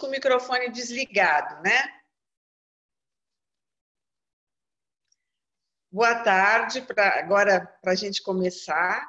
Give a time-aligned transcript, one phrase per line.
[0.00, 2.00] com o microfone desligado, né?
[5.92, 9.06] Boa tarde, pra, agora para a gente começar.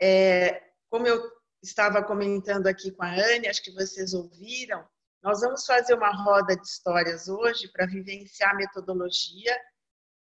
[0.00, 1.22] É, como eu
[1.62, 4.86] estava comentando aqui com a Anne, acho que vocês ouviram,
[5.22, 9.58] nós vamos fazer uma roda de histórias hoje para vivenciar a metodologia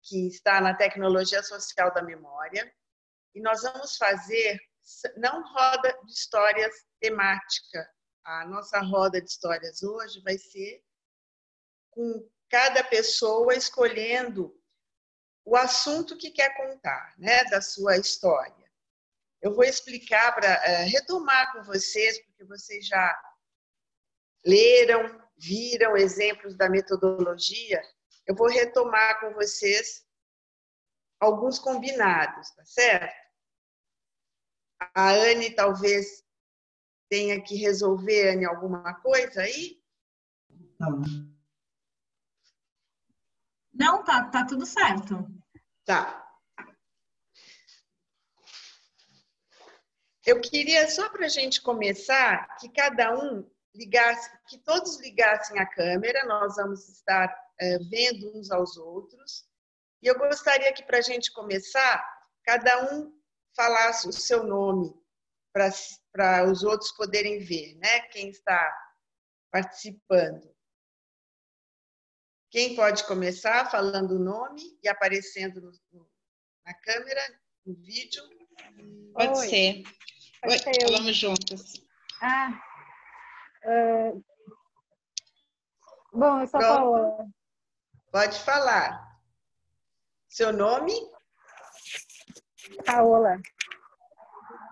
[0.03, 2.71] que está na tecnologia social da memória.
[3.33, 4.59] E nós vamos fazer
[5.15, 7.87] não roda de histórias temática.
[8.23, 10.83] A nossa roda de histórias hoje vai ser
[11.89, 14.57] com cada pessoa escolhendo
[15.45, 18.63] o assunto que quer contar, né, da sua história.
[19.41, 23.21] Eu vou explicar para é, retomar com vocês, porque vocês já
[24.45, 27.81] leram, viram exemplos da metodologia.
[28.25, 30.07] Eu vou retomar com vocês
[31.19, 33.23] alguns combinados, tá certo?
[34.95, 36.22] A Anne talvez
[37.09, 39.81] tenha que resolver, Anne, alguma coisa aí?
[40.79, 41.01] Não.
[43.73, 45.27] Não, tá, tá tudo certo.
[45.85, 46.23] Tá.
[50.25, 55.65] Eu queria, só para a gente começar, que cada um ligasse, que todos ligassem a
[55.65, 59.45] câmera, nós vamos estar é, vendo uns aos outros.
[60.01, 62.05] E eu gostaria que, para a gente começar,
[62.43, 63.13] cada um
[63.55, 64.93] falasse o seu nome
[65.51, 65.69] para
[66.49, 68.01] os outros poderem ver, né?
[68.11, 68.71] Quem está
[69.51, 70.53] participando.
[72.51, 75.59] Quem pode começar falando o nome e aparecendo
[75.91, 76.07] no,
[76.65, 77.21] na câmera,
[77.65, 78.23] no vídeo?
[79.13, 79.47] Pode Oi.
[79.47, 79.83] ser.
[80.45, 81.73] Oi, falamos juntas.
[82.21, 82.61] Ah,
[83.65, 84.23] uh...
[86.13, 86.75] bom, eu sou Pronto.
[86.75, 87.25] Paola.
[88.11, 89.19] Pode falar.
[90.29, 90.93] Seu nome?
[92.85, 93.41] Paola.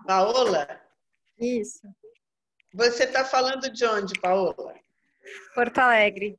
[0.06, 0.81] Paola?
[1.42, 1.92] Isso.
[2.72, 4.74] Você está falando de onde, Paola?
[5.56, 6.38] Porto Alegre.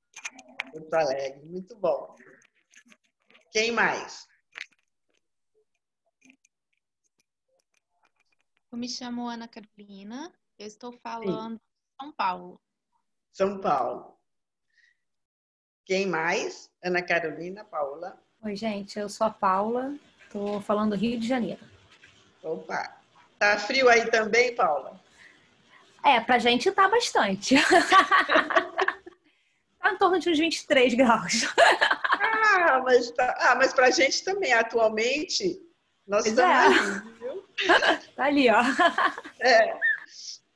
[0.72, 2.16] Porto Alegre, muito bom.
[3.52, 4.26] Quem mais?
[8.72, 11.64] Eu me chamo Ana Carolina, eu estou falando de
[12.00, 12.61] São Paulo.
[13.33, 14.17] São Paulo.
[15.86, 16.72] Quem mais?
[16.82, 18.17] Ana Carolina, Paula.
[18.42, 21.64] Oi, gente, eu sou a Paula, estou falando do Rio de Janeiro.
[22.42, 23.04] Opa!
[23.44, 25.02] Tá frio aí também, Paula?
[26.03, 27.55] É, pra gente tá bastante.
[29.80, 31.47] tá em torno de uns 23 graus.
[32.19, 35.61] ah, mas, tá, ah, mas pra gente também, atualmente,
[36.05, 36.89] nós pois estamos é.
[36.89, 37.43] ali, viu?
[38.15, 38.61] Tá ali, ó.
[39.39, 39.80] É,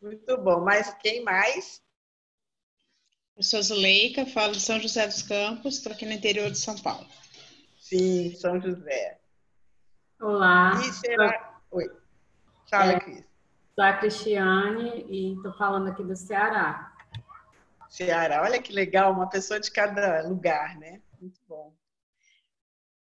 [0.02, 0.60] muito bom.
[0.62, 1.82] Mas quem mais?
[3.36, 6.76] Eu sou Zuleika, falo de São José dos Campos, estou aqui no interior de São
[6.80, 7.08] Paulo.
[7.80, 9.20] Sim, São José.
[10.20, 10.74] Olá.
[10.82, 11.62] E será...
[11.72, 11.86] Oi.
[12.70, 13.27] Fala, é, Cris.
[13.78, 16.92] Sou a Cristiane e estou falando aqui do Ceará.
[17.88, 21.00] Ceará, olha que legal, uma pessoa de cada lugar, né?
[21.22, 21.78] Muito bom.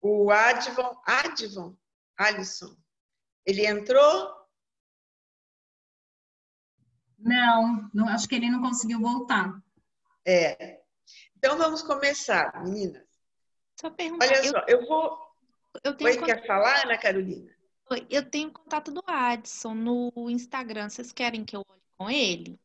[0.02, 1.74] O Advon, Advon,
[2.18, 2.76] Alisson,
[3.46, 4.30] ele entrou?
[7.18, 9.58] Não, não, acho que ele não conseguiu voltar.
[10.22, 10.82] É.
[11.34, 13.08] Então vamos começar, meninas.
[13.80, 14.26] Só perguntar.
[14.26, 15.18] Olha eu, só, eu vou.
[15.82, 17.57] Eu tenho Oi, quer falar, Ana Carolina?
[18.10, 20.88] Eu tenho contato do Adson no Instagram.
[20.88, 22.60] Vocês querem que eu olhe com ele?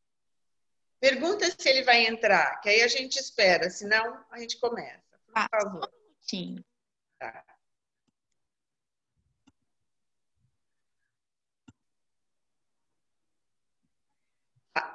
[1.00, 5.02] Pergunta se ele vai entrar, que aí a gente espera, senão a gente começa.
[5.26, 5.84] Por ah, favor.
[5.84, 6.66] Só um minutinho.
[7.20, 7.44] Tá.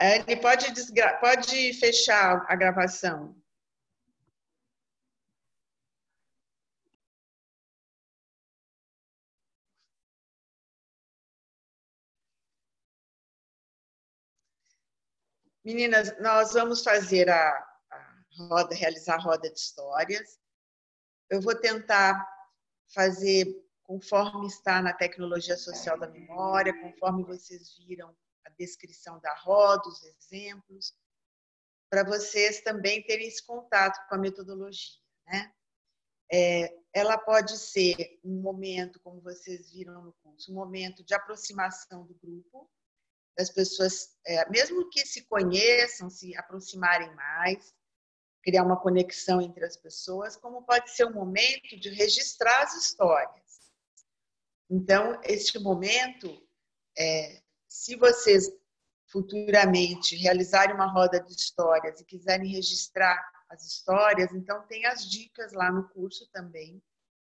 [0.01, 1.19] Anne, pode, desgra...
[1.19, 3.37] pode fechar a gravação.
[15.69, 17.51] Meninas, nós vamos fazer a,
[17.91, 20.41] a roda, realizar a roda de histórias.
[21.29, 22.27] Eu vou tentar
[22.95, 23.45] fazer
[23.83, 30.03] conforme está na tecnologia social da memória, conforme vocês viram a descrição da roda, os
[30.05, 30.97] exemplos,
[31.91, 35.03] para vocês também terem esse contato com a metodologia.
[35.27, 35.53] Né?
[36.33, 42.07] É, ela pode ser um momento, como vocês viram no curso, um momento de aproximação
[42.07, 42.71] do grupo,
[43.39, 47.73] das pessoas, é, mesmo que se conheçam, se aproximarem mais,
[48.43, 53.71] criar uma conexão entre as pessoas, como pode ser um momento de registrar as histórias.
[54.69, 56.29] Então, este momento
[56.99, 58.51] é, se vocês
[59.07, 63.17] futuramente realizarem uma roda de histórias e quiserem registrar
[63.49, 66.83] as histórias, então tem as dicas lá no curso também,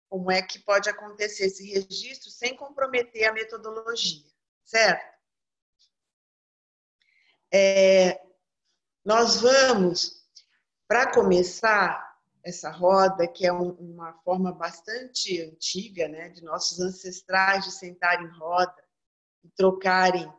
[0.08, 4.26] como é que pode acontecer esse registro sem comprometer a metodologia,
[4.64, 5.17] certo?
[7.52, 8.20] É,
[9.04, 10.26] Nós vamos,
[10.86, 12.08] para começar
[12.44, 18.22] essa roda, que é um, uma forma bastante antiga, né, de nossos ancestrais de sentar
[18.22, 18.84] em roda
[19.44, 20.32] e trocarem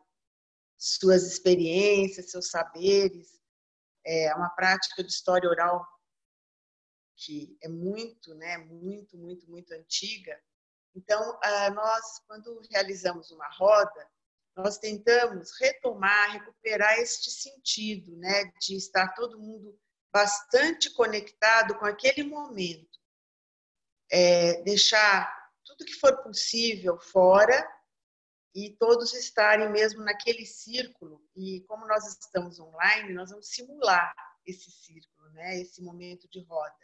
[0.78, 3.40] suas experiências, seus saberes.
[4.04, 5.86] É uma prática de história oral
[7.16, 10.40] que é muito, né, muito, muito, muito antiga.
[10.94, 11.38] Então,
[11.74, 14.08] nós, quando realizamos uma roda,
[14.56, 19.78] nós tentamos retomar, recuperar este sentido, né, de estar todo mundo
[20.12, 22.98] bastante conectado com aquele momento.
[24.10, 25.32] É, deixar
[25.64, 27.68] tudo que for possível fora
[28.54, 31.24] e todos estarem mesmo naquele círculo.
[31.36, 34.12] E como nós estamos online, nós vamos simular
[34.44, 36.74] esse círculo, né, esse momento de roda.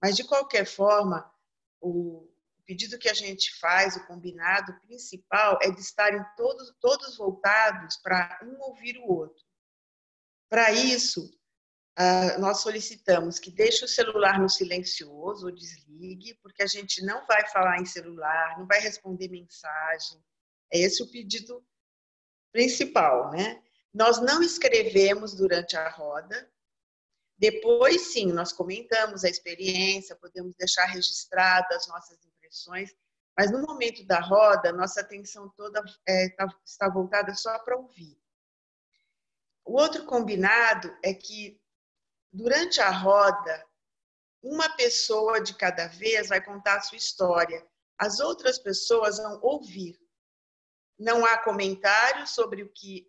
[0.00, 1.32] Mas, de qualquer forma,
[1.80, 2.33] o
[2.66, 8.40] pedido que a gente faz, o combinado principal, é de estarem todos, todos voltados para
[8.42, 9.44] um ouvir o outro.
[10.48, 11.30] Para isso,
[11.96, 17.24] Uh, nós solicitamos que deixe o celular no silencioso ou desligue, porque a gente não
[17.24, 20.20] vai falar em celular, não vai responder mensagem.
[20.72, 21.64] É esse o pedido
[22.50, 23.62] principal, né?
[23.92, 26.50] Nós não escrevemos durante a roda.
[27.38, 32.18] Depois, sim, nós comentamos a experiência, podemos deixar registrado as nossas
[33.36, 38.16] mas no momento da roda, nossa atenção toda é, tá, está voltada só para ouvir.
[39.64, 41.60] O outro combinado é que
[42.34, 43.64] Durante a roda,
[44.42, 47.64] uma pessoa de cada vez vai contar a sua história.
[47.96, 49.96] As outras pessoas vão ouvir.
[50.98, 53.08] Não há comentários sobre o que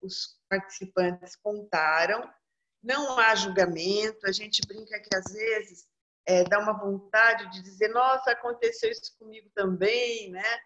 [0.00, 2.32] os participantes contaram,
[2.80, 4.24] não há julgamento.
[4.28, 5.88] A gente brinca que às vezes
[6.26, 10.60] é, dá uma vontade de dizer: Nossa, aconteceu isso comigo também, né?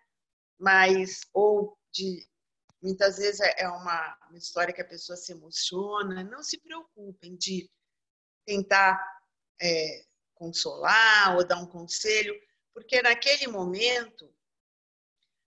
[0.59, 2.29] Mas, ou de
[2.83, 6.25] Muitas vezes é, é uma, uma história que a pessoa se emociona.
[6.25, 7.71] Não se preocupem de
[8.47, 8.99] tentar
[9.61, 10.05] é,
[10.35, 12.35] consolar ou dar um conselho,
[12.73, 14.35] porque naquele momento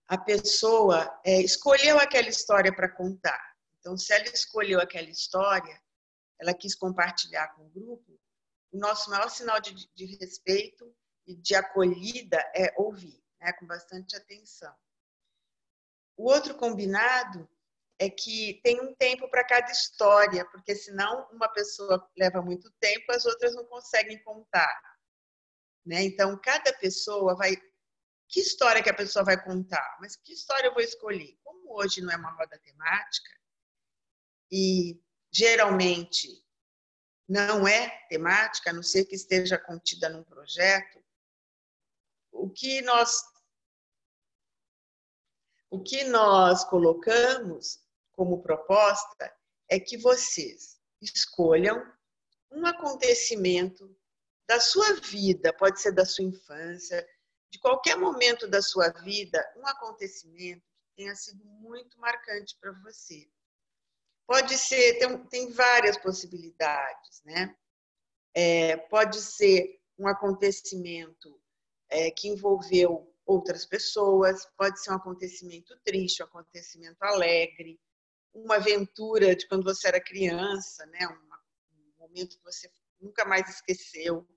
[0.07, 3.55] a pessoa é, escolheu aquela história para contar.
[3.79, 5.81] Então, se ela escolheu aquela história,
[6.39, 8.12] ela quis compartilhar com o grupo,
[8.73, 10.93] o nosso maior sinal de, de respeito
[11.27, 14.75] e de acolhida é ouvir, né, com bastante atenção.
[16.17, 17.47] O outro combinado
[17.99, 23.11] é que tem um tempo para cada história, porque senão uma pessoa leva muito tempo,
[23.11, 24.81] as outras não conseguem contar.
[25.85, 26.03] Né?
[26.03, 27.55] Então, cada pessoa vai.
[28.27, 29.97] Que história que a pessoa vai contar?
[30.01, 31.37] Mas que história eu vou escolher?
[31.43, 33.29] Como hoje não é uma roda temática,
[34.51, 34.99] e
[35.31, 36.42] geralmente
[37.33, 41.03] não é temática, a não ser que esteja contida num projeto,
[42.31, 43.23] o que nós
[45.71, 49.35] o que nós colocamos como proposta
[49.67, 51.83] é que vocês escolham
[52.51, 53.97] um acontecimento
[54.47, 57.03] da sua vida, pode ser da sua infância,
[57.51, 63.27] de qualquer momento da sua vida, um acontecimento que tenha sido muito marcante para você.
[64.25, 67.55] Pode ser, tem, tem várias possibilidades, né?
[68.33, 71.39] É, pode ser um acontecimento
[71.89, 77.79] é, que envolveu outras pessoas, pode ser um acontecimento triste, um acontecimento alegre,
[78.33, 81.07] uma aventura de quando você era criança, né?
[81.07, 84.27] um momento que você nunca mais esqueceu.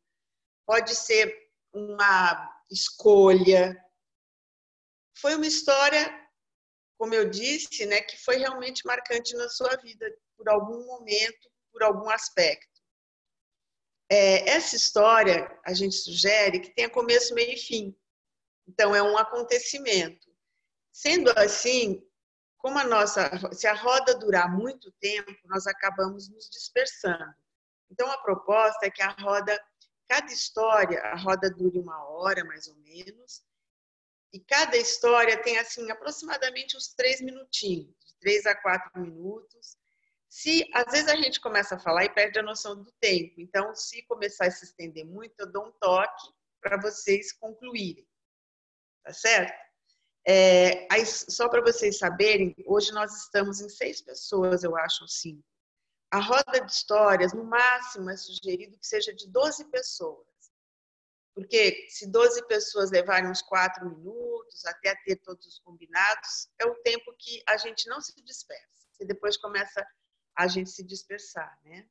[0.67, 1.35] Pode ser
[1.73, 3.77] uma escolha.
[5.15, 6.26] Foi uma história,
[6.99, 11.83] como eu disse, né, que foi realmente marcante na sua vida, por algum momento, por
[11.83, 12.77] algum aspecto.
[14.11, 17.97] É, essa história, a gente sugere que tenha começo, meio e fim.
[18.67, 20.27] Então, é um acontecimento.
[20.93, 22.03] Sendo assim,
[22.59, 27.35] como a nossa, se a roda durar muito tempo, nós acabamos nos dispersando.
[27.91, 29.61] Então, a proposta é que a roda,
[30.09, 33.43] cada história, a roda dure uma hora mais ou menos,
[34.37, 39.77] e cada história tem, assim, aproximadamente uns três minutinhos, de três a quatro minutos.
[40.29, 43.41] Se, às vezes, a gente começa a falar e perde a noção do tempo.
[43.41, 46.29] Então, se começar a se estender muito, eu dou um toque
[46.61, 48.07] para vocês concluírem
[49.07, 49.55] tá certo?
[50.29, 55.45] É, aí, só para vocês saberem, hoje nós estamos em seis pessoas, eu acho, cinco.
[56.11, 60.27] A roda de histórias, no máximo, é sugerido que seja de 12 pessoas.
[61.37, 66.75] Porque se 12 pessoas levarem uns quatro minutos até ter todos os combinados, é o
[66.77, 68.89] tempo que a gente não se dispersa.
[68.99, 69.87] E depois começa
[70.35, 71.87] a gente se dispersar, né?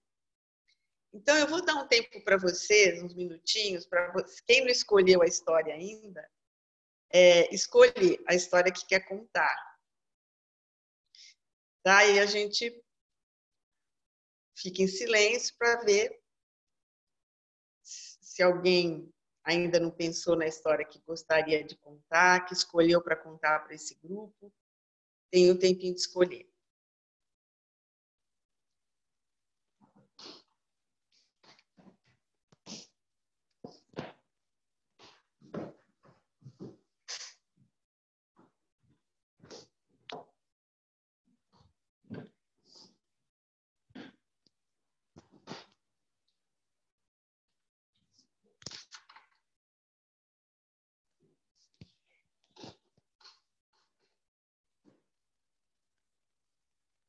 [1.14, 4.12] Então, eu vou dar um tempo para vocês, uns minutinhos, para
[4.48, 6.28] quem não escolheu a história ainda,
[7.14, 9.56] é, escolher a história que quer contar.
[11.84, 12.04] Tá?
[12.08, 12.84] E a gente
[14.58, 16.20] fique em silêncio para ver
[17.84, 19.14] se alguém
[19.46, 23.96] ainda não pensou na história que gostaria de contar, que escolheu para contar para esse
[24.04, 24.52] grupo.
[25.32, 26.50] Tem o tempinho de escolher.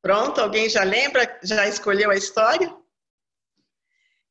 [0.07, 1.37] Pronto, alguém já lembra?
[1.43, 2.73] Já escolheu a história?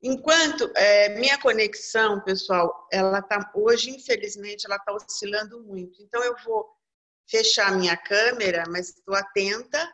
[0.01, 6.01] Enquanto é, minha conexão, pessoal, ela tá hoje, infelizmente, ela está oscilando muito.
[6.01, 6.65] Então eu vou
[7.29, 9.93] fechar minha câmera, mas estou atenta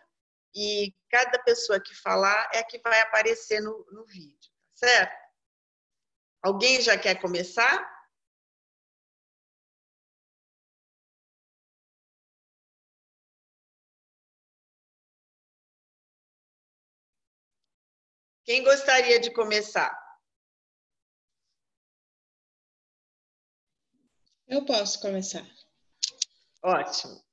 [0.53, 5.17] e cada pessoa que falar é a que vai aparecer no, no vídeo, tá certo?
[6.43, 8.00] Alguém já quer começar?
[18.51, 19.97] Quem gostaria de começar?
[24.45, 25.49] Eu posso começar.
[26.61, 27.23] Ótimo.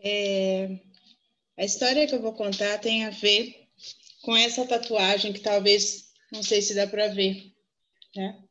[0.00, 0.80] É,
[1.56, 3.68] a história que eu vou contar tem a ver
[4.22, 7.54] com essa tatuagem que talvez, não sei se dá para ver,
[8.16, 8.42] né?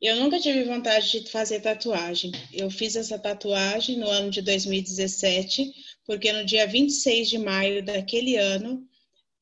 [0.00, 2.32] Eu nunca tive vontade de fazer tatuagem.
[2.54, 5.74] Eu fiz essa tatuagem no ano de 2017,
[6.06, 8.88] porque no dia 26 de maio daquele ano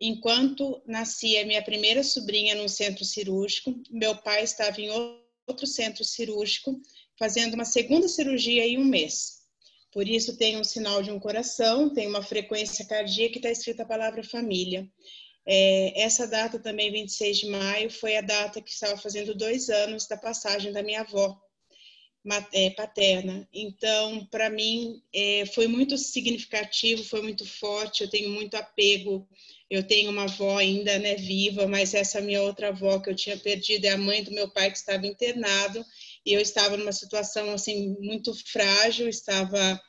[0.01, 4.91] Enquanto nascia minha primeira sobrinha no centro cirúrgico, meu pai estava em
[5.47, 6.81] outro centro cirúrgico,
[7.19, 9.41] fazendo uma segunda cirurgia em um mês.
[9.93, 13.83] Por isso tem um sinal de um coração, tem uma frequência cardíaca que está escrita
[13.83, 14.89] a palavra família.
[15.45, 20.07] É, essa data também, 26 de maio, foi a data que estava fazendo dois anos
[20.07, 21.39] da passagem da minha avó
[22.77, 23.49] paterna.
[23.53, 28.03] Então, para mim, é, foi muito significativo, foi muito forte.
[28.03, 29.27] Eu tenho muito apego
[29.71, 33.37] eu tenho uma avó ainda, né, viva, mas essa minha outra avó que eu tinha
[33.37, 35.87] perdido é a mãe do meu pai que estava internado
[36.27, 39.81] e eu estava numa situação assim muito frágil, estava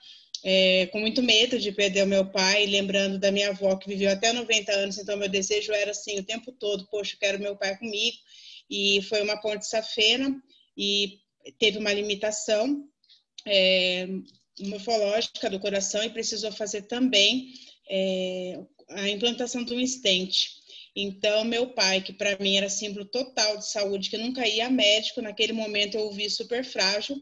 [0.43, 4.11] é, com muito medo de perder o meu pai, lembrando da minha avó que viveu
[4.11, 7.55] até 90 anos, então meu desejo era assim o tempo todo, poxa, eu quero meu
[7.55, 8.17] pai comigo.
[8.69, 10.41] E foi uma ponte safena
[10.77, 11.19] e
[11.60, 12.86] teve uma limitação
[13.45, 14.07] é,
[14.60, 17.53] morfológica do coração e precisou fazer também
[17.89, 20.62] é, a implantação de um estente.
[20.95, 24.69] Então, meu pai, que para mim era símbolo total de saúde, que nunca ia a
[24.69, 27.15] médico, naquele momento eu o vi super frágil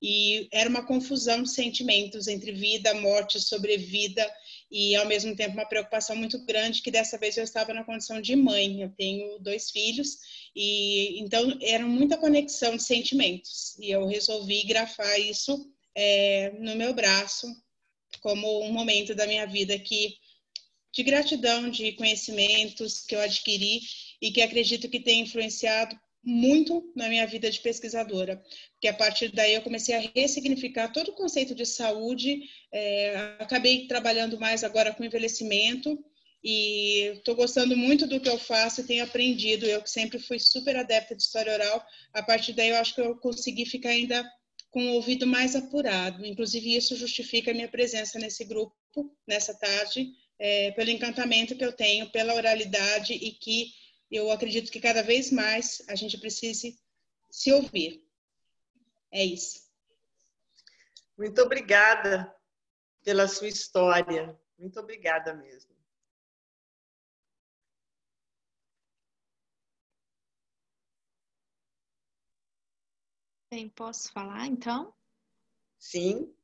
[0.00, 4.30] e era uma confusão de sentimentos entre vida, morte, sobrevida
[4.70, 8.20] e ao mesmo tempo uma preocupação muito grande que dessa vez eu estava na condição
[8.20, 8.82] de mãe.
[8.82, 10.18] Eu tenho dois filhos
[10.54, 16.92] e então era muita conexão de sentimentos e eu resolvi grafar isso é, no meu
[16.92, 17.46] braço
[18.20, 20.16] como um momento da minha vida que
[20.92, 23.80] de gratidão de conhecimentos que eu adquiri
[24.20, 25.94] e que acredito que tem influenciado
[26.26, 28.42] muito na minha vida de pesquisadora,
[28.72, 32.42] porque a partir daí eu comecei a ressignificar todo o conceito de saúde,
[32.72, 35.96] é, acabei trabalhando mais agora com envelhecimento
[36.42, 39.66] e estou gostando muito do que eu faço e tenho aprendido.
[39.66, 43.00] Eu que sempre fui super adepta de história oral, a partir daí eu acho que
[43.00, 44.28] eu consegui ficar ainda
[44.70, 46.26] com o ouvido mais apurado.
[46.26, 48.74] Inclusive isso justifica a minha presença nesse grupo
[49.28, 53.70] nessa tarde é, pelo encantamento que eu tenho pela oralidade e que
[54.10, 56.78] eu acredito que cada vez mais a gente precise
[57.30, 58.04] se ouvir.
[59.10, 59.66] É isso.
[61.16, 62.34] Muito obrigada
[63.02, 64.38] pela sua história.
[64.58, 65.74] Muito obrigada mesmo.
[73.50, 74.92] Bem, posso falar então?
[75.78, 76.34] Sim.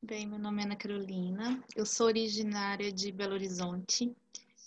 [0.00, 4.16] Bem, meu nome é Ana Carolina, eu sou originária de Belo Horizonte.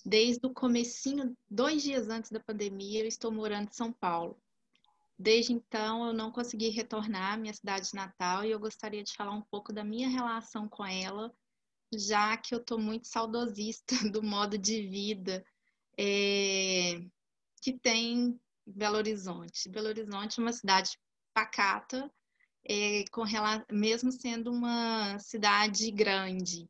[0.05, 4.41] Desde o comecinho, dois dias antes da pandemia, eu estou morando em São Paulo.
[5.17, 9.31] Desde então, eu não consegui retornar à minha cidade natal e eu gostaria de falar
[9.31, 11.31] um pouco da minha relação com ela,
[11.93, 15.45] já que eu estou muito saudosista do modo de vida
[15.97, 16.99] é,
[17.61, 19.69] que tem Belo Horizonte.
[19.69, 20.97] Belo Horizonte é uma cidade
[21.33, 22.11] pacata,
[22.67, 23.23] é, com,
[23.71, 26.67] mesmo sendo uma cidade grande.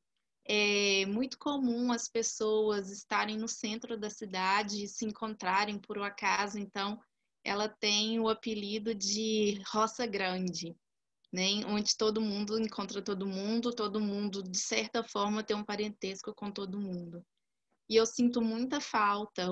[0.53, 6.03] É muito comum as pessoas estarem no centro da cidade e se encontrarem por um
[6.03, 6.99] acaso, então
[7.41, 10.75] ela tem o apelido de Roça Grande,
[11.31, 11.65] né?
[11.67, 16.51] onde todo mundo encontra todo mundo, todo mundo, de certa forma, tem um parentesco com
[16.51, 17.25] todo mundo.
[17.87, 19.47] E eu sinto muita falta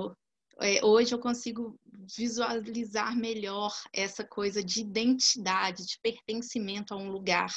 [0.62, 1.80] é, hoje eu consigo
[2.18, 7.50] visualizar melhor essa coisa de identidade, de pertencimento a um lugar,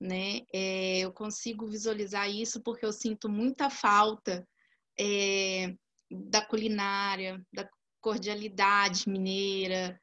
[0.00, 0.42] né?
[0.52, 4.46] É, eu consigo visualizar isso porque eu sinto muita falta
[4.98, 5.74] é,
[6.10, 7.68] da culinária, da
[8.00, 10.00] cordialidade mineira.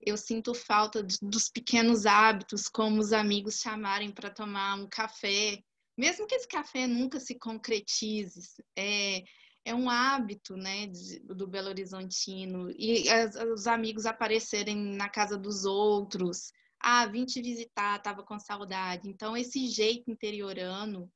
[0.00, 5.58] Eu sinto falta de, dos pequenos hábitos, como os amigos chamarem para tomar um café,
[5.96, 8.40] mesmo que esse café nunca se concretize.
[8.76, 9.24] É,
[9.64, 10.86] é um hábito né,
[11.24, 12.70] do Belo Horizontino.
[12.70, 16.52] E as, os amigos aparecerem na casa dos outros.
[16.80, 19.08] Ah, vim te visitar, estava com saudade.
[19.08, 21.10] Então, esse jeito interiorano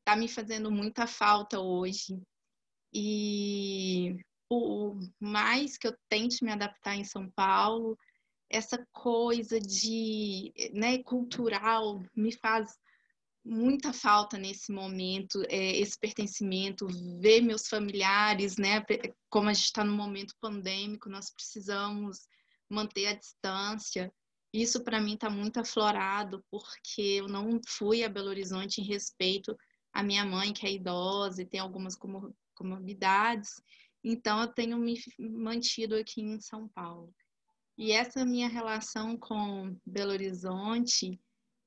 [0.00, 2.20] está me fazendo muita falta hoje.
[2.92, 4.16] E
[4.48, 7.98] por mais que eu tente me adaptar em São Paulo,
[8.50, 12.78] essa coisa de, né, cultural me faz
[13.44, 16.86] muita falta nesse momento, é, esse pertencimento,
[17.18, 18.84] ver meus familiares, né?
[19.28, 22.28] Como a gente está no momento pandêmico, nós precisamos
[22.68, 24.12] manter a distância.
[24.52, 29.56] Isso para mim está muito aflorado, porque eu não fui a Belo Horizonte em respeito
[29.92, 31.96] à minha mãe, que é idosa e tem algumas
[32.54, 33.62] comorbidades.
[34.04, 37.14] Então, eu tenho me mantido aqui em São Paulo.
[37.78, 41.18] E essa minha relação com Belo Horizonte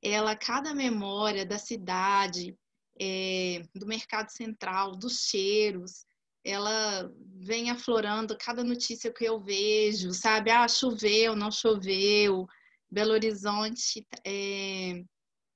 [0.05, 2.55] ela, cada memória da cidade,
[2.99, 6.05] é, do mercado central, dos cheiros,
[6.43, 10.51] ela vem aflorando cada notícia que eu vejo, sabe?
[10.51, 12.47] Ah, choveu, não choveu.
[12.89, 15.03] Belo Horizonte é,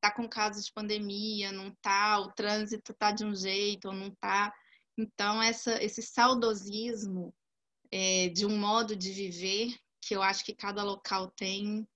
[0.01, 4.11] tá com casos de pandemia, não tá, o trânsito tá de um jeito ou não
[4.15, 4.53] tá.
[4.97, 7.33] Então, essa, esse saudosismo
[7.91, 11.87] é, de um modo de viver que eu acho que cada local tem,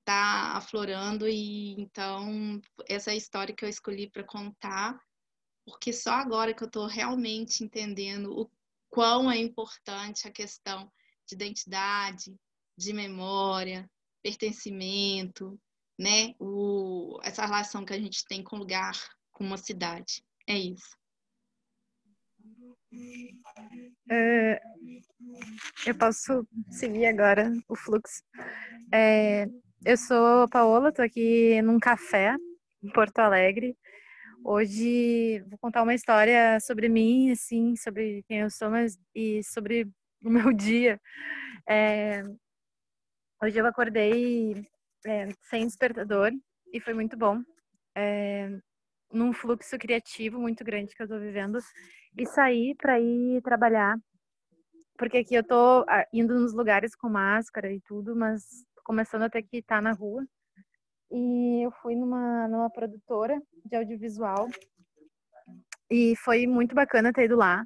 [0.00, 4.98] está aflorando e então essa é a história que eu escolhi para contar,
[5.64, 8.50] porque só agora que eu estou realmente entendendo o
[8.88, 10.90] quão é importante a questão
[11.26, 12.36] de identidade,
[12.78, 13.90] de memória,
[14.26, 15.56] pertencimento,
[15.96, 16.34] né?
[16.40, 18.94] O, essa relação que a gente tem com o lugar,
[19.30, 20.24] com uma cidade.
[20.48, 20.96] É isso.
[24.10, 24.60] É,
[25.86, 28.22] eu posso seguir agora o fluxo.
[28.92, 29.46] É,
[29.84, 32.36] eu sou a Paola, tô aqui num café
[32.82, 33.76] em Porto Alegre.
[34.44, 39.88] Hoje vou contar uma história sobre mim, assim, sobre quem eu sou, mas e sobre
[40.22, 41.00] o meu dia.
[41.68, 42.22] É,
[43.46, 44.66] hoje eu acordei
[45.06, 46.32] é, sem despertador
[46.72, 47.40] e foi muito bom.
[47.94, 48.50] É,
[49.12, 51.58] num fluxo criativo muito grande que eu tô vivendo
[52.18, 53.96] e saí para ir trabalhar
[54.98, 55.44] porque aqui eu
[55.88, 59.92] ah, indo nos lugares com máscara e tudo, mas começando a ter que estar na
[59.92, 60.26] rua.
[61.10, 64.48] E eu fui numa, numa produtora de audiovisual
[65.88, 67.64] e foi muito bacana ter ido lá.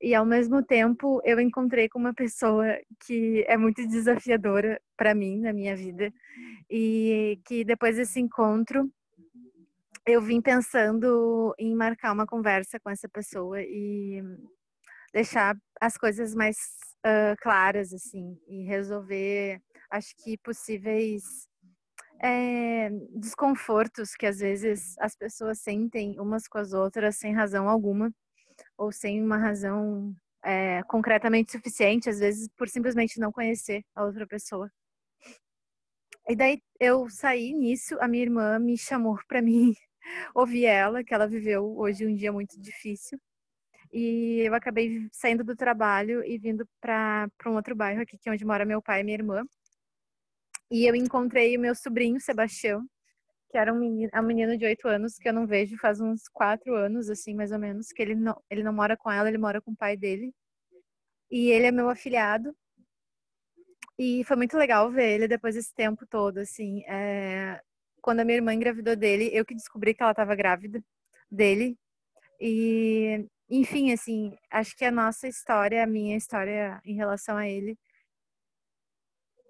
[0.00, 2.66] E ao mesmo tempo eu encontrei com uma pessoa
[3.06, 6.12] que é muito desafiadora para mim na minha vida
[6.70, 8.90] e que depois desse encontro
[10.06, 14.22] eu vim pensando em marcar uma conversa com essa pessoa e
[15.12, 16.56] deixar as coisas mais
[17.04, 21.48] uh, claras assim e resolver acho que possíveis
[22.22, 28.10] é, desconfortos que às vezes as pessoas sentem umas com as outras sem razão alguma
[28.76, 30.14] ou sem uma razão
[30.44, 34.70] é, concretamente suficiente, às vezes por simplesmente não conhecer a outra pessoa.
[36.28, 39.74] E daí eu saí nisso, a minha irmã me chamou para mim
[40.34, 43.18] ouvir ela, que ela viveu hoje um dia muito difícil.
[43.92, 48.32] E eu acabei saindo do trabalho e vindo para um outro bairro aqui, que é
[48.32, 49.44] onde mora meu pai e minha irmã.
[50.70, 52.84] E eu encontrei o meu sobrinho, Sebastião,
[53.50, 56.00] que era um menino, é um menino de oito anos que eu não vejo faz
[56.00, 59.28] uns quatro anos, assim, mais ou menos, que ele não, ele não mora com ela,
[59.28, 60.34] ele mora com o pai dele.
[61.30, 62.56] E ele é meu afilhado.
[63.98, 66.82] E foi muito legal ver ele depois desse tempo todo, assim.
[66.86, 67.60] É...
[68.02, 70.82] Quando a minha irmã engravidou dele, eu que descobri que ela estava grávida
[71.30, 71.76] dele.
[72.40, 77.78] E, enfim, assim, acho que a nossa história, a minha história em relação a ele,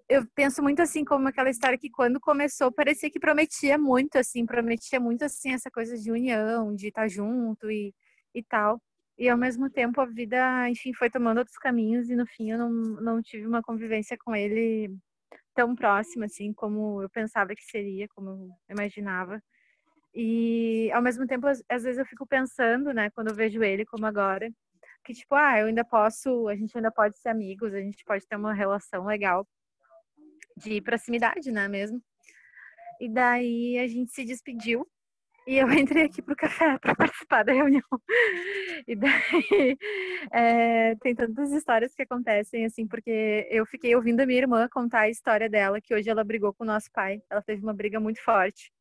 [0.09, 4.45] eu penso muito assim como aquela história que quando começou parecia que prometia muito assim,
[4.45, 7.93] prometia muito assim essa coisa de união, de estar junto e,
[8.33, 8.81] e tal.
[9.17, 12.57] E ao mesmo tempo a vida, enfim, foi tomando outros caminhos e no fim eu
[12.57, 14.95] não, não tive uma convivência com ele
[15.55, 19.41] tão próxima assim como eu pensava que seria, como eu imaginava.
[20.13, 24.05] E ao mesmo tempo às, vezes eu fico pensando, né, quando eu vejo ele como
[24.05, 24.49] agora,
[25.05, 28.25] que tipo, ah, eu ainda posso, a gente ainda pode ser amigos, a gente pode
[28.27, 29.47] ter uma relação legal
[30.57, 32.01] de proximidade, né, mesmo.
[32.99, 34.87] E daí a gente se despediu
[35.47, 37.83] e eu entrei aqui pro café para participar da reunião.
[38.87, 39.77] E daí
[40.31, 45.01] É, tem tantas histórias que acontecem, assim, porque eu fiquei ouvindo a minha irmã contar
[45.01, 47.21] a história dela, que hoje ela brigou com o nosso pai.
[47.29, 48.71] Ela teve uma briga muito forte.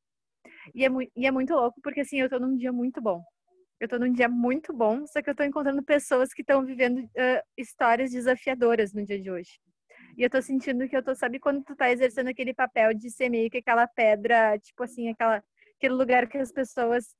[0.74, 3.22] E é, e é muito louco, porque assim, eu tô num dia muito bom.
[3.78, 7.00] Eu tô num dia muito bom, só que eu tô encontrando pessoas que estão vivendo
[7.00, 9.60] uh, histórias desafiadoras no dia de hoje.
[10.16, 13.10] E eu tô sentindo que eu tô, sabe quando tu tá exercendo aquele papel de
[13.10, 15.44] ser meio que aquela pedra, tipo assim, aquela,
[15.76, 17.14] aquele lugar que as pessoas,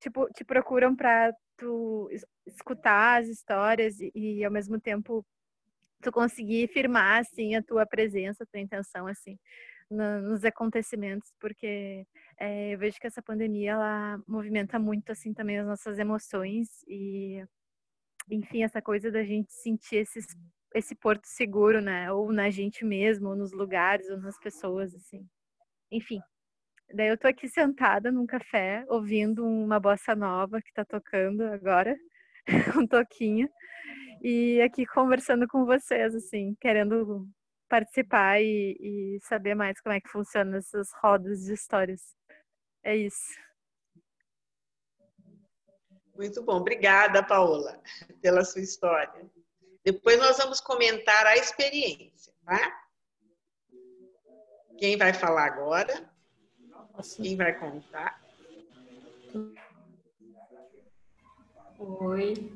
[0.00, 2.08] tipo, te procuram pra tu
[2.46, 5.26] escutar as histórias e, e ao mesmo tempo
[6.00, 9.38] tu conseguir firmar, assim, a tua presença, a tua intenção, assim,
[9.90, 12.06] no, nos acontecimentos, porque
[12.38, 17.44] é, eu vejo que essa pandemia, ela movimenta muito, assim, também as nossas emoções e,
[18.30, 20.26] enfim, essa coisa da gente sentir esses
[20.74, 22.12] esse porto seguro, né?
[22.12, 25.26] Ou na gente mesmo, ou nos lugares, ou nas pessoas, assim.
[25.90, 26.20] Enfim.
[26.94, 31.94] Daí eu tô aqui sentada num café, ouvindo uma bossa nova que tá tocando agora,
[32.82, 33.48] um toquinho,
[34.22, 37.28] e aqui conversando com vocês, assim, querendo
[37.68, 42.00] participar e, e saber mais como é que funcionam essas rodas de histórias.
[42.82, 43.38] É isso.
[46.16, 46.56] Muito bom.
[46.56, 47.80] Obrigada, Paola,
[48.20, 49.30] pela sua história.
[49.84, 52.88] Depois nós vamos comentar a experiência, tá?
[54.78, 56.10] Quem vai falar agora?
[57.16, 58.20] Quem vai contar?
[61.78, 62.52] Oi.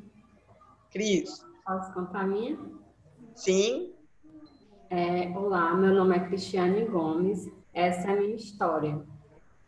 [0.91, 1.45] Cris.
[1.65, 2.59] Posso contar a minha?
[3.35, 3.95] Sim.
[4.91, 7.51] É, olá, meu nome é Cristiane Gomes.
[7.73, 9.03] Essa é a minha história.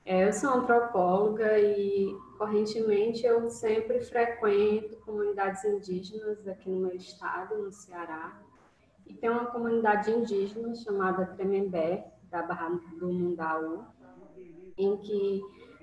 [0.05, 7.57] É, eu sou antropóloga e correntemente eu sempre frequento comunidades indígenas aqui no meu estado,
[7.57, 8.41] no Ceará.
[9.07, 13.85] E tem uma comunidade indígena chamada Tremembé, da Barra do Mundaú,
[14.77, 15.43] em que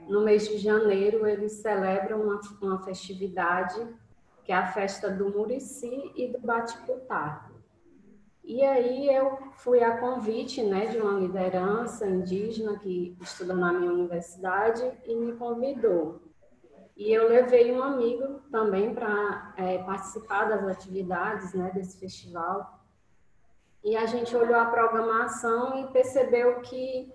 [0.09, 3.87] no mês de janeiro eles celebram uma, uma festividade
[4.43, 7.49] que é a festa do Murici e do Batiputá.
[8.43, 13.93] E aí eu fui a convite né, de uma liderança indígena que estuda na minha
[13.93, 16.19] universidade e me convidou.
[17.01, 22.79] E eu levei um amigo também para é, participar das atividades né, desse festival.
[23.83, 27.11] E a gente olhou a programação e percebeu que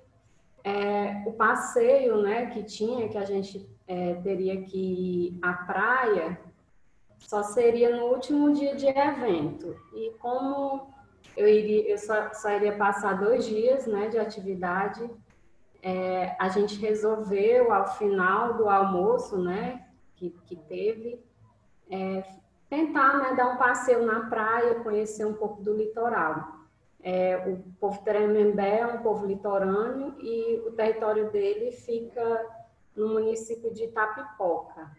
[0.64, 6.40] é, o passeio né, que tinha, que a gente é, teria que ir à praia,
[7.20, 9.76] só seria no último dia de evento.
[9.94, 10.92] E como
[11.36, 15.08] eu, iria, eu só, só iria passar dois dias né, de atividade,
[15.86, 21.24] é, a gente resolveu, ao final do almoço, né, que, que teve,
[21.88, 22.24] é,
[22.68, 26.56] tentar né, dar um passeio na praia, conhecer um pouco do litoral.
[27.00, 32.44] É, o povo Tremembé é um povo litorâneo e o território dele fica
[32.96, 34.90] no município de Itapipoca.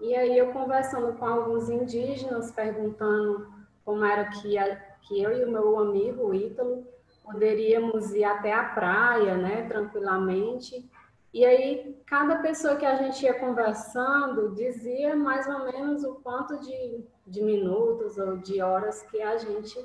[0.00, 3.46] E aí eu conversando com alguns indígenas, perguntando
[3.84, 6.95] como era que, a, que eu e o meu amigo, Ítalo,
[7.26, 10.88] poderíamos ir até a praia, né, tranquilamente.
[11.34, 16.58] E aí, cada pessoa que a gente ia conversando dizia mais ou menos o quanto
[16.60, 19.76] de, de minutos ou de horas que a gente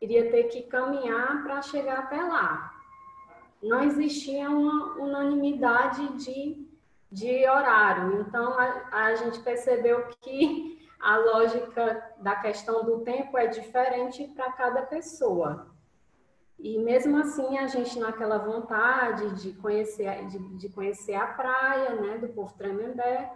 [0.00, 2.72] iria ter que caminhar para chegar até lá.
[3.62, 6.66] Não existia uma unanimidade de,
[7.10, 13.46] de horário, então a, a gente percebeu que a lógica da questão do tempo é
[13.46, 15.73] diferente para cada pessoa.
[16.64, 22.16] E mesmo assim, a gente naquela vontade de conhecer, de, de conhecer a praia, né,
[22.16, 23.30] do povo Tremembé,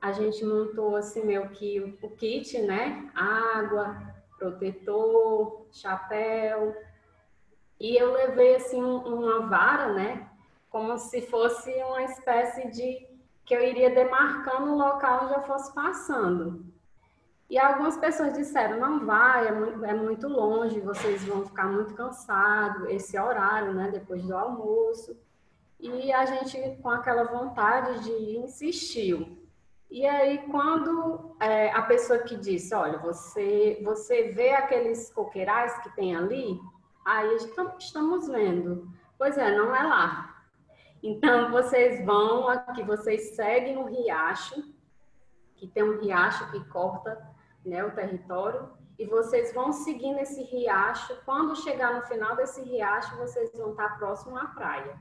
[0.00, 4.00] a gente montou assim meio que o, kit, né, água,
[4.38, 6.76] protetor, chapéu,
[7.80, 10.30] e eu levei assim uma vara, né,
[10.70, 13.04] como se fosse uma espécie de
[13.44, 16.69] que eu iria demarcando o local onde eu fosse passando.
[17.50, 21.94] E algumas pessoas disseram, não vai, é muito, é muito longe, vocês vão ficar muito
[21.94, 25.18] cansados, esse horário, né, depois do almoço.
[25.80, 29.36] E a gente, com aquela vontade de ir, insistiu.
[29.90, 35.90] E aí, quando é, a pessoa que disse, olha, você, você vê aqueles coqueirais que
[35.96, 36.60] tem ali?
[37.04, 37.34] Aí
[37.80, 38.88] estamos vendo.
[39.18, 40.44] Pois é, não é lá.
[41.02, 44.62] Então, vocês vão aqui, vocês seguem o riacho,
[45.56, 47.29] que tem um riacho que corta
[47.64, 48.68] né, o território,
[48.98, 51.16] e vocês vão seguindo esse riacho.
[51.24, 55.00] Quando chegar no final desse riacho, vocês vão estar próximo à praia.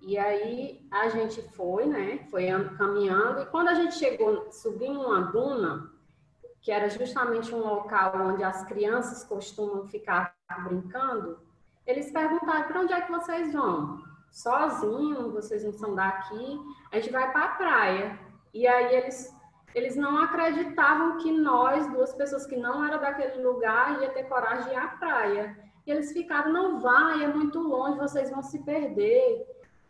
[0.00, 2.26] E aí a gente foi, né?
[2.30, 2.46] Foi
[2.76, 5.90] caminhando, e quando a gente chegou, subindo uma duna,
[6.60, 11.38] que era justamente um local onde as crianças costumam ficar brincando,
[11.86, 14.02] eles perguntaram para onde é que vocês vão?
[14.30, 16.60] Sozinho, vocês não são daqui?
[16.92, 18.18] A gente vai para a praia.
[18.52, 19.34] E aí eles
[19.74, 24.64] eles não acreditavam que nós, duas pessoas que não eram daquele lugar, ia ter coragem
[24.64, 25.56] de ir à praia.
[25.86, 29.46] E eles ficaram, não vai, é muito longe, vocês vão se perder.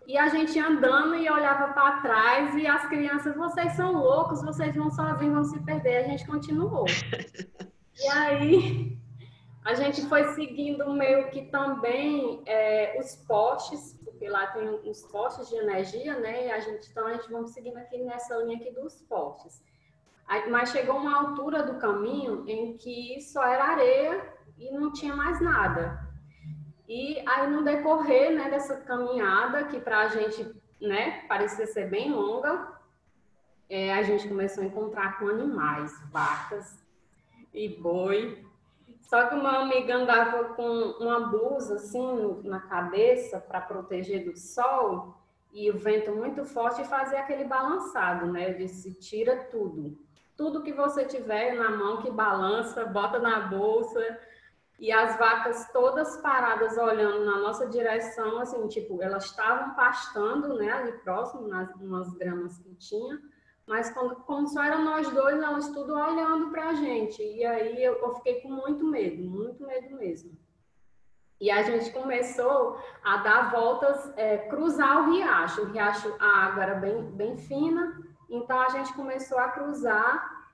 [0.06, 4.74] E a gente andando e olhava para trás e as crianças, vocês são loucos, vocês
[4.74, 5.98] vão sozinhos, vão se perder.
[5.98, 6.86] A gente continuou.
[8.00, 8.96] E aí
[9.64, 15.48] a gente foi seguindo meio que também é, os postes, porque lá tem os postes
[15.48, 16.46] de energia, né?
[16.46, 19.62] E a gente, então a gente vamos seguindo aqui nessa linha aqui dos postes.
[20.26, 25.14] Aí, mas chegou uma altura do caminho em que só era areia e não tinha
[25.14, 26.00] mais nada.
[26.88, 32.10] E aí, no decorrer né, dessa caminhada, que para a gente né, parecia ser bem
[32.10, 32.76] longa,
[33.70, 36.84] é, a gente começou a encontrar com animais, vacas
[37.54, 38.44] e boi.
[39.08, 40.68] Só que uma amiga andava com
[41.00, 45.16] uma blusa assim na cabeça para proteger do sol
[45.50, 48.50] e o vento muito forte fazia aquele balançado, né?
[48.50, 49.98] Eu disse: tira tudo.
[50.36, 54.20] Tudo que você tiver na mão que balança, bota na bolsa,
[54.78, 60.70] e as vacas todas paradas olhando na nossa direção, assim, tipo, elas estavam pastando, né,
[60.70, 63.18] ali próximo, nas umas gramas que tinha,
[63.68, 67.22] mas quando, como só eram nós dois, elas tudo olhando para a gente.
[67.22, 70.32] E aí eu, eu, fiquei com muito medo, muito medo mesmo.
[71.38, 75.62] E a gente começou a dar voltas, é, cruzar o riacho.
[75.62, 80.48] O riacho, a água era bem, bem fina, então a gente começou a cruzar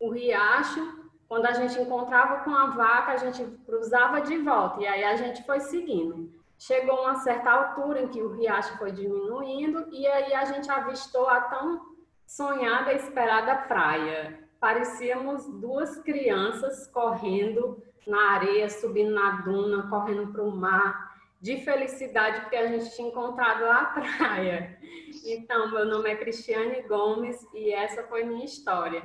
[0.00, 4.86] o riacho quando a gente encontrava com a vaca, a gente cruzava de volta e
[4.86, 6.32] aí a gente foi seguindo.
[6.58, 11.28] Chegou uma certa altura em que o riacho foi diminuindo e aí a gente avistou
[11.28, 11.95] a tão
[12.26, 14.38] sonhada e esperada praia.
[14.58, 22.40] Parecíamos duas crianças correndo na areia, subindo na duna, correndo para o mar, de felicidade
[22.40, 24.78] porque a gente tinha encontrado a praia.
[25.24, 29.02] Então, meu nome é Cristiane Gomes e essa foi minha história.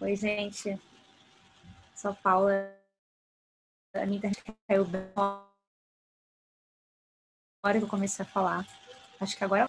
[0.00, 0.78] Oi, gente.
[1.94, 2.70] Sou Paula.
[3.94, 5.02] A minha internet caiu bem
[7.66, 8.66] hora que eu comecei a falar.
[9.20, 9.68] Acho que agora.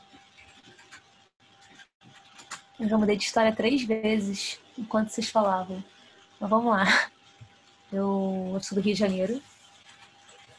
[2.80, 5.84] Eu já mudei de história três vezes enquanto vocês falavam.
[6.40, 6.86] Mas vamos lá.
[7.92, 9.42] Eu, eu sou do Rio de Janeiro,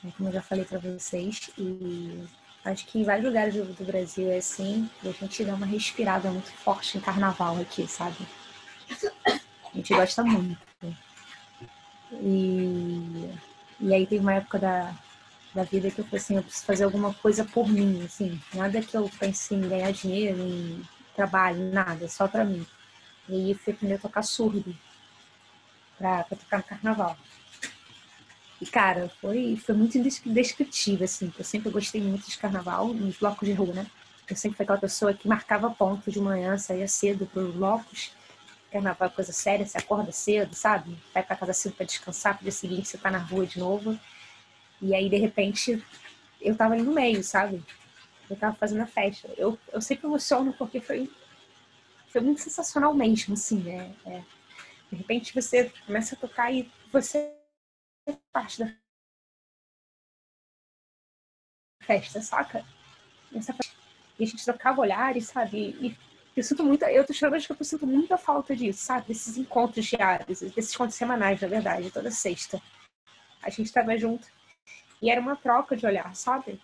[0.03, 2.27] né, como eu já falei para vocês, e
[2.65, 5.67] acho que em vários lugares do, do Brasil é assim, e a gente dá uma
[5.67, 8.17] respirada muito forte em carnaval aqui, sabe?
[9.27, 10.59] A gente gosta muito.
[12.13, 13.31] E,
[13.79, 14.95] e aí teve uma época da,
[15.59, 18.81] da vida que eu falei assim, eu preciso fazer alguma coisa por mim, assim, nada
[18.81, 20.83] que eu pense em ganhar dinheiro, em
[21.17, 22.65] trabalho, nada, só pra mim.
[23.29, 24.75] E aí fui aprender a tocar surdo
[25.99, 27.19] pra tocar no carnaval.
[28.61, 33.49] E, cara, foi, foi muito indescritível, assim, eu sempre gostei muito de carnaval, nos blocos
[33.49, 33.87] de rua, né?
[34.31, 38.13] Eu sempre fui aquela pessoa que marcava ponto de manhã, saía cedo para os blocos
[38.71, 40.97] carnaval é coisa séria, você acorda cedo, sabe?
[41.13, 43.99] Vai para casa cedo para descansar, pro dia seguinte você tá na rua de novo.
[44.81, 45.83] E aí, de repente,
[46.41, 47.63] eu tava ali no meio, sabe?
[48.31, 49.29] Eu tava fazendo a festa.
[49.37, 51.11] Eu, eu sempre emociono porque foi,
[52.09, 54.25] foi muito sensacional mesmo, assim, é, é.
[54.91, 57.35] De repente você começa a tocar e você
[58.07, 58.75] é parte da
[61.83, 62.65] festa, saca?
[63.33, 65.77] E a gente trocava olhares, sabe?
[65.81, 65.97] E
[66.37, 69.09] eu sinto muita, eu tô chorando que eu sinto muita falta disso, sabe?
[69.09, 72.63] Desses encontros diários, desses encontros semanais, na verdade, toda sexta.
[73.43, 74.27] A gente tava junto.
[75.01, 76.61] E era uma troca de olhar, sabe?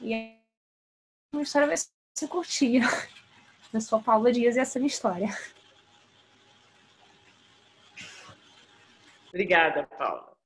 [0.00, 0.38] E
[1.32, 2.82] uma história vai ser curtinha.
[3.72, 5.28] Eu sou a Paula Dias e essa é a minha história.
[9.28, 10.36] Obrigada, Paula.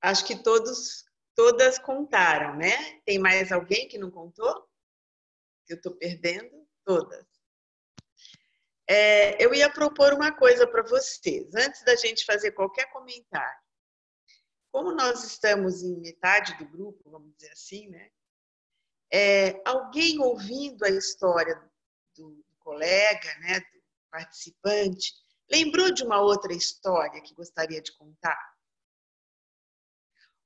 [0.00, 3.00] Acho que todos todas contaram, né?
[3.04, 4.66] Tem mais alguém que não contou?
[5.68, 6.66] Eu estou perdendo?
[6.84, 7.26] Todas.
[8.88, 13.60] É, eu ia propor uma coisa para vocês, antes da gente fazer qualquer comentário.
[14.70, 18.10] Como nós estamos em metade do grupo, vamos dizer assim, né?
[19.12, 21.54] É, alguém ouvindo a história
[22.16, 25.14] do, colega, né, do participante,
[25.48, 28.54] lembrou de uma outra história que gostaria de contar?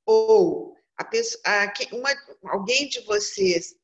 [0.04, 2.10] Ou a pessoa, a, uma,
[2.52, 3.74] alguém de vocês,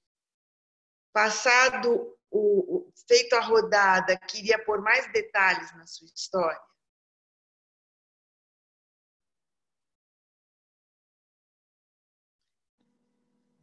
[1.14, 6.61] passado o, o, feito a rodada, queria pôr mais detalhes na sua história?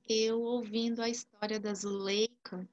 [0.10, 2.68] Eu ouvindo a história da Zuleika,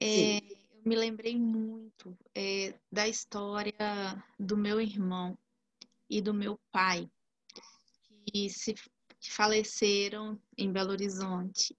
[0.00, 3.74] é, eu me lembrei muito é, da história
[4.38, 5.36] do meu irmão
[6.08, 7.10] e do meu pai,
[8.24, 8.74] que se
[9.20, 11.74] que faleceram em Belo Horizonte.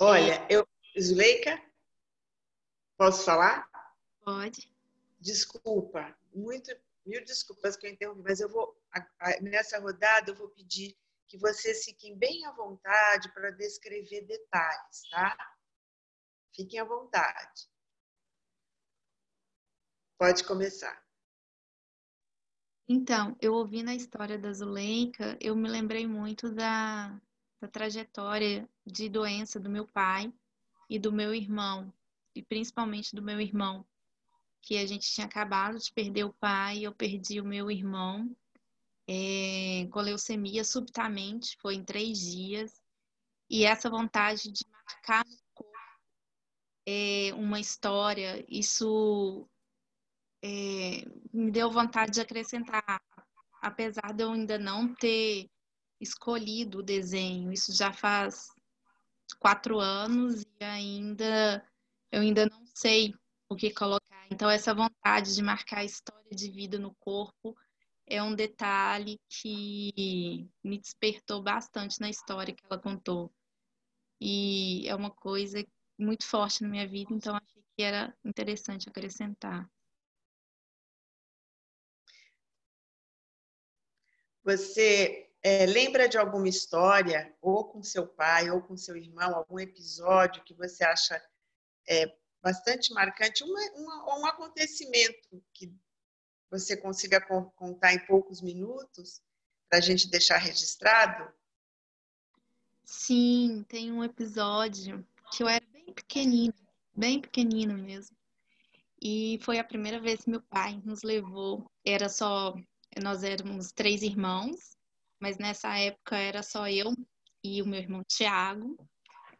[0.00, 0.66] Olha, eu,
[0.98, 1.60] Zuleika,
[2.98, 3.70] posso falar?
[4.22, 4.70] Pode.
[5.20, 6.70] Desculpa, muito,
[7.06, 8.76] mil desculpas que eu interrompi, mas eu vou,
[9.40, 15.36] nessa rodada, eu vou pedir que vocês fiquem bem à vontade para descrever detalhes, tá?
[16.54, 17.68] Fiquem à vontade.
[20.18, 21.06] Pode começar.
[22.88, 27.20] Então, eu ouvindo a história da Zuleika, eu me lembrei muito da,
[27.60, 30.32] da trajetória de doença do meu pai
[30.88, 31.92] e do meu irmão,
[32.38, 33.84] e principalmente do meu irmão,
[34.62, 38.34] que a gente tinha acabado de perder o pai, eu perdi o meu irmão
[39.08, 42.80] é, com leucemia subitamente, foi em três dias,
[43.48, 45.72] e essa vontade de marcar no corpo
[46.86, 49.48] é, uma história, isso
[50.42, 53.02] é, me deu vontade de acrescentar,
[53.60, 55.50] apesar de eu ainda não ter
[56.00, 57.52] escolhido o desenho.
[57.52, 58.48] Isso já faz
[59.38, 61.66] quatro anos e ainda
[62.10, 63.14] eu ainda não sei
[63.48, 64.26] o que colocar.
[64.30, 67.56] Então essa vontade de marcar a história de vida no corpo
[68.06, 73.32] é um detalhe que me despertou bastante na história que ela contou.
[74.20, 75.64] E é uma coisa
[75.98, 79.68] muito forte na minha vida, então achei que era interessante acrescentar.
[84.42, 89.58] Você é, lembra de alguma história, ou com seu pai, ou com seu irmão, algum
[89.58, 91.22] episódio que você acha
[91.88, 95.72] é, bastante marcante, uma, uma, um acontecimento que
[96.50, 99.20] você consiga contar em poucos minutos,
[99.68, 101.30] para a gente deixar registrado?
[102.84, 106.54] Sim, tem um episódio que eu era bem pequenino,
[106.96, 108.16] bem pequenino mesmo.
[109.00, 111.70] E foi a primeira vez que meu pai nos levou.
[111.84, 112.54] Era só
[113.02, 114.76] nós éramos três irmãos,
[115.20, 116.92] mas nessa época era só eu
[117.44, 118.76] e o meu irmão Tiago.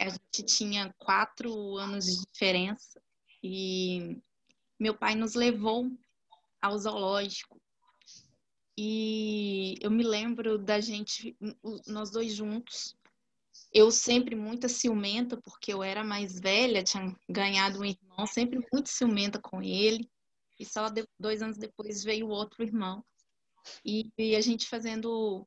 [0.00, 3.00] A gente tinha quatro anos de diferença
[3.42, 4.16] e
[4.78, 5.90] meu pai nos levou
[6.60, 7.60] ao zoológico.
[8.76, 11.36] E eu me lembro da gente,
[11.86, 12.96] nós dois juntos.
[13.72, 18.88] Eu sempre muito ciumenta, porque eu era mais velha, tinha ganhado um irmão, sempre muito
[18.88, 20.08] ciumenta com ele.
[20.58, 20.86] E só
[21.18, 23.04] dois anos depois veio o outro irmão
[23.84, 25.46] e, e a gente fazendo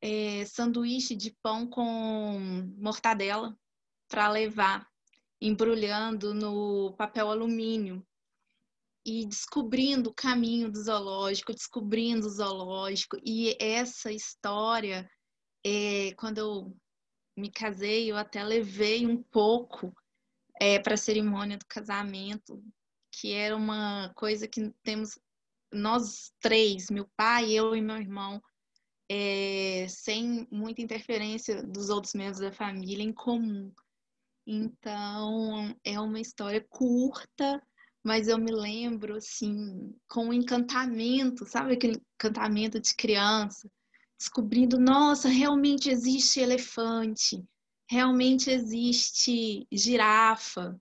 [0.00, 2.38] é, sanduíche de pão com
[2.78, 3.56] mortadela
[4.12, 4.86] para levar,
[5.40, 8.06] embrulhando no papel alumínio
[9.06, 13.16] e descobrindo o caminho do zoológico, descobrindo o zoológico.
[13.24, 15.10] E essa história,
[15.64, 16.76] é, quando eu
[17.34, 19.96] me casei, eu até levei um pouco
[20.60, 22.62] é, para a cerimônia do casamento,
[23.10, 25.18] que era uma coisa que temos
[25.72, 28.42] nós três, meu pai, eu e meu irmão,
[29.10, 33.72] é, sem muita interferência dos outros membros da família em comum.
[34.46, 37.62] Então, é uma história curta,
[38.02, 43.70] mas eu me lembro, assim, com um encantamento, sabe aquele encantamento de criança?
[44.18, 47.44] Descobrindo, nossa, realmente existe elefante,
[47.88, 50.80] realmente existe girafa,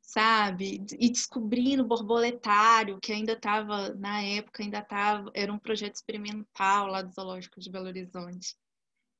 [0.00, 0.82] sabe?
[0.98, 6.86] E descobrindo o borboletário, que ainda estava, na época, ainda estava, era um projeto experimental
[6.86, 8.56] lá do Zoológico de Belo Horizonte.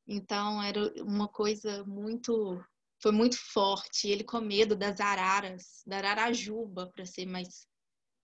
[0.09, 2.65] Então, era uma coisa muito,
[3.01, 4.09] foi muito forte.
[4.09, 7.67] Ele com medo das araras, da ararajuba, para ser mais,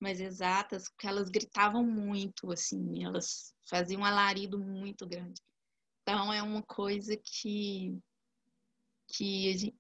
[0.01, 5.41] mais exatas, porque elas gritavam muito, assim, elas faziam um alarido muito grande.
[6.03, 7.97] Então, é uma coisa que,
[9.09, 9.73] que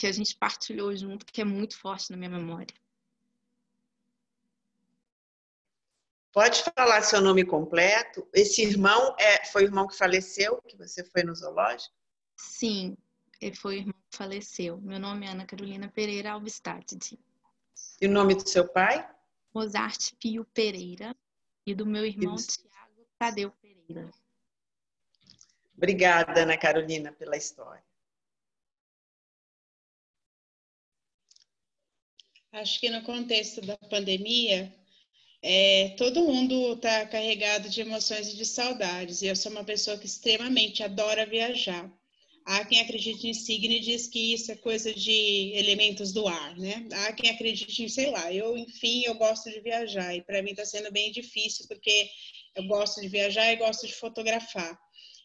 [0.00, 2.74] que a gente partilhou junto, que é muito forte na minha memória.
[6.32, 8.26] Pode falar seu nome completo?
[8.32, 11.94] Esse irmão é, foi o irmão que faleceu, que você foi no zoológico?
[12.34, 12.96] Sim,
[13.40, 14.80] ele foi o irmão que faleceu.
[14.80, 16.84] Meu nome é Ana Carolina Pereira Alvestad.
[18.00, 19.08] E o nome do seu pai?
[19.54, 21.16] Mozart Pio Pereira.
[21.66, 24.10] E do meu irmão Tiago Tadeu Pereira.
[25.76, 27.82] Obrigada, Ana Carolina, pela história.
[32.52, 34.74] Acho que no contexto da pandemia,
[35.40, 39.22] é, todo mundo está carregado de emoções e de saudades.
[39.22, 41.90] E eu sou uma pessoa que extremamente adora viajar.
[42.50, 46.56] Há quem acredite em signo e diz que isso é coisa de elementos do ar,
[46.56, 46.84] né?
[46.92, 50.16] Há quem acredite em, sei lá, eu, enfim, eu gosto de viajar.
[50.16, 52.10] E para mim está sendo bem difícil, porque
[52.56, 54.76] eu gosto de viajar e gosto de fotografar.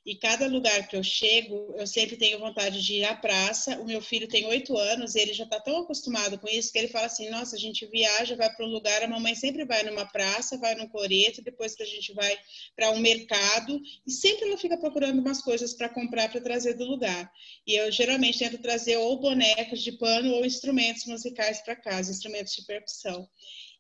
[0.06, 3.80] E cada lugar que eu chego, eu sempre tenho vontade de ir à praça.
[3.80, 6.90] O meu filho tem oito anos, ele já está tão acostumado com isso que ele
[6.90, 10.06] fala assim: Nossa, a gente viaja, vai para um lugar, a mamãe sempre vai numa
[10.06, 12.38] praça, vai num coreto, depois que a gente vai
[12.76, 16.86] para um mercado, e sempre ela fica procurando umas coisas para comprar para trazer do
[16.86, 17.32] lugar.
[17.66, 22.54] E eu geralmente tento trazer ou bonecos de pano ou instrumentos musicais para casa, instrumentos
[22.54, 23.28] de percussão.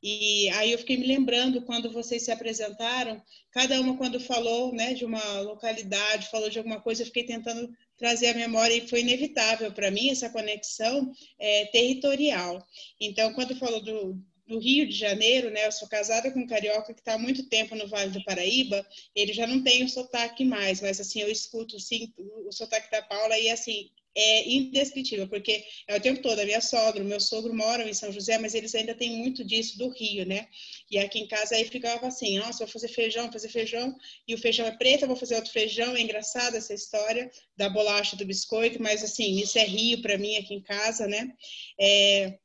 [0.07, 4.93] E aí eu fiquei me lembrando quando vocês se apresentaram, cada uma quando falou, né,
[4.93, 8.99] de uma localidade, falou de alguma coisa, eu fiquei tentando trazer a memória e foi
[8.99, 12.63] inevitável para mim essa conexão é, territorial.
[13.01, 14.13] Então, quando falou do,
[14.45, 15.65] do Rio de Janeiro, né?
[15.65, 18.85] Eu sou casada com um carioca que está há muito tempo no Vale do Paraíba.
[19.15, 23.01] Ele já não tem o sotaque mais, mas assim eu escuto sim, o sotaque da
[23.01, 27.19] Paula e assim é indescritível, porque é o tempo todo, a minha sogra, o meu
[27.19, 30.47] sogro moram em São José, mas eles ainda têm muito disso do Rio, né?
[30.89, 33.93] E aqui em casa aí ficava assim, nossa, vou fazer feijão, fazer feijão,
[34.25, 38.15] e o feijão é preto, vou fazer outro feijão, é engraçada essa história da bolacha,
[38.15, 41.33] do biscoito, mas assim, isso é Rio para mim aqui em casa, né?
[41.77, 42.37] É,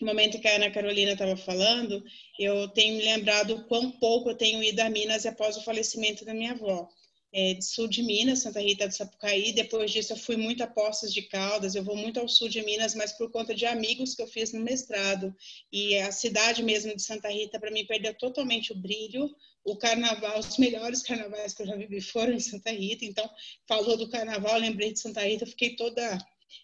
[0.00, 2.04] no momento que a Ana Carolina estava falando,
[2.38, 6.34] eu tenho me lembrado quão pouco eu tenho ido a Minas após o falecimento da
[6.34, 6.86] minha avó
[7.32, 9.52] é, de sul de Minas, Santa Rita do Sapucaí.
[9.52, 12.62] Depois disso, eu fui muito a Poços de Caldas, eu vou muito ao sul de
[12.62, 15.34] Minas, mas por conta de amigos que eu fiz no mestrado.
[15.72, 19.34] E a cidade mesmo de Santa Rita, para mim, perdeu totalmente o brilho.
[19.64, 23.04] O carnaval, os melhores carnavais que eu já vivi foram em Santa Rita.
[23.04, 23.28] Então,
[23.66, 26.18] falou do carnaval, lembrei de Santa Rita, fiquei toda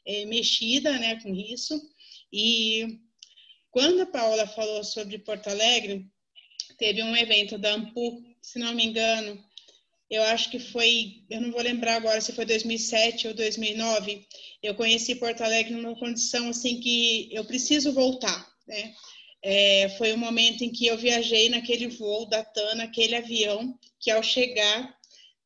[0.06, 1.80] é, mexida né, com isso.
[2.32, 3.00] E
[3.70, 6.06] quando a Paula falou sobre Porto Alegre,
[6.78, 9.42] teve um evento da Ampu, se não me engano,
[10.12, 14.26] eu acho que foi, eu não vou lembrar agora se foi 2007 ou 2009,
[14.62, 18.92] eu conheci Porto Alegre numa condição assim que eu preciso voltar, né?
[19.42, 23.74] É, foi o um momento em que eu viajei naquele voo da TAN, naquele avião,
[23.98, 24.94] que ao chegar,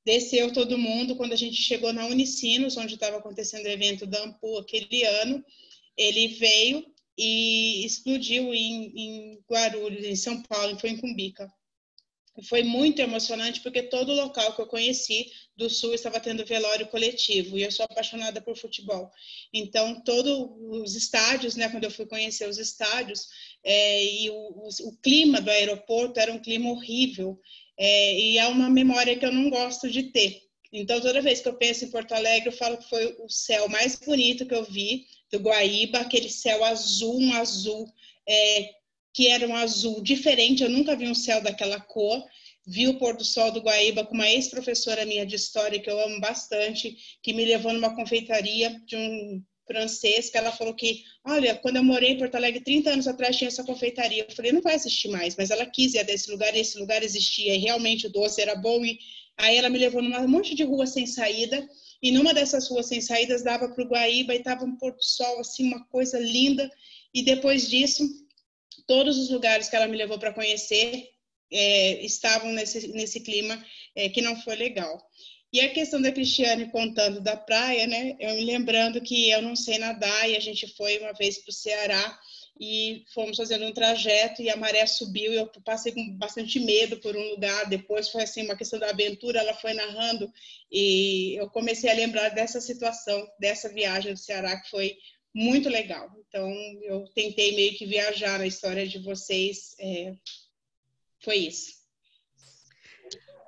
[0.04, 1.14] desceu todo mundo.
[1.14, 5.44] Quando a gente chegou na Unicinos, onde estava acontecendo o evento da Ampu aquele ano,
[5.96, 6.84] ele veio
[7.16, 11.48] e explodiu em, em Guarulhos, em São Paulo, foi em Cumbica
[12.42, 17.58] foi muito emocionante porque todo local que eu conheci do Sul estava tendo velório coletivo
[17.58, 19.10] e eu sou apaixonada por futebol.
[19.52, 20.50] Então, todos
[20.82, 23.26] os estádios, né, quando eu fui conhecer os estádios,
[23.64, 27.40] é, e o, o, o, clima do aeroporto era um clima horrível
[27.78, 30.42] é, e é uma memória que eu não gosto de ter.
[30.72, 33.68] Então, toda vez que eu penso em Porto Alegre, eu falo que foi o céu
[33.68, 37.90] mais bonito que eu vi do Guaíba, aquele céu azul, um azul
[38.28, 38.70] é,
[39.16, 42.22] que era um azul diferente, eu nunca vi um céu daquela cor.
[42.66, 45.98] Vi o pôr do sol do Guaíba com uma ex-professora minha de história, que eu
[45.98, 51.54] amo bastante, que me levou numa confeitaria de um francês, que ela falou que, olha,
[51.54, 54.26] quando eu morei em Porto Alegre 30 anos atrás tinha essa confeitaria.
[54.28, 57.02] Eu falei, não vai existir mais, mas ela quis ir desse lugar e esse lugar
[57.02, 58.98] existia e realmente o doce era bom e
[59.38, 61.66] aí ela me levou num monte de rua sem saída
[62.02, 65.02] e numa dessas ruas sem saídas dava para o Guaíba e estava um pôr do
[65.02, 66.70] sol assim, uma coisa linda
[67.14, 68.04] e depois disso
[68.86, 71.08] todos os lugares que ela me levou para conhecer
[71.52, 73.62] é, estavam nesse, nesse clima
[73.94, 75.00] é, que não foi legal.
[75.52, 78.16] E a questão da Cristiane contando da praia, né?
[78.18, 81.50] Eu me lembrando que eu não sei nadar e a gente foi uma vez para
[81.50, 82.20] o Ceará
[82.60, 86.98] e fomos fazendo um trajeto e a maré subiu e eu passei com bastante medo
[86.98, 87.68] por um lugar.
[87.68, 90.30] Depois foi assim uma questão da aventura, ela foi narrando
[90.70, 94.96] e eu comecei a lembrar dessa situação, dessa viagem do Ceará que foi
[95.36, 96.10] muito legal.
[96.26, 96.50] Então,
[96.82, 99.76] eu tentei meio que viajar na história de vocês.
[99.78, 100.14] É,
[101.22, 101.76] foi isso.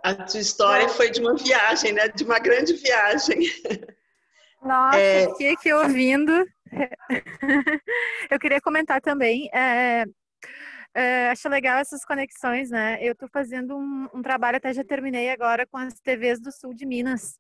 [0.05, 2.09] A tua história foi de uma viagem, né?
[2.09, 3.39] De uma grande viagem.
[4.63, 5.29] Nossa, é...
[5.31, 6.47] fiquei aqui ouvindo.
[8.31, 9.49] Eu queria comentar também.
[9.53, 10.05] É,
[10.95, 12.99] é, acho legal essas conexões, né?
[13.01, 16.75] Eu estou fazendo um, um, trabalho, até já terminei agora, com as TVs do sul
[16.75, 17.39] de Minas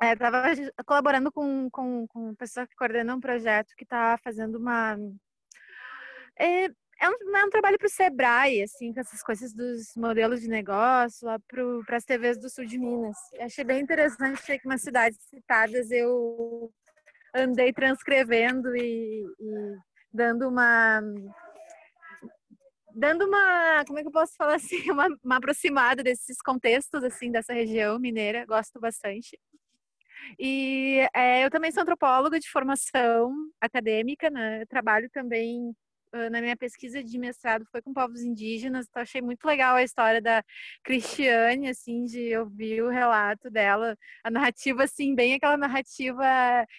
[0.00, 4.96] estava é, colaborando com, com, com pessoa que coordena um projeto que está fazendo uma.
[6.38, 10.40] É, é um, é um trabalho para o Sebrae, assim, com essas coisas dos modelos
[10.40, 11.38] de negócio lá
[11.86, 13.16] para as TVs do sul de Minas.
[13.34, 16.72] Eu achei bem interessante, achei que umas cidades citadas eu
[17.34, 19.76] andei transcrevendo e, e
[20.12, 21.00] dando uma
[22.94, 27.30] dando uma, como é que eu posso falar assim, uma, uma aproximada desses contextos assim
[27.30, 29.38] dessa região mineira, gosto bastante.
[30.38, 34.62] E é, eu também sou antropóloga de formação acadêmica, né?
[34.62, 35.74] Eu trabalho também
[36.30, 40.20] na minha pesquisa de mestrado foi com povos indígenas, então achei muito legal a história
[40.20, 40.44] da
[40.84, 46.24] Cristiane, assim, de ouvir o relato dela, a narrativa, assim, bem aquela narrativa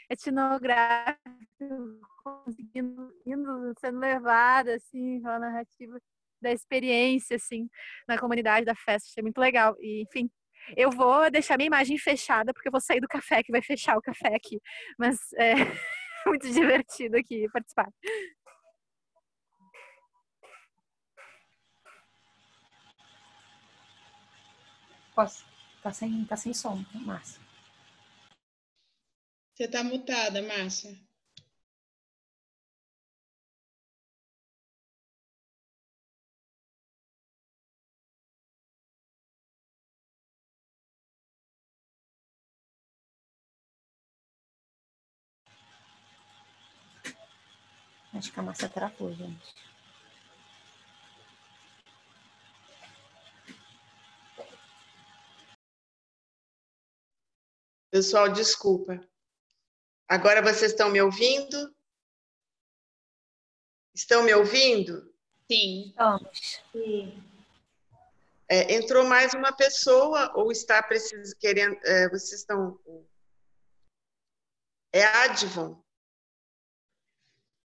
[0.09, 1.17] etnográfica,
[2.23, 5.99] conseguindo, indo, sendo levada, assim, aquela narrativa
[6.41, 7.67] da experiência, assim,
[8.07, 9.75] na comunidade da festa, achei muito legal.
[9.79, 10.29] E, enfim,
[10.75, 13.97] Eu vou deixar minha imagem fechada, porque eu vou sair do café, que vai fechar
[13.97, 14.59] o café aqui.
[14.97, 15.53] Mas é
[16.25, 17.89] muito divertido aqui participar.
[25.15, 25.45] Posso?
[25.81, 27.41] Tá sem, tá sem som, Márcia.
[29.53, 30.97] Você tá mutada, Márcia.
[48.13, 49.55] Acho que a Márcia travou, gente.
[57.89, 58.99] Pessoal, desculpa.
[60.07, 61.75] Agora vocês estão me ouvindo?
[63.93, 65.13] Estão me ouvindo?
[65.51, 65.89] Sim.
[65.89, 66.63] Estamos.
[68.49, 71.79] É, entrou mais uma pessoa ou está precisando querendo?
[71.83, 72.79] É, vocês estão?
[74.91, 75.82] É Advon.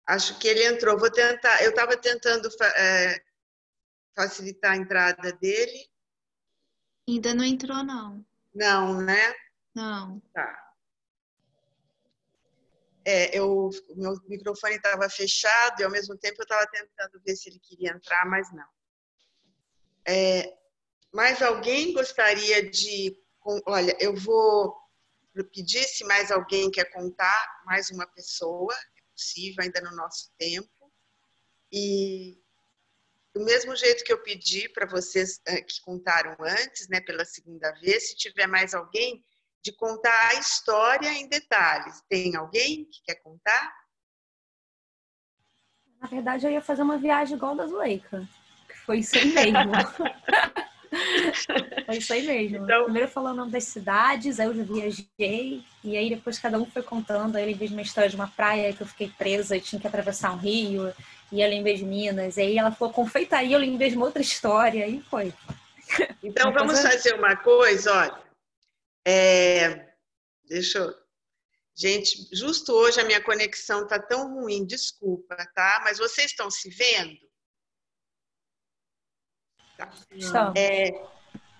[0.09, 0.98] Acho que ele entrou.
[0.98, 1.62] Vou tentar.
[1.62, 2.48] Eu estava tentando
[2.78, 3.22] é,
[4.16, 5.86] facilitar a entrada dele.
[7.06, 8.24] Ainda não entrou, não.
[8.54, 9.34] Não, né?
[9.74, 10.18] Não.
[10.32, 10.64] Tá.
[13.04, 17.36] É, eu, o meu microfone estava fechado e ao mesmo tempo eu estava tentando ver
[17.36, 18.66] se ele queria entrar, mas não.
[20.06, 20.54] É,
[21.12, 23.14] mais alguém gostaria de.
[23.66, 24.74] Olha, eu vou
[25.52, 28.74] pedir se mais alguém quer contar, mais uma pessoa,
[29.19, 30.69] possível, ainda no nosso tempo.
[31.73, 32.39] E
[33.35, 37.73] do mesmo jeito que eu pedi para vocês é, que contaram antes, né, pela segunda
[37.81, 39.25] vez, se tiver mais alguém,
[39.62, 42.01] de contar a história em detalhes.
[42.09, 43.77] Tem alguém que quer contar?
[46.01, 48.27] Na verdade, eu ia fazer uma viagem igual da Zuleika.
[48.87, 49.73] Foi isso aí mesmo.
[51.86, 52.64] foi isso aí mesmo.
[52.64, 52.84] Então...
[52.84, 56.82] Primeiro falou o nome das cidades, aí eu viajei, e aí depois cada um foi
[56.82, 57.36] contando.
[57.36, 59.86] Aí ele fez uma história de uma praia que eu fiquei presa e tinha que
[59.86, 60.93] atravessar um rio,
[61.30, 62.36] e ela em vez de Minas.
[62.36, 65.32] E aí ela falou confeitaria, eu lembrei de uma outra história, e foi.
[66.22, 68.22] Então vamos fazer uma coisa, olha.
[69.07, 69.89] É,
[70.45, 70.95] deixa eu.
[71.74, 75.80] Gente, justo hoje a minha conexão tá tão ruim, desculpa, tá?
[75.84, 77.28] Mas vocês estão se vendo?
[79.79, 80.53] Tá.
[80.57, 80.91] É,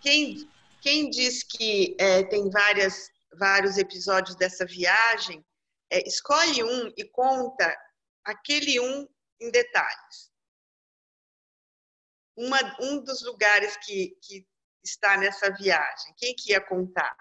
[0.03, 0.51] quem,
[0.81, 5.47] quem diz que é, tem várias, vários episódios dessa viagem,
[5.89, 7.77] é, escolhe um e conta
[8.25, 9.09] aquele um
[9.41, 10.33] em detalhes.
[12.37, 14.47] Uma, um dos lugares que, que
[14.85, 17.17] está nessa viagem, quem que ia contar?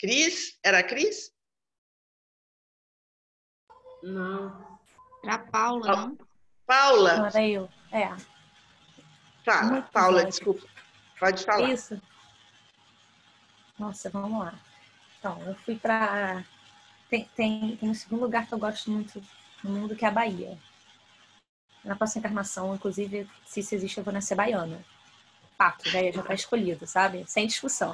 [0.00, 0.58] Cris?
[0.64, 1.32] Era a Cris?
[4.02, 4.80] Não.
[5.22, 6.29] Era a Paula, não?
[6.70, 7.16] Paula?
[7.16, 7.68] Não, era eu.
[7.90, 8.14] É.
[9.44, 10.64] Fala, Paula, desculpa.
[11.18, 11.68] Pode falar.
[11.68, 12.00] Isso.
[13.76, 14.54] Nossa, vamos lá.
[15.18, 16.44] Então, eu fui para.
[17.08, 19.20] Tem, tem, tem um segundo lugar que eu gosto muito
[19.64, 20.56] no mundo, que é a Bahia.
[21.84, 24.80] Na próxima encarnação, inclusive, se isso existe, eu vou nascer baiana.
[25.58, 27.24] Fato, já, já tá escolhido, sabe?
[27.26, 27.92] Sem discussão.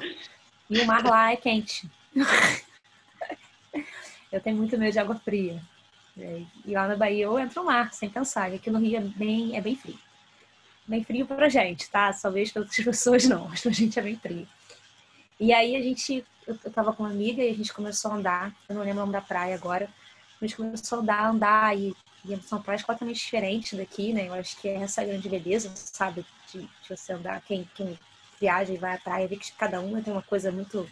[0.69, 1.89] E o mar lá é quente.
[4.31, 5.59] eu tenho muito medo de água fria.
[6.17, 8.51] E lá na Bahia eu entro no mar, sem pensar.
[8.51, 9.97] E aqui no Rio é bem, é bem frio.
[10.87, 12.11] Bem frio pra gente, tá?
[12.13, 14.47] Talvez para outras pessoas não, mas pra gente é bem frio.
[15.39, 18.15] E aí a gente, eu, eu tava com uma amiga e a gente começou a
[18.15, 19.87] andar, eu não lembro o nome da praia agora,
[20.41, 21.95] a gente começou a andar, andar e,
[22.25, 24.27] e são praias completamente diferentes daqui, né?
[24.27, 26.25] Eu acho que é essa grande beleza, sabe?
[26.51, 27.99] De, de você andar, quem, quem
[28.39, 30.87] viaja e vai à praia, vê que cada uma tem uma coisa muito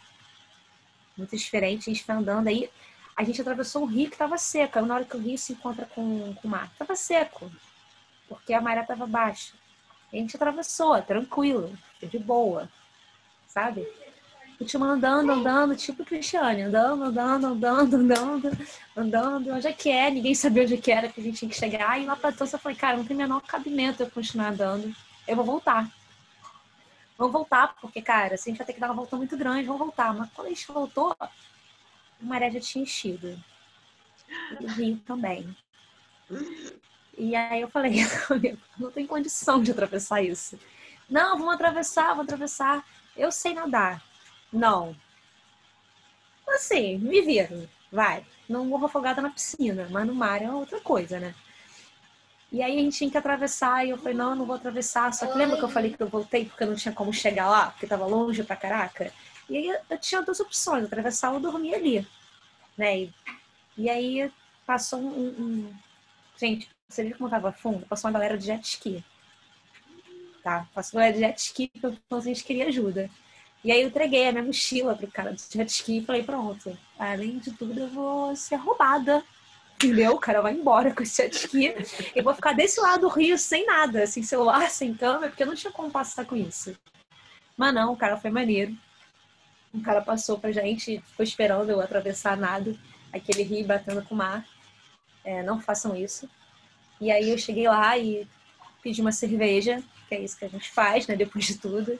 [1.17, 1.89] muito diferente.
[1.89, 2.69] A gente foi andando aí,
[3.15, 4.77] a gente atravessou um rio que estava seco.
[4.77, 7.49] Aí, na hora que o rio se encontra com, com o mar, estava seco,
[8.27, 9.53] porque a maré estava baixa.
[10.11, 12.69] a gente atravessou, tranquilo, de boa,
[13.47, 13.87] sabe?
[14.57, 18.57] Continua andando, andando, tipo Cristiane, andando, andando, andando, andando,
[18.95, 20.09] andando, onde é que é?
[20.09, 21.99] Ninguém sabia onde é que era que a gente tinha que chegar.
[21.99, 24.95] E lá pra todos eu falei, cara, não tem menor cabimento eu continuar andando.
[25.27, 25.91] Eu vou voltar.
[27.17, 29.67] Vamos voltar, porque, cara, assim, a gente vai ter que dar uma volta muito grande,
[29.67, 30.13] vamos voltar.
[30.13, 31.15] Mas quando a gente voltou,
[32.21, 33.37] a maré já tinha enchido.
[34.59, 35.55] E o rio também.
[37.17, 37.93] E aí eu falei,
[38.77, 40.59] não tem condição de atravessar isso.
[41.09, 42.85] Não, vamos atravessar, vamos atravessar.
[43.15, 44.03] Eu sei nadar.
[44.51, 44.95] Não.
[46.47, 48.25] Assim, me viro, vai.
[48.47, 51.33] Não morro afogada na piscina, mas no mar é outra coisa, né?
[52.51, 55.13] E aí a gente tinha que atravessar, e eu falei, não, não vou atravessar.
[55.13, 57.49] Só que lembra que eu falei que eu voltei porque eu não tinha como chegar
[57.49, 59.11] lá, porque tava longe pra caraca?
[59.49, 62.07] E aí eu tinha duas opções, atravessar ou dormir ali.
[62.77, 62.99] Né?
[62.99, 63.13] E,
[63.77, 64.31] e aí
[64.65, 65.73] passou um, um,
[66.37, 67.85] Gente, você viu como tava fundo?
[67.85, 69.03] Passou uma galera de jet ski.
[70.43, 73.09] tá, faço de jet ski porque gente queria ajuda.
[73.63, 76.77] E aí eu entreguei a minha mochila pro cara do jet ski e falei, pronto,
[76.99, 79.23] além de tudo eu vou ser roubada.
[79.75, 80.13] Entendeu?
[80.13, 81.73] O cara vai embora com esse jet ski.
[82.15, 85.47] Eu vou ficar desse lado do rio sem nada, sem celular, sem câmera, porque eu
[85.47, 86.75] não tinha como passar com isso.
[87.57, 88.75] Mas não, o cara foi maneiro.
[89.75, 92.75] O cara passou pra gente, ficou esperando eu atravessar nada,
[93.11, 94.45] aquele rio batendo com o mar.
[95.23, 96.29] É, não façam isso.
[97.01, 98.25] E aí eu cheguei lá e
[98.81, 101.99] pedi uma cerveja, que é isso que a gente faz, né, depois de tudo.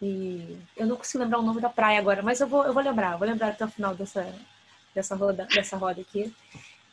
[0.00, 2.82] E eu não consigo lembrar o nome da praia agora, mas eu vou, eu vou
[2.82, 4.34] lembrar, vou lembrar até o final dessa,
[4.94, 6.34] dessa, roda, dessa roda aqui.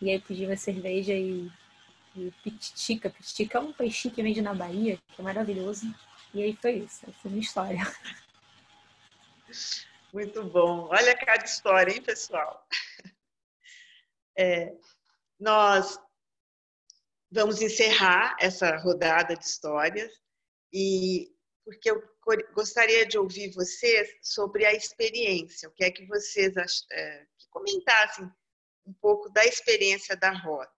[0.01, 1.49] E aí pedi uma cerveja e,
[2.15, 3.09] e pititica.
[3.09, 5.93] Pititica é um peixinho que vende na Bahia, que é maravilhoso.
[6.33, 7.79] E aí foi isso, foi a minha história.
[10.17, 10.87] Muito bom.
[10.89, 12.67] Olha cada história, hein, pessoal?
[14.35, 14.75] É,
[15.39, 15.99] nós
[17.31, 20.11] vamos encerrar essa rodada de histórias
[20.73, 21.31] e
[21.63, 22.01] porque eu
[22.55, 26.55] gostaria de ouvir vocês sobre a experiência, o que é que vocês
[26.91, 28.25] é, que comentassem
[28.87, 30.71] um pouco da experiência da roda.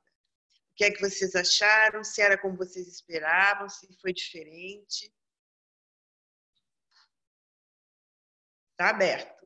[0.72, 2.04] O que é que vocês acharam?
[2.04, 3.70] Se era como vocês esperavam?
[3.70, 5.14] Se foi diferente?
[8.80, 9.46] Está aberto.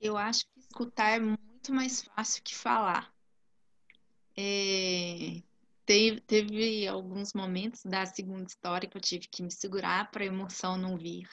[0.00, 3.12] Eu acho que escutar é muito mais fácil que falar.
[4.36, 5.42] É,
[5.84, 10.28] teve, teve alguns momentos da segunda história que eu tive que me segurar para a
[10.28, 11.28] emoção não vir.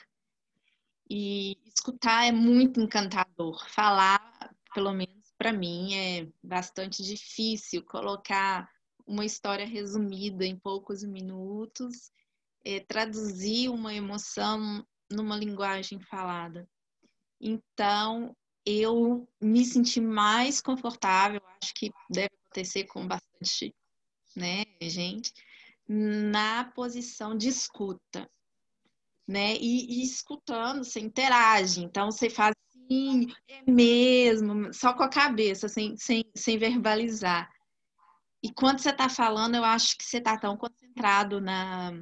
[1.08, 3.64] E escutar é muito encantador.
[3.68, 8.68] Falar, pelo menos para mim, é bastante difícil colocar
[9.06, 12.10] uma história resumida em poucos minutos,
[12.64, 16.68] é, traduzir uma emoção numa linguagem falada.
[17.40, 18.34] Então,
[18.64, 23.74] eu me senti mais confortável, acho que deve acontecer com bastante
[24.36, 25.32] né, gente,
[25.88, 28.30] na posição de escuta,
[29.26, 29.56] né?
[29.56, 35.68] E, e escutando, você interage, então você faz assim, é mesmo, só com a cabeça,
[35.68, 37.50] sem, sem, sem verbalizar.
[38.42, 41.92] E quando você está falando, eu acho que você está tão concentrado na,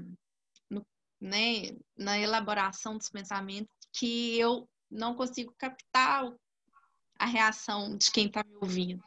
[1.20, 6.32] né, na elaboração dos pensamentos que eu não consigo captar
[7.18, 9.04] a reação de quem está me ouvindo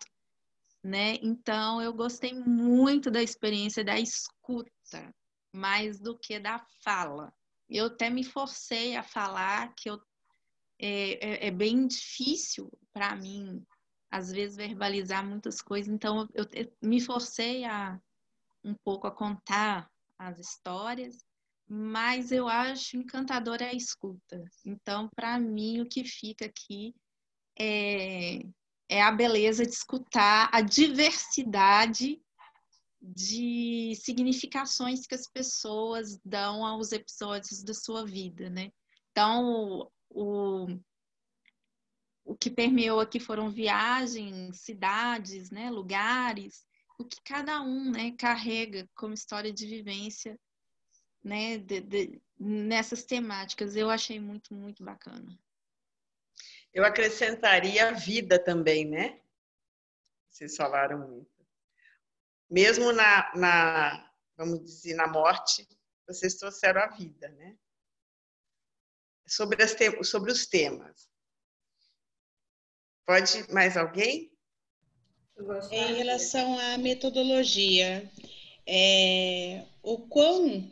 [0.84, 1.16] né?
[1.22, 4.70] Então eu gostei muito da experiência da escuta,
[5.54, 7.34] mais do que da fala.
[7.70, 10.00] Eu até me forcei a falar que eu,
[10.78, 13.66] é, é, é bem difícil para mim,
[14.12, 18.00] às vezes, verbalizar muitas coisas, então eu, eu me forcei a
[18.64, 21.18] um pouco a contar as histórias,
[21.76, 24.44] mas eu acho encantadora a escuta.
[24.64, 26.94] Então, para mim, o que fica aqui
[27.60, 28.42] é
[28.90, 32.22] é a beleza de escutar a diversidade
[33.02, 38.72] de significações que as pessoas dão aos episódios da sua vida, né?
[39.12, 40.68] Então, o,
[42.24, 46.64] o que permeou aqui foram viagens, cidades, né, lugares,
[47.00, 50.40] o que cada um, né, carrega como história de vivência,
[51.24, 53.76] né, de, de, nessas temáticas.
[53.76, 55.38] Eu achei muito, muito bacana.
[56.74, 59.22] Eu acrescentaria a vida também, né?
[60.30, 61.32] Vocês falaram muito.
[62.50, 65.68] Mesmo na, na vamos dizer, na morte,
[66.08, 67.56] vocês trouxeram a vida, né?
[69.28, 71.08] Sobre, as te sobre os temas.
[73.06, 74.32] Pode mais alguém?
[75.72, 78.10] Em relação à metodologia,
[78.68, 80.72] é, o quão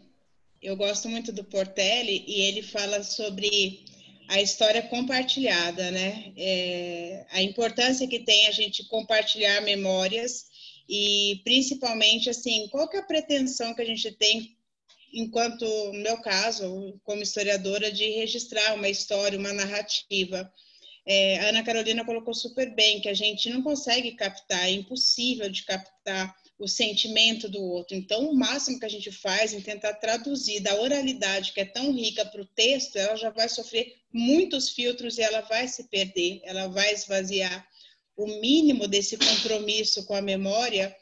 [0.62, 3.84] eu gosto muito do Portelli e ele fala sobre
[4.28, 6.32] a história compartilhada, né?
[6.38, 10.46] É, a importância que tem a gente compartilhar memórias
[10.88, 14.56] e principalmente assim, qual que é a pretensão que a gente tem
[15.14, 20.52] enquanto, no meu caso, como historiadora, de registrar uma história, uma narrativa.
[21.06, 25.50] É, a Ana Carolina colocou super bem que a gente não consegue captar, é impossível
[25.50, 27.98] de captar o sentimento do outro.
[27.98, 31.92] Então, o máximo que a gente faz em tentar traduzir da oralidade, que é tão
[31.92, 36.40] rica para o texto, ela já vai sofrer muitos filtros e ela vai se perder,
[36.44, 37.68] ela vai esvaziar.
[38.16, 40.96] O mínimo desse compromisso com a memória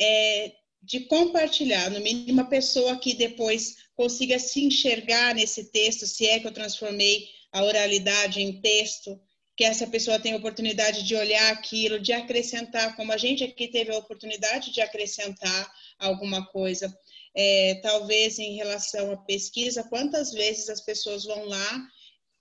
[0.00, 0.52] é
[0.82, 6.40] de compartilhar, no mínimo, uma pessoa que depois consiga se enxergar nesse texto, se é
[6.40, 9.20] que eu transformei a oralidade em texto,
[9.56, 13.92] que essa pessoa tenha oportunidade de olhar aquilo, de acrescentar, como a gente aqui teve
[13.92, 16.94] a oportunidade de acrescentar alguma coisa.
[17.34, 21.88] É, talvez em relação à pesquisa, quantas vezes as pessoas vão lá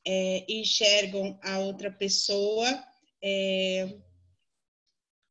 [0.06, 2.68] é, e enxergam a outra pessoa
[3.24, 3.88] é,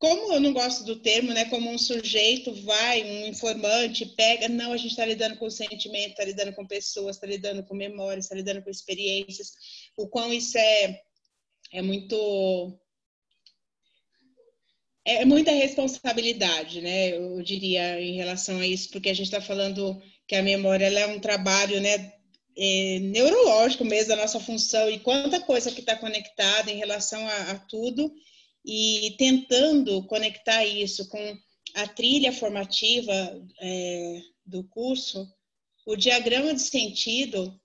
[0.01, 1.45] como eu não gosto do termo, né?
[1.45, 6.25] Como um sujeito vai, um informante, pega, não, a gente está lidando com sentimento, está
[6.25, 9.53] lidando com pessoas, está lidando com memórias, está lidando com experiências.
[9.95, 10.99] O quão isso é,
[11.71, 12.79] é muito
[15.03, 17.17] é muita responsabilidade, né?
[17.17, 21.07] Eu diria em relação a isso, porque a gente está falando que a memória é
[21.07, 22.13] um trabalho, né?
[22.55, 27.51] É, neurológico mesmo da nossa função e quanta coisa que está conectada em relação a,
[27.51, 28.13] a, tudo
[28.65, 31.37] e tentando conectar isso com
[31.75, 33.13] a trilha formativa
[33.61, 35.25] é, do curso,
[35.85, 37.57] o diagrama de sentido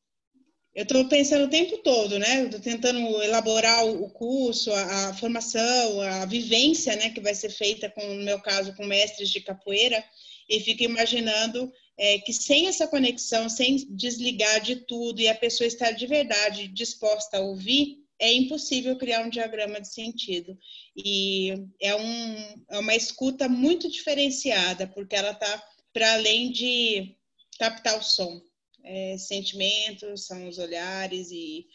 [0.76, 2.44] eu estou pensando o tempo todo, né?
[2.44, 7.88] Estou tentando elaborar o curso, a, a, formação, a vivência, né, que vai ser feita,
[7.88, 10.04] com, no meu caso, com mestres de capoeira,
[10.46, 15.66] e fico imaginando é, que sem essa conexão, sem desligar de tudo e a pessoa
[15.66, 20.58] estar de verdade disposta a ouvir, é impossível criar um diagrama de sentido.
[20.94, 27.16] E é, um, é uma escuta muito diferenciada, porque ela está para além de
[27.58, 28.42] captar o som
[28.86, 31.66] é, sentimentos, são os olhares e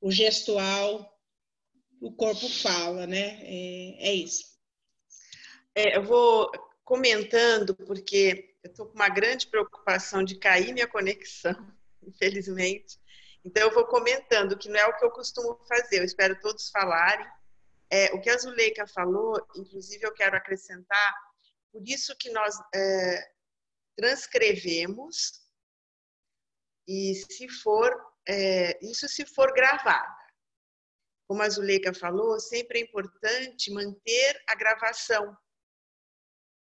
[0.00, 1.18] o gestual,
[2.00, 3.40] o corpo fala, né?
[3.42, 4.44] É, é isso.
[5.74, 6.50] É, eu vou
[6.84, 11.56] comentando, porque eu estou com uma grande preocupação de cair minha conexão,
[12.06, 12.98] infelizmente.
[13.44, 16.70] Então, eu vou comentando, que não é o que eu costumo fazer, eu espero todos
[16.70, 17.26] falarem.
[17.90, 21.14] É, o que a Zuleika falou, inclusive, eu quero acrescentar,
[21.72, 23.30] por isso que nós é,
[23.96, 25.47] transcrevemos
[26.88, 27.94] e se for,
[28.26, 30.16] é, isso se for gravada.
[31.28, 35.36] Como a Zuleika falou, sempre é importante manter a gravação,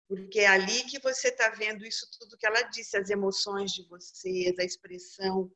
[0.08, 3.86] porque é ali que você está vendo isso tudo que ela disse, as emoções de
[3.86, 5.52] vocês, a expressão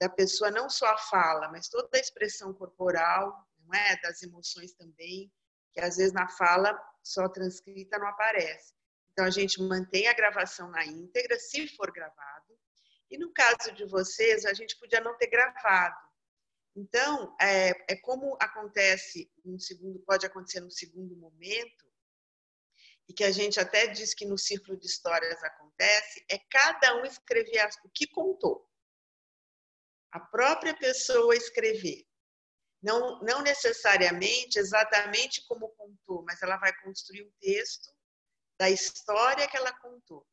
[0.00, 4.72] da pessoa, não só a fala, mas toda a expressão corporal, não é, das emoções
[4.74, 5.32] também,
[5.72, 8.74] que às vezes na fala só transcrita não aparece.
[9.12, 12.33] Então a gente mantém a gravação na íntegra, se for gravado,
[13.10, 15.96] e no caso de vocês, a gente podia não ter gravado.
[16.76, 21.84] Então, é, é como acontece um segundo, pode acontecer no segundo momento,
[23.08, 27.04] e que a gente até diz que no círculo de histórias acontece, é cada um
[27.04, 28.68] escrever o que contou.
[30.10, 32.06] A própria pessoa escrever.
[32.82, 37.90] Não, não necessariamente exatamente como contou, mas ela vai construir um texto
[38.58, 40.26] da história que ela contou.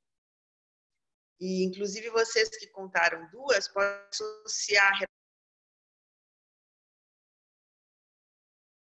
[1.42, 4.94] E, inclusive, vocês que contaram duas, podem associar,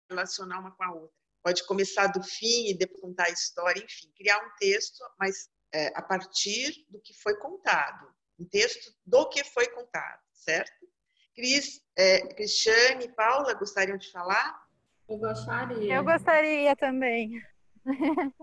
[0.07, 1.17] relacionar uma com a outra.
[1.43, 5.87] Pode começar do fim e depois contar a história, enfim, criar um texto, mas é,
[5.97, 8.13] a partir do que foi contado.
[8.37, 10.87] Um texto do que foi contado, certo?
[11.33, 14.61] Cris, é, Cristiane e Paula gostariam de falar?
[15.09, 15.95] Eu gostaria.
[15.95, 17.41] Eu gostaria também.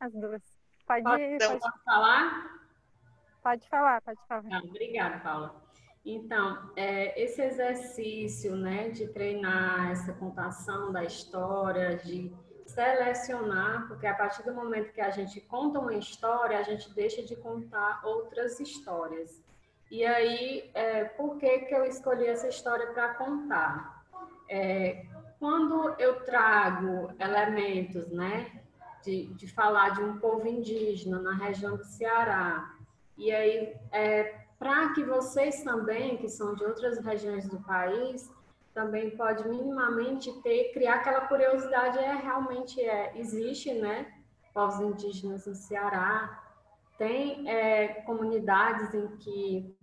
[0.00, 0.42] As duas.
[0.84, 2.61] Pode, então, pode falar?
[3.42, 4.44] Pode falar, pode falar.
[4.52, 5.62] Ah, obrigada, Paula.
[6.04, 12.32] Então, é, esse exercício né, de treinar essa contação da história, de
[12.66, 17.22] selecionar, porque a partir do momento que a gente conta uma história, a gente deixa
[17.22, 19.42] de contar outras histórias.
[19.90, 24.04] E aí, é, por que, que eu escolhi essa história para contar?
[24.48, 25.06] É,
[25.38, 28.62] quando eu trago elementos, né,
[29.04, 32.74] de, de falar de um povo indígena na região do Ceará,
[33.16, 38.30] e aí, é, para que vocês também, que são de outras regiões do país,
[38.74, 44.12] também pode minimamente ter, criar aquela curiosidade, é realmente é, existe, né?
[44.54, 46.42] Povos indígenas no Ceará,
[46.98, 49.76] tem é, comunidades em que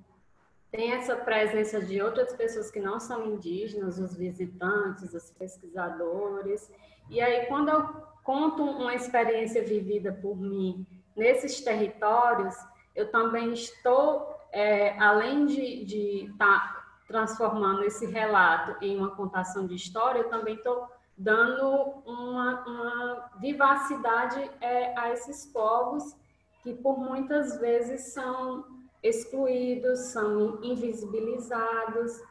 [0.72, 6.72] tem essa presença de outras pessoas que não são indígenas, os visitantes, os pesquisadores.
[7.10, 7.84] E aí, quando eu
[8.24, 12.56] conto uma experiência vivida por mim nesses territórios,
[13.00, 19.74] eu também estou, é, além de estar tá transformando esse relato em uma contação de
[19.74, 20.86] história, eu também estou
[21.18, 21.66] dando
[22.06, 26.16] uma, uma vivacidade é, a esses povos
[26.62, 28.66] que por muitas vezes são
[29.02, 32.22] excluídos, são invisibilizados.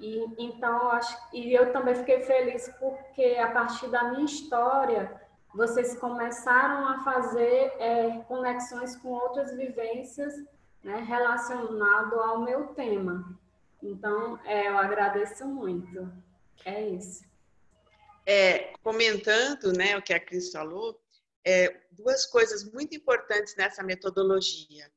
[0.00, 5.20] E então acho e eu também fiquei feliz porque a partir da minha história
[5.54, 10.34] vocês começaram a fazer é, conexões com outras vivências
[10.82, 13.38] né, relacionado ao meu tema.
[13.82, 16.12] Então, é, eu agradeço muito.
[16.64, 17.24] É isso.
[18.26, 21.00] É, comentando né, o que a Cris falou,
[21.44, 24.90] é, duas coisas muito importantes nessa metodologia.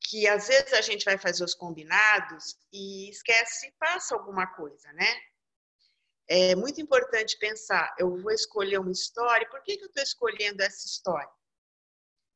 [0.00, 5.20] Que às vezes a gente vai fazer os combinados e esquece, passa alguma coisa, né?
[6.28, 10.62] É muito importante pensar: eu vou escolher uma história, por que, que eu estou escolhendo
[10.62, 11.30] essa história?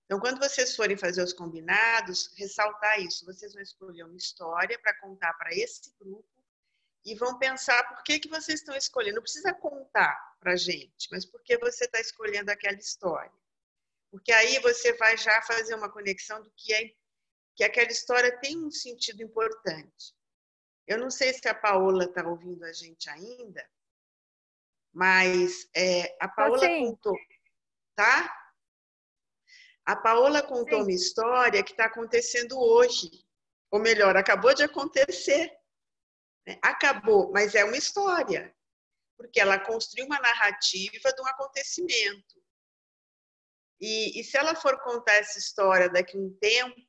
[0.06, 3.24] Então, quando vocês forem fazer os combinados, ressaltar isso.
[3.24, 6.28] Vocês vão escolher uma história para contar para esse grupo
[7.04, 9.16] e vão pensar por que, que vocês estão escolhendo.
[9.16, 13.32] Não precisa contar para a gente, mas por que você está escolhendo aquela história.
[14.10, 16.92] Porque aí você vai já fazer uma conexão do que é
[17.54, 20.14] que aquela história tem um sentido importante.
[20.86, 23.66] Eu não sei se a Paola está ouvindo a gente ainda,
[24.92, 26.90] mas é, a Paola Sim.
[26.90, 27.16] contou,
[27.94, 28.38] tá?
[29.84, 30.82] A Paola contou Sim.
[30.82, 33.10] uma história que está acontecendo hoje,
[33.70, 35.50] ou melhor, acabou de acontecer.
[36.46, 36.58] Né?
[36.62, 38.54] Acabou, mas é uma história,
[39.16, 42.42] porque ela construiu uma narrativa de um acontecimento.
[43.80, 46.80] E, e se ela for contar essa história daqui a um tempo,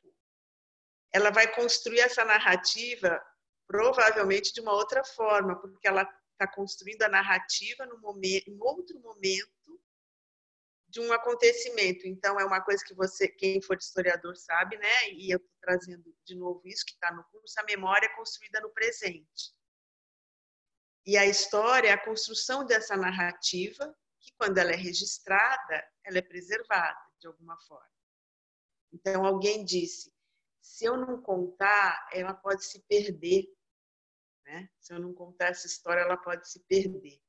[1.12, 3.24] ela vai construir essa narrativa
[3.68, 6.08] provavelmente de uma outra forma, porque ela
[6.44, 9.82] está construindo a narrativa no momento, em outro momento
[10.88, 12.08] de um acontecimento.
[12.08, 15.12] Então, é uma coisa que você, quem for historiador, sabe, né?
[15.12, 18.62] E eu estou trazendo de novo isso que está no curso: a memória é construída
[18.62, 19.54] no presente.
[21.06, 26.22] E a história é a construção dessa narrativa, que quando ela é registrada, ela é
[26.22, 27.90] preservada de alguma forma.
[28.94, 30.14] Então, alguém disse:
[30.62, 33.46] se eu não contar, ela pode se perder.
[34.46, 34.70] Né?
[34.80, 37.20] Se eu não contar essa história, ela pode se perder.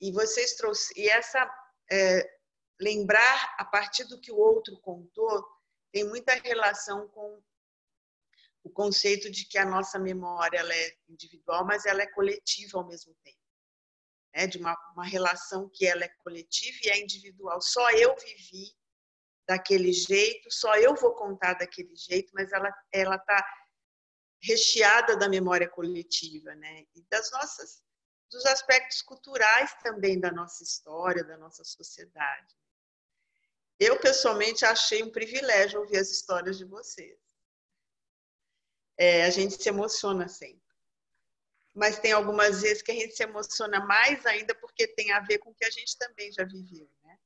[0.00, 2.38] E vocês trouxeram, e essa é,
[2.80, 5.44] lembrar a partir do que o outro contou
[5.92, 7.42] tem muita relação com
[8.64, 12.86] o conceito de que a nossa memória ela é individual, mas ela é coletiva ao
[12.86, 13.38] mesmo tempo.
[14.34, 14.46] Né?
[14.46, 17.60] De uma, uma relação que ela é coletiva e é individual.
[17.60, 18.74] Só eu vivi
[19.46, 23.46] daquele jeito, só eu vou contar daquele jeito, mas ela ela está
[24.44, 26.84] recheada da memória coletiva, né?
[26.94, 27.82] E das nossas
[28.30, 32.54] dos aspectos culturais também da nossa história, da nossa sociedade.
[33.78, 37.16] Eu, pessoalmente, achei um privilégio ouvir as histórias de vocês.
[38.96, 40.62] É, a gente se emociona sempre.
[41.72, 45.38] Mas tem algumas vezes que a gente se emociona mais ainda porque tem a ver
[45.38, 47.18] com o que a gente também já viveu, né?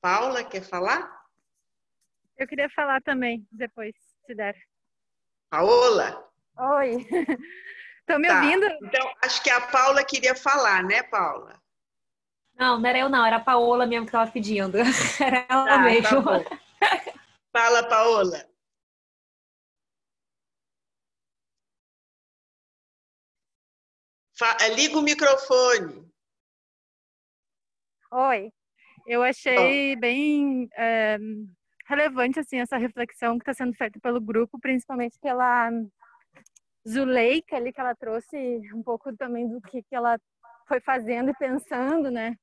[0.00, 1.24] Paula, quer falar?
[2.36, 3.94] Eu queria falar também, depois,
[4.26, 4.56] se der.
[5.54, 6.28] Paola?
[6.58, 7.06] Oi.
[8.00, 8.42] Estão me tá.
[8.42, 8.66] ouvindo?
[8.82, 11.62] Então, acho que a Paula queria falar, né, Paula?
[12.56, 14.78] Não, não era eu não, era a Paola mesmo que estava pedindo.
[15.20, 16.22] Era ela tá, mesmo.
[16.22, 16.58] Tá
[17.52, 18.48] Fala, Paola.
[24.60, 26.12] Eh, liga o microfone.
[28.12, 28.52] Oi,
[29.06, 31.18] eu achei bem é,
[31.86, 35.70] relevante assim essa reflexão que está sendo feita pelo grupo, principalmente pela
[36.88, 38.36] Zuleika ali que ela trouxe
[38.74, 40.18] um pouco também do que, que ela
[40.66, 42.36] foi fazendo e pensando, né?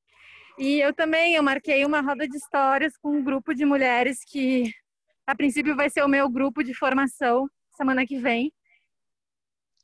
[0.57, 4.71] E eu também, eu marquei uma roda de histórias com um grupo de mulheres que,
[5.25, 8.51] a princípio, vai ser o meu grupo de formação semana que vem.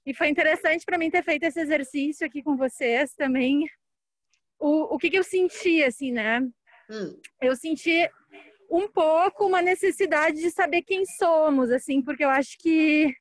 [0.05, 3.65] E foi interessante para mim ter feito esse exercício aqui com vocês também.
[4.59, 6.41] O, o que, que eu senti, assim, né?
[6.89, 7.19] Hum.
[7.41, 8.09] Eu senti
[8.69, 13.13] um pouco uma necessidade de saber quem somos, assim, porque eu acho que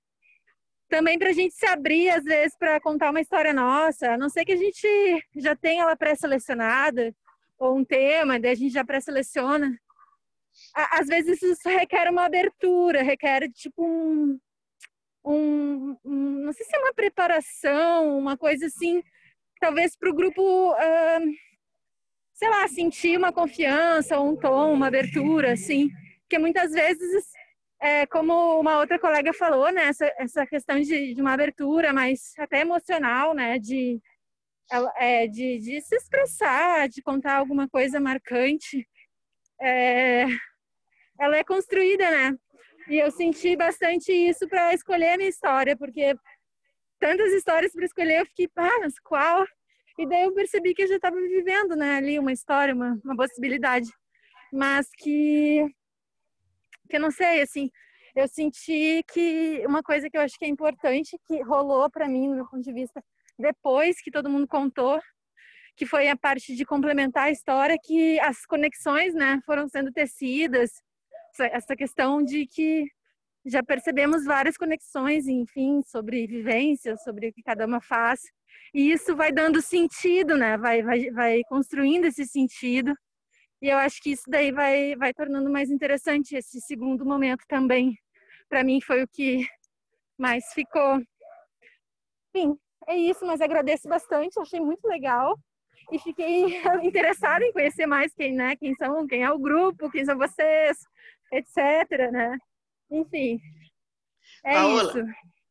[0.88, 4.28] também para a gente se abrir, às vezes, para contar uma história nossa, a não
[4.28, 4.86] ser que a gente
[5.36, 7.14] já tenha ela pré-selecionada,
[7.59, 9.76] ou um tema, daí a gente já pré-seleciona.
[10.74, 14.38] Às vezes isso requer uma abertura, requer tipo um,
[15.24, 19.03] um, um não sei se é uma preparação, uma coisa assim,
[19.61, 21.32] talvez para o grupo, uh,
[22.37, 27.24] sei lá, sentir uma confiança, um tom, uma abertura, assim, porque muitas vezes,
[27.80, 32.34] é, como uma outra colega falou, né, essa, essa questão de, de uma abertura mais
[32.39, 34.01] até emocional, né, de
[34.99, 38.87] é, de, de, se expressar, de contar alguma coisa marcante,
[39.61, 40.26] é,
[41.18, 42.37] ela é construída, né?
[42.89, 46.16] E eu senti bastante isso para escolher a minha história, porque
[46.99, 49.47] tantas histórias para escolher, eu fiquei, ah, mas qual?
[49.99, 53.16] E daí eu percebi que eu já estava vivendo, né, ali uma história, uma, uma
[53.16, 53.88] possibilidade,
[54.53, 55.66] mas que,
[56.88, 57.70] que eu não sei, assim,
[58.14, 62.28] eu senti que uma coisa que eu acho que é importante que rolou para mim,
[62.28, 63.03] do meu ponto de vista,
[63.38, 65.01] depois que todo mundo contou,
[65.76, 70.70] que foi a parte de complementar a história, que as conexões, né, foram sendo tecidas,
[71.38, 72.86] essa questão de que
[73.44, 78.20] já percebemos várias conexões, enfim, sobre vivências, sobre o que cada uma faz,
[78.75, 82.95] e isso vai dando sentido, né, vai, vai, vai construindo esse sentido,
[83.61, 87.99] e eu acho que isso daí vai, vai tornando mais interessante esse segundo momento também.
[88.49, 89.47] Para mim foi o que
[90.19, 91.03] mais ficou.
[92.35, 95.39] Enfim, é isso, mas agradeço bastante, achei muito legal
[95.91, 96.45] e fiquei
[96.85, 100.79] interessada em conhecer mais quem, né, quem são, quem é o grupo, quem são vocês,
[101.33, 102.37] etc, né?
[102.91, 103.41] Enfim.
[104.45, 104.99] É Paola, isso.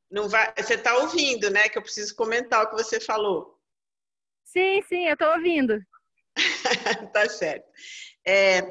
[0.09, 3.59] Não vai, você está ouvindo, né, que eu preciso comentar o que você falou.
[4.43, 5.79] Sim, sim, eu estou ouvindo.
[7.13, 7.69] tá certo.
[8.25, 8.61] É,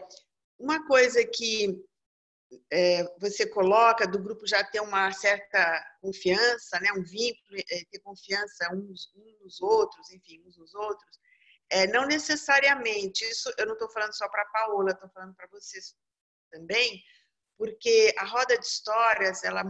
[0.59, 1.85] uma coisa que
[2.71, 7.99] é, você coloca do grupo já ter uma certa confiança, né, um vínculo, é, ter
[8.01, 11.19] confiança uns, uns nos outros, enfim, uns nos outros,
[11.71, 15.49] é, não necessariamente, isso eu não estou falando só para a Paola, estou falando para
[15.49, 15.97] vocês
[16.51, 17.03] também,
[17.57, 19.63] porque a roda de histórias, ela,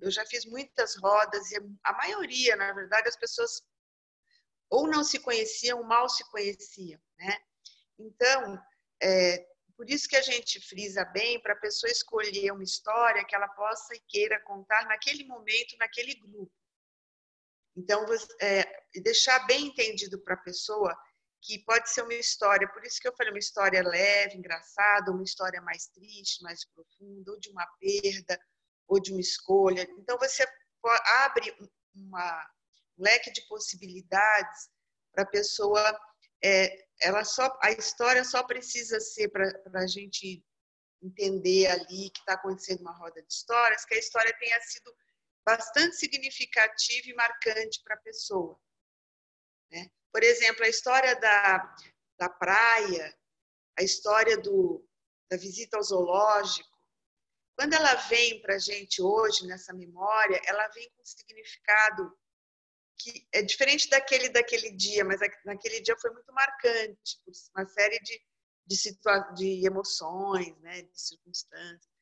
[0.00, 3.62] eu já fiz muitas rodas e a maioria, na verdade, as pessoas
[4.70, 7.38] ou não se conheciam, mal se conheciam, né?
[7.98, 8.62] Então,
[9.02, 13.34] é, por isso que a gente frisa bem para a pessoa escolher uma história que
[13.34, 16.52] ela possa e queira contar naquele momento, naquele grupo.
[17.76, 18.04] Então,
[18.40, 20.96] é, deixar bem entendido para a pessoa
[21.40, 25.22] que pode ser uma história, por isso que eu falei uma história leve, engraçada, uma
[25.22, 28.40] história mais triste, mais profunda, ou de uma perda,
[28.88, 29.86] ou de uma escolha.
[29.98, 30.44] Então, você
[31.22, 31.54] abre
[31.94, 32.50] uma,
[32.98, 34.70] um leque de possibilidades
[35.12, 35.80] para a pessoa
[36.42, 40.44] é, ela só a história só precisa ser para a gente
[41.02, 44.94] entender ali que está acontecendo uma roda de histórias, que a história tenha sido
[45.44, 48.58] bastante significativa e marcante para a pessoa.
[49.70, 49.90] Né?
[50.12, 51.76] Por exemplo, a história da,
[52.18, 53.16] da praia,
[53.78, 54.84] a história do,
[55.30, 56.77] da visita ao zoológico,
[57.58, 62.16] quando ela vem para a gente hoje, nessa memória, ela vem com significado
[62.96, 67.20] que é diferente daquele daquele dia, mas naquele dia foi muito marcante,
[67.56, 68.22] uma série de,
[68.64, 71.92] de, situa de emoções, né, de circunstâncias.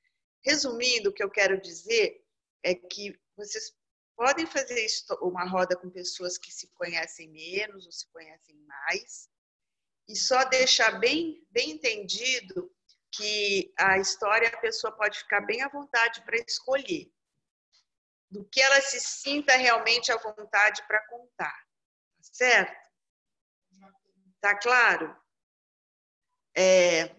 [0.45, 2.23] Resumindo, o que eu quero dizer
[2.63, 3.75] é que vocês
[4.15, 4.87] podem fazer
[5.23, 9.31] uma roda com pessoas que se conhecem menos ou se conhecem mais,
[10.07, 12.76] e só deixar bem, bem entendido
[13.17, 17.11] que a história a pessoa pode ficar bem à vontade para escolher
[18.31, 21.57] do que ela se sinta realmente à vontade para contar.
[22.17, 22.91] Tá certo?
[24.41, 25.17] Tá claro?
[26.55, 27.15] É,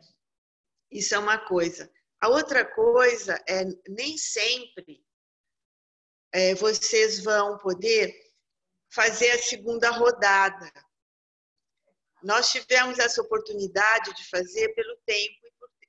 [0.92, 1.92] isso é uma coisa.
[2.20, 5.04] A outra coisa é nem sempre
[6.32, 8.14] é, vocês vão poder
[8.90, 10.72] fazer a segunda rodada.
[12.24, 15.47] Nós tivemos essa oportunidade de fazer pelo tempo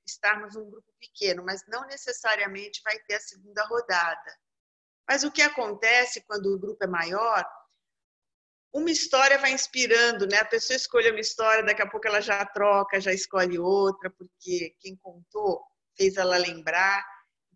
[0.08, 4.38] estarmos um grupo pequeno, mas não necessariamente vai ter a segunda rodada.
[5.08, 7.44] Mas o que acontece quando o grupo é maior?
[8.72, 10.38] Uma história vai inspirando, né?
[10.38, 14.76] A pessoa escolhe uma história, daqui a pouco ela já troca, já escolhe outra, porque
[14.80, 15.64] quem contou
[15.96, 17.04] fez ela lembrar.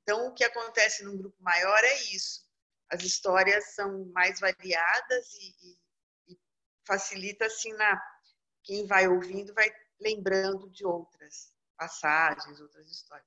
[0.01, 2.43] Então, o que acontece num grupo maior é isso.
[2.91, 5.55] As histórias são mais variadas e,
[6.29, 6.39] e, e
[6.87, 8.01] facilita assim na
[8.65, 13.27] quem vai ouvindo vai lembrando de outras passagens, outras histórias.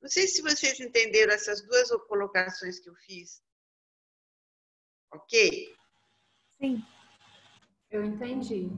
[0.00, 3.42] Não sei se vocês entenderam essas duas colocações que eu fiz.
[5.12, 5.76] Ok?
[6.58, 6.82] Sim.
[7.90, 8.70] Eu entendi.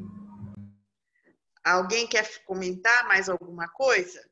[1.62, 4.28] Alguém quer comentar mais alguma coisa?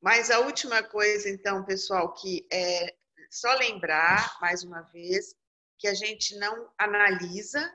[0.00, 2.94] Mas a última coisa, então, pessoal, que é
[3.30, 5.34] só lembrar, mais uma vez,
[5.78, 7.72] que a gente não analisa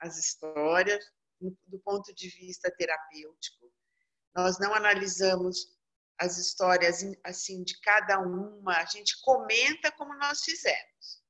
[0.00, 1.04] as histórias
[1.40, 3.72] do ponto de vista terapêutico.
[4.34, 5.78] Nós não analisamos
[6.18, 11.22] as histórias assim de cada uma, a gente comenta como nós fizemos.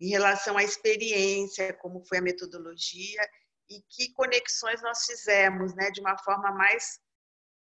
[0.00, 3.28] Em relação à experiência, como foi a metodologia
[3.68, 7.00] e que conexões nós fizemos, né, de uma forma mais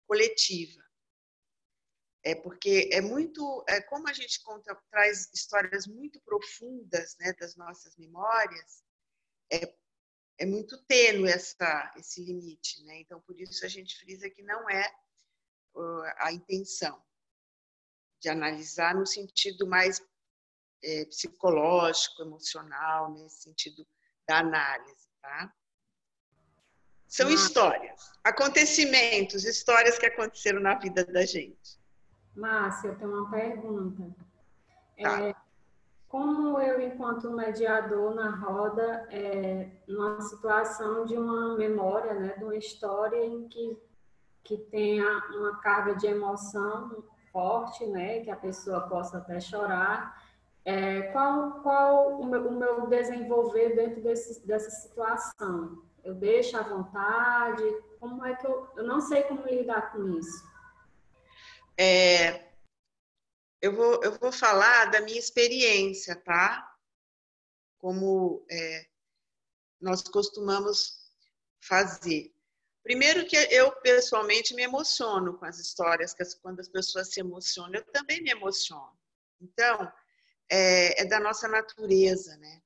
[0.06, 0.80] coletiva.
[2.24, 7.56] É porque é muito, é como a gente conta, traz histórias muito profundas, né, das
[7.56, 8.82] nossas memórias,
[9.52, 9.74] é,
[10.40, 13.00] é muito tênue essa esse limite, né?
[13.00, 14.90] Então por isso a gente frisa que não é
[16.18, 17.00] a intenção
[18.18, 20.02] de analisar no sentido mais
[20.82, 23.86] é, psicológico, emocional, nesse sentido
[24.26, 25.54] da análise, tá?
[27.06, 31.78] São histórias, acontecimentos, histórias que aconteceram na vida da gente.
[32.34, 34.16] Márcia, eu tenho uma pergunta.
[35.02, 35.28] Tá.
[35.28, 35.34] É,
[36.10, 42.56] como eu, enquanto mediador na roda, é, numa situação de uma memória, né, de uma
[42.56, 43.78] história em que
[44.42, 50.20] que tenha uma carga de emoção forte, né, que a pessoa possa até chorar.
[50.64, 55.80] É, qual qual o meu, o meu desenvolver dentro desse, dessa situação?
[56.02, 57.62] Eu deixo à vontade?
[58.00, 60.42] Como é que eu, eu não sei como lidar com isso?
[61.78, 62.49] É,
[63.60, 66.66] eu vou, eu vou falar da minha experiência, tá?
[67.78, 68.86] Como é,
[69.80, 70.98] nós costumamos
[71.60, 72.34] fazer.
[72.82, 77.74] Primeiro que eu pessoalmente me emociono com as histórias, que quando as pessoas se emocionam,
[77.74, 78.98] eu também me emociono.
[79.40, 79.92] Então,
[80.48, 82.62] é, é da nossa natureza, né?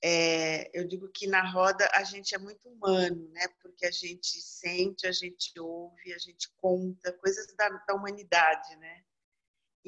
[0.00, 3.48] É, eu digo que na roda a gente é muito humano, né?
[3.60, 9.04] Porque a gente sente, a gente ouve, a gente conta coisas da, da humanidade, né?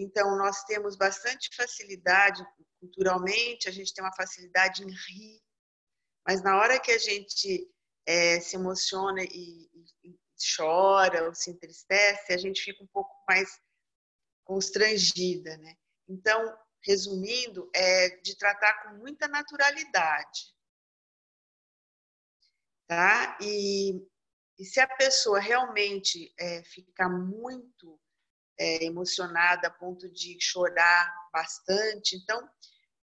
[0.01, 2.43] Então nós temos bastante facilidade
[2.81, 5.43] culturalmente, a gente tem uma facilidade em rir,
[6.27, 7.71] mas na hora que a gente
[8.07, 9.71] é, se emociona e,
[10.03, 10.19] e,
[10.57, 13.61] chora ou se entristece, a gente fica um pouco mais
[14.43, 15.77] constrangida, né?
[16.09, 20.55] Então, resumindo, é de tratar com muita naturalidade,
[22.87, 23.37] tá?
[23.43, 24.03] E,
[24.59, 28.01] e se a pessoa realmente é, ficar muito
[28.61, 32.47] é, emocionada a ponto de chorar bastante, então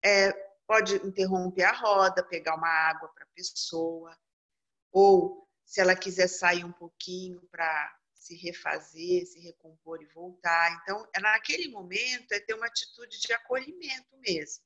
[0.02, 0.32] é,
[0.66, 4.18] pode interromper a roda, pegar uma água para a pessoa,
[4.90, 10.80] ou se ela quiser sair um pouquinho para se refazer, se recompor e voltar.
[10.82, 14.64] Então, é naquele momento é ter uma atitude de acolhimento mesmo,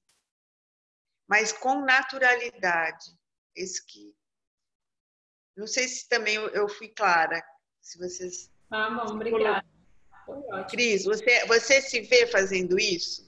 [1.27, 3.11] mas com naturalidade.
[3.57, 4.15] Esse que
[5.57, 7.43] não sei se também eu fui clara,
[7.81, 8.53] se vocês.
[8.71, 9.67] Ah, bom, obrigada.
[10.71, 13.27] Cris, você, você se vê fazendo isso?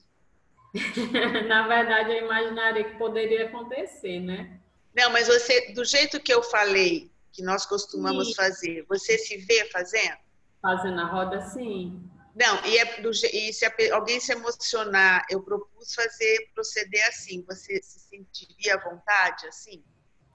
[1.49, 4.61] Na verdade, eu imaginaria que poderia acontecer, né?
[4.94, 8.34] Não, mas você, do jeito que eu falei, que nós costumamos sim.
[8.34, 10.18] fazer, você se vê fazendo?
[10.61, 12.03] Fazendo a roda, sim.
[12.34, 17.82] Não, e, é do, e se alguém se emocionar, eu propus fazer, proceder assim, você
[17.82, 19.82] se sentiria à vontade assim?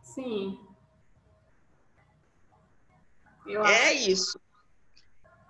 [0.01, 0.59] Sim.
[3.45, 4.09] Eu é acho...
[4.09, 4.41] isso.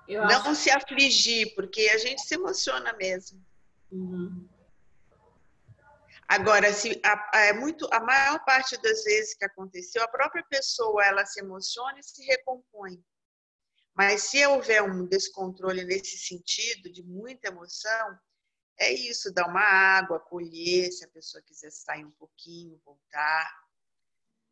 [0.07, 0.55] Eu não acho...
[0.55, 3.43] se afligir, porque a gente se emociona mesmo.
[3.91, 4.47] Uhum.
[6.27, 10.43] Agora, se a, a, é muito, a maior parte das vezes que aconteceu, a própria
[10.43, 13.03] pessoa ela se emociona e se recompõe.
[13.93, 18.17] Mas se houver um descontrole nesse sentido, de muita emoção,
[18.79, 23.63] é isso, dar uma água, acolher, se a pessoa quiser sair um pouquinho, voltar.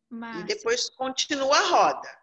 [0.10, 2.20] Márcia, e depois continua a roda.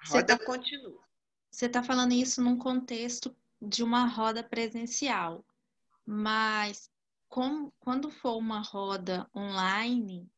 [0.00, 1.02] A roda tá, continua.
[1.50, 5.44] Você está falando isso num contexto de uma roda presencial.
[6.06, 6.90] Mas
[7.28, 10.30] como, quando for uma roda online,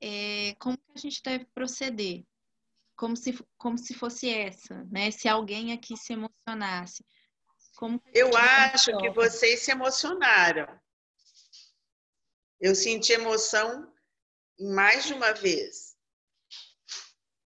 [0.00, 2.24] é, como que a gente deve proceder?
[2.96, 5.10] Como se, como se fosse essa, né?
[5.10, 7.04] Se alguém aqui se emocionasse.
[7.76, 10.66] Como Eu acho que vocês se emocionaram.
[12.60, 13.90] Eu senti emoção
[14.58, 15.89] mais de uma vez.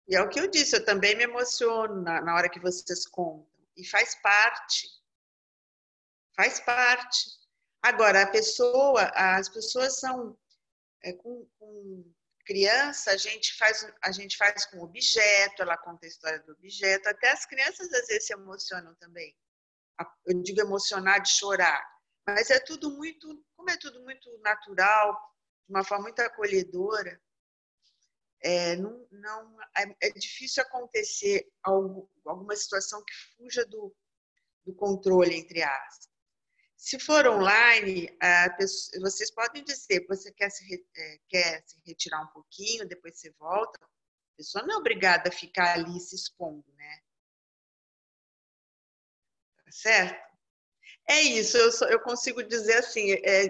[0.06, 3.06] E é o que eu disse, eu também me emociono na, na hora que vocês
[3.06, 3.48] contam.
[3.76, 4.88] E faz parte.
[6.36, 7.30] Faz parte.
[7.82, 10.38] Agora, a pessoa, as pessoas são
[11.02, 12.04] é, com, com,
[12.44, 17.08] criança, a gente faz a gente faz com objeto, ela conta a história do objeto.
[17.08, 19.34] Até as crianças às vezes se emocionam também.
[20.26, 21.82] Eu digo emocionar de chorar,
[22.26, 25.14] mas é tudo muito, como é tudo muito natural,
[25.66, 27.20] de uma forma muito acolhedora.
[28.46, 33.96] É, não, não, é, é difícil acontecer algo, alguma situação que fuja do,
[34.66, 36.10] do controle, entre aspas.
[36.76, 38.14] Se for online,
[38.58, 43.30] pessoa, vocês podem dizer, você quer se, é, quer se retirar um pouquinho, depois você
[43.38, 43.82] volta.
[43.82, 47.00] A pessoa não é obrigada a ficar ali se expondo, né?
[49.64, 50.34] Tá certo?
[51.08, 53.46] É isso, eu, só, eu consigo dizer assim, é,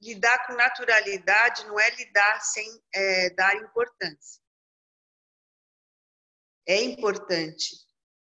[0.00, 4.42] lidar com naturalidade não é lidar sem é, dar importância.
[6.66, 7.86] É importante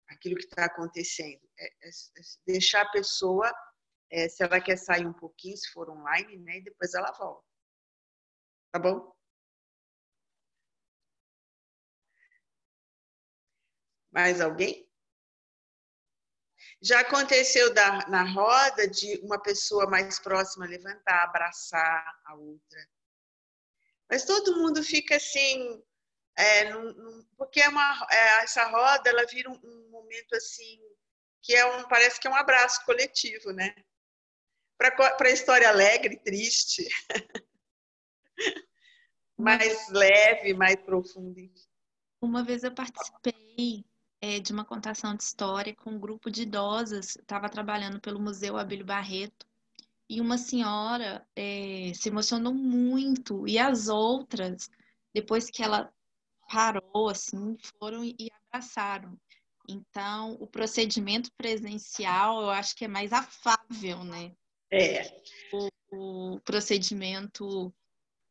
[0.08, 3.52] aquilo que está acontecendo, é, é, é deixar a pessoa
[4.10, 6.58] é, se ela quer sair um pouquinho, se for online, né?
[6.58, 7.44] E depois ela volta.
[8.72, 9.14] Tá bom?
[14.12, 14.88] Mais alguém?
[16.84, 22.88] Já aconteceu da, na roda de uma pessoa mais próxima levantar, abraçar a outra.
[24.10, 25.82] Mas todo mundo fica assim,
[26.36, 30.78] é, num, num, porque é uma, é, essa roda ela vira um, um momento assim
[31.40, 33.74] que é um, parece que é um abraço coletivo, né?
[34.76, 36.86] para história alegre, triste,
[39.38, 41.40] mais leve, mais profunda.
[42.20, 43.84] Uma vez eu participei
[44.24, 48.56] é, de uma contação de história com um grupo de idosas, estava trabalhando pelo Museu
[48.56, 49.46] Abílio Barreto,
[50.08, 54.70] e uma senhora é, se emocionou muito, e as outras,
[55.12, 55.92] depois que ela
[56.48, 59.14] parou, assim, foram e abraçaram.
[59.68, 64.32] Então, o procedimento presencial eu acho que é mais afável, né?
[64.70, 65.20] É.
[65.52, 65.68] O,
[66.34, 67.70] o procedimento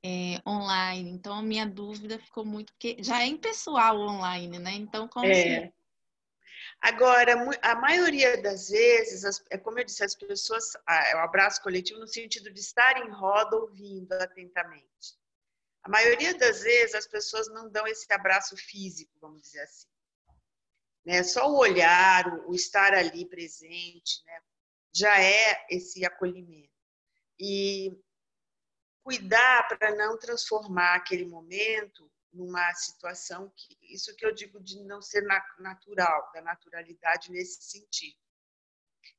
[0.04, 1.12] é, online.
[1.12, 4.74] Então, a minha dúvida ficou muito, porque já é impessoal online, né?
[4.74, 5.72] Então, como é.
[6.84, 11.98] Agora, a maioria das vezes, é como eu disse, as pessoas, é o abraço coletivo
[12.02, 15.18] no sentido de estar em roda ouvindo atentamente.
[15.82, 19.88] A maioria das vezes as pessoas não dão esse abraço físico, vamos dizer assim.
[21.06, 21.24] Né?
[21.24, 24.42] Só o olhar, o estar ali presente, né?
[24.94, 26.70] já é esse acolhimento.
[27.40, 27.98] E
[29.06, 35.02] cuidar para não transformar aquele momento numa situação que isso que eu digo de não
[35.02, 35.22] ser
[35.60, 38.18] natural, da naturalidade nesse sentido,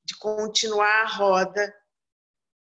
[0.04, 1.74] de continuar a roda,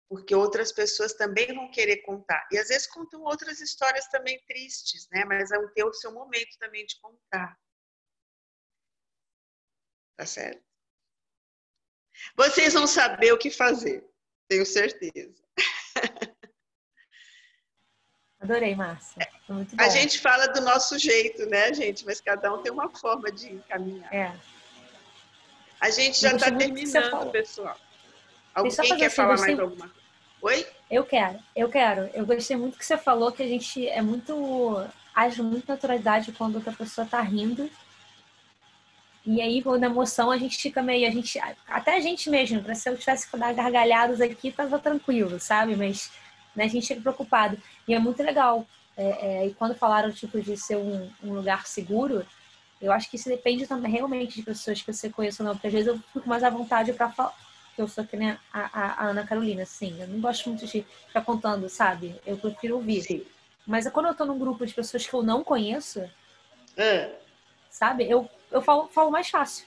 [0.08, 5.08] porque outras pessoas também vão querer contar e às vezes contam outras histórias também tristes,
[5.10, 5.24] né?
[5.24, 7.58] Mas vão ter o seu momento também de contar,
[10.16, 10.66] tá certo?
[12.36, 14.08] Vocês vão saber o que fazer,
[14.48, 15.44] tenho certeza.
[18.40, 19.28] Adorei, Márcia.
[19.78, 22.04] A gente fala do nosso jeito, né, gente?
[22.04, 24.14] Mas cada um tem uma forma de encaminhar.
[24.14, 24.32] É.
[25.80, 27.76] A gente já está terminando, pessoal.
[28.54, 29.54] Alguém quer assim, falar gostei...
[29.54, 29.98] mais alguma coisa?
[30.40, 30.66] Oi?
[30.90, 32.10] Eu quero, eu quero.
[32.14, 34.86] Eu gostei muito que você falou que a gente é muito.
[35.14, 37.68] age muito naturalidade quando outra pessoa está rindo.
[39.26, 41.06] E aí, quando a emoção, a gente fica meio.
[41.06, 45.38] A gente, até a gente mesmo, se eu tivesse que dar gargalhadas aqui, tava tranquilo,
[45.38, 45.76] sabe?
[45.76, 46.10] Mas
[46.58, 47.56] né, a gente fica preocupado.
[47.86, 48.66] E é muito legal.
[48.96, 52.26] É, é, e quando falaram tipo, de ser um, um, lugar seguro,
[52.82, 55.68] eu acho que isso depende também realmente de pessoas que você conhece ou não, porque
[55.68, 57.32] às vezes eu fico mais à vontade para falar.
[57.76, 60.00] Eu sou que nem a, a, a, Ana Carolina, assim.
[60.00, 62.20] Eu não gosto muito de ficar contando, sabe?
[62.26, 63.02] Eu prefiro ouvir.
[63.02, 63.24] Sim.
[63.64, 66.10] Mas quando eu tô num grupo de pessoas que eu não conheço,
[66.76, 67.12] é.
[67.70, 68.10] sabe?
[68.10, 69.64] Eu, eu falo, falo mais fácil.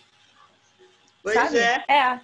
[1.23, 1.57] Pois sabe?
[1.57, 1.85] é.
[1.87, 2.19] É.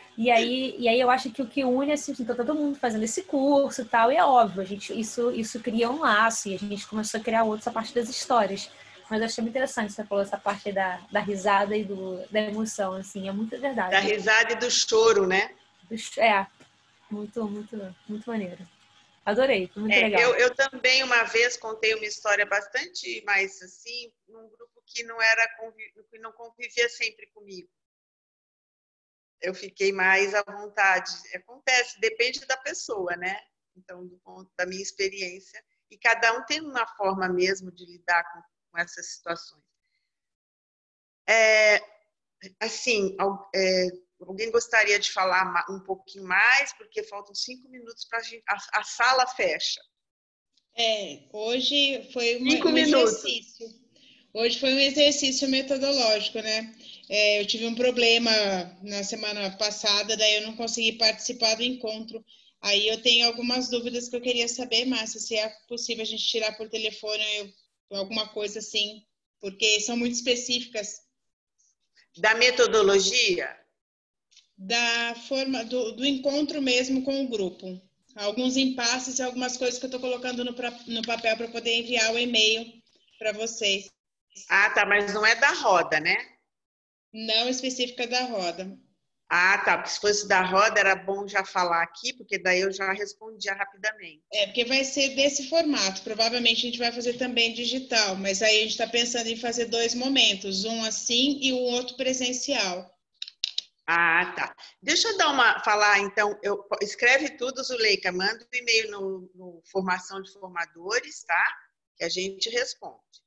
[0.16, 3.04] E aí, e aí eu acho que o que une, assim, tá todo mundo fazendo
[3.04, 6.54] esse curso e tal, e é óbvio, a gente, isso, isso cria um laço, e
[6.54, 8.70] a gente começou a criar outros a partir das histórias.
[9.10, 12.40] Mas eu achei muito interessante você falou essa parte da, da risada e do, da
[12.40, 13.90] emoção, assim, é muito verdade.
[13.90, 15.54] Da risada e do choro, né?
[16.16, 16.46] É,
[17.10, 18.66] muito, muito, muito maneiro.
[19.24, 20.22] Adorei, muito é, legal.
[20.22, 25.20] Eu, eu também, uma vez, contei uma história bastante mais, assim, num grupo que não
[25.20, 25.46] era,
[26.10, 27.68] que não convivia sempre comigo
[29.40, 31.12] eu fiquei mais à vontade.
[31.34, 33.38] Acontece, depende da pessoa, né?
[33.76, 35.62] Então, do ponto da minha experiência.
[35.90, 38.40] E cada um tem uma forma mesmo de lidar com,
[38.70, 39.62] com essas situações.
[41.28, 41.80] É,
[42.60, 43.16] assim,
[43.54, 43.86] é,
[44.20, 49.26] alguém gostaria de falar um pouquinho mais, porque faltam cinco minutos para a, a sala
[49.26, 49.80] fecha.
[50.78, 53.24] É, hoje foi uma, cinco um minutos.
[53.24, 53.85] exercício.
[54.36, 56.74] Hoje foi um exercício metodológico, né?
[57.08, 58.30] É, eu tive um problema
[58.82, 62.22] na semana passada, daí eu não consegui participar do encontro.
[62.60, 66.22] Aí eu tenho algumas dúvidas que eu queria saber, Márcia, se é possível a gente
[66.22, 67.50] tirar por telefone eu,
[67.96, 69.02] alguma coisa assim,
[69.40, 71.00] porque são muito específicas.
[72.18, 73.58] Da metodologia?
[74.58, 77.80] Da forma, do, do encontro mesmo com o grupo.
[78.14, 80.54] Alguns impasses e algumas coisas que eu estou colocando no,
[80.88, 82.70] no papel para poder enviar o e-mail
[83.18, 83.95] para vocês.
[84.48, 86.16] Ah, tá, mas não é da roda, né?
[87.12, 88.78] Não específica da roda.
[89.28, 89.78] Ah, tá.
[89.78, 93.54] Porque se fosse da roda, era bom já falar aqui, porque daí eu já respondia
[93.54, 94.22] rapidamente.
[94.32, 96.02] É, porque vai ser desse formato.
[96.02, 99.66] Provavelmente a gente vai fazer também digital, mas aí a gente está pensando em fazer
[99.66, 102.88] dois momentos, um assim e o outro presencial.
[103.86, 104.56] Ah, tá.
[104.82, 109.30] Deixa eu dar uma falar, então, eu, escreve tudo, Zuleika, manda o um e-mail no,
[109.34, 111.56] no Formação de Formadores, tá?
[111.96, 113.25] Que a gente responde.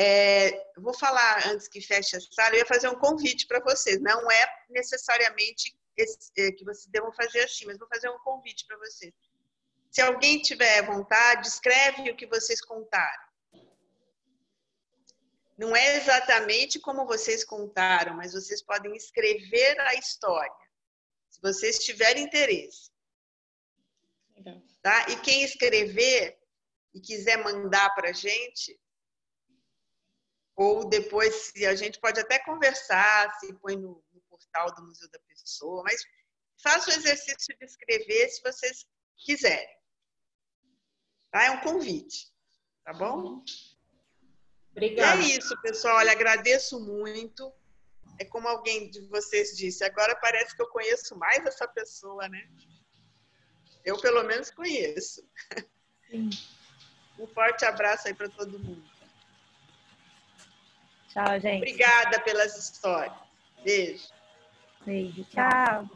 [0.00, 4.00] É, vou falar antes que feche a sala, eu ia fazer um convite para vocês.
[4.00, 8.64] Não é necessariamente esse, é, que vocês devam fazer assim, mas vou fazer um convite
[8.66, 9.12] para vocês.
[9.90, 13.28] Se alguém tiver vontade, escreve o que vocês contaram.
[15.58, 20.52] Não é exatamente como vocês contaram, mas vocês podem escrever a história,
[21.28, 22.92] se vocês tiverem interesse.
[24.80, 25.08] Tá?
[25.08, 26.38] E quem escrever
[26.94, 28.78] e quiser mandar para a gente,
[30.58, 35.08] ou depois, se a gente pode até conversar, se põe no, no portal do Museu
[35.08, 36.02] da Pessoa, mas
[36.60, 38.84] faça o exercício de escrever se vocês
[39.16, 39.78] quiserem.
[41.30, 41.44] Tá?
[41.44, 42.26] É um convite,
[42.84, 43.44] tá bom?
[44.72, 45.22] Obrigada.
[45.22, 45.98] é isso, pessoal.
[45.98, 47.52] Olha, agradeço muito.
[48.18, 52.50] É como alguém de vocês disse, agora parece que eu conheço mais essa pessoa, né?
[53.84, 55.22] Eu, pelo menos, conheço.
[56.10, 56.30] Sim.
[57.16, 58.97] Um forte abraço aí para todo mundo.
[61.08, 61.58] Tchau, gente.
[61.58, 63.12] Obrigada pelas histórias.
[63.64, 64.08] Beijo.
[64.84, 65.24] Beijo.
[65.24, 65.88] Tchau.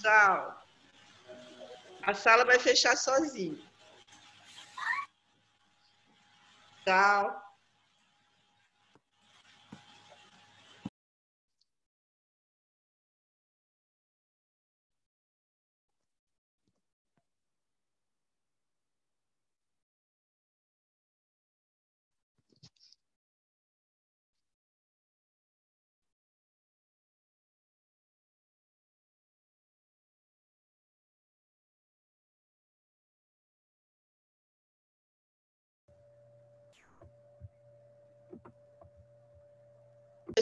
[0.00, 0.64] Tchau.
[2.02, 3.58] A sala vai fechar sozinha.
[6.84, 7.43] Tchau.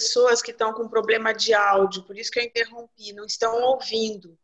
[0.03, 4.37] Pessoas que estão com problema de áudio, por isso que eu interrompi, não estão ouvindo.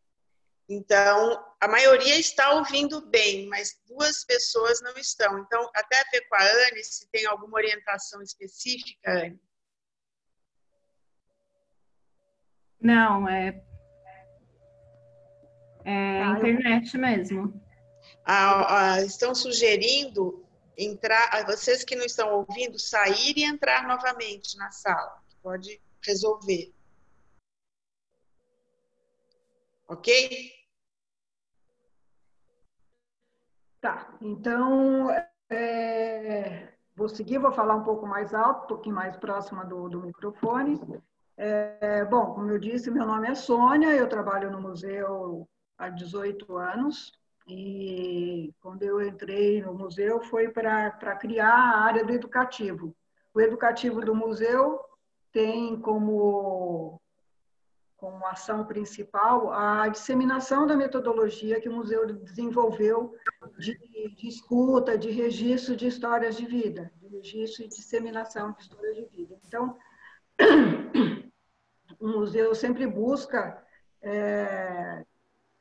[0.68, 5.39] Então, a maioria está ouvindo bem, mas duas pessoas não estão.
[5.39, 9.40] Então, até ver com a Anne se tem alguma orientação específica, Anne.
[12.80, 13.60] Não, é,
[15.85, 17.60] é Ah, internet mesmo.
[18.24, 24.70] Ah, ah, estão sugerindo entrar, vocês que não estão ouvindo, sair e entrar novamente na
[24.70, 25.18] sala
[25.48, 26.74] pode resolver.
[29.88, 30.52] Ok?
[33.80, 35.08] Tá, então
[35.48, 40.02] é, vou seguir, vou falar um pouco mais alto, um pouquinho mais próxima do, do
[40.02, 40.78] microfone.
[41.34, 45.48] É, bom, como eu disse, meu nome é Sônia, eu trabalho no museu
[45.78, 47.10] há 18 anos
[47.46, 52.94] e quando eu entrei no museu foi para criar a área do educativo.
[53.32, 54.88] O educativo do museu
[55.32, 57.00] tem como,
[57.96, 63.14] como ação principal a disseminação da metodologia que o museu desenvolveu
[63.59, 63.76] de,
[64.14, 69.05] de escuta, de registro de histórias de vida, de registro e disseminação de histórias de
[69.06, 69.38] vida.
[69.46, 69.76] Então,
[72.00, 73.62] o museu sempre busca
[74.00, 75.05] é,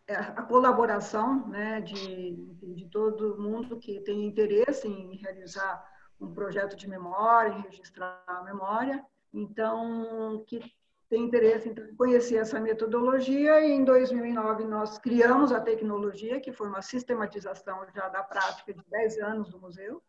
[0.07, 5.83] a colaboração né, de, de todo mundo que tem interesse em realizar
[6.19, 9.03] um projeto de memória, em registrar a memória,
[9.33, 10.59] então, que
[11.09, 16.67] tem interesse em conhecer essa metodologia e em 2009 nós criamos a tecnologia, que foi
[16.67, 20.01] uma sistematização já da prática de 10 anos do museu.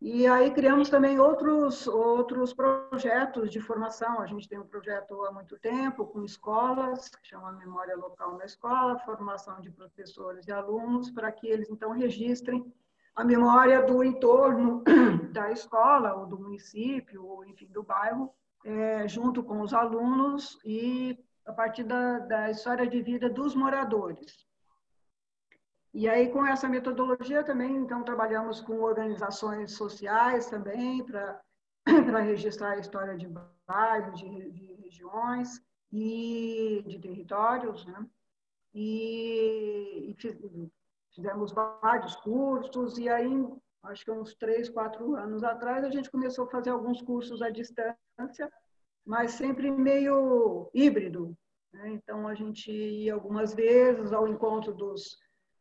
[0.00, 4.20] E aí criamos também outros outros projetos de formação.
[4.20, 8.44] A gente tem um projeto há muito tempo com escolas, que chama Memória Local na
[8.44, 12.72] Escola, formação de professores e alunos, para que eles então registrem
[13.18, 14.84] a memória do entorno
[15.32, 18.32] da escola, ou do município, ou enfim, do bairro,
[18.64, 24.46] é, junto com os alunos e a partir da, da história de vida dos moradores.
[25.92, 31.40] E aí, com essa metodologia também, então, trabalhamos com organizações sociais também, para
[32.22, 33.28] registrar a história de
[33.66, 38.06] bairros, de, de regiões e de territórios, né?
[38.72, 40.14] E, e
[41.14, 43.46] fizemos vários cursos, e aí,
[43.84, 47.50] acho que uns três, quatro anos atrás, a gente começou a fazer alguns cursos à
[47.50, 48.52] distância,
[49.04, 51.36] mas sempre meio híbrido.
[51.72, 51.90] Né?
[51.90, 55.18] Então, a gente ia algumas vezes ao encontro dos,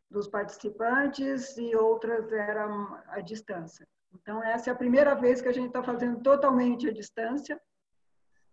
[0.09, 3.87] dos participantes e outras eram à distância.
[4.13, 7.59] Então, essa é a primeira vez que a gente está fazendo totalmente à distância,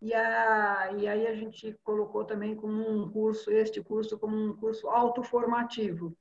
[0.03, 4.55] e, a, e aí a gente colocou também como um curso, este curso, como um
[4.55, 6.15] curso autoformativo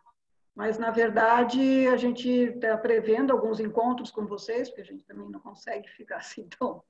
[0.55, 5.30] mas na verdade a gente está prevendo alguns encontros com vocês, porque a gente também
[5.30, 6.84] não consegue ficar assim tão,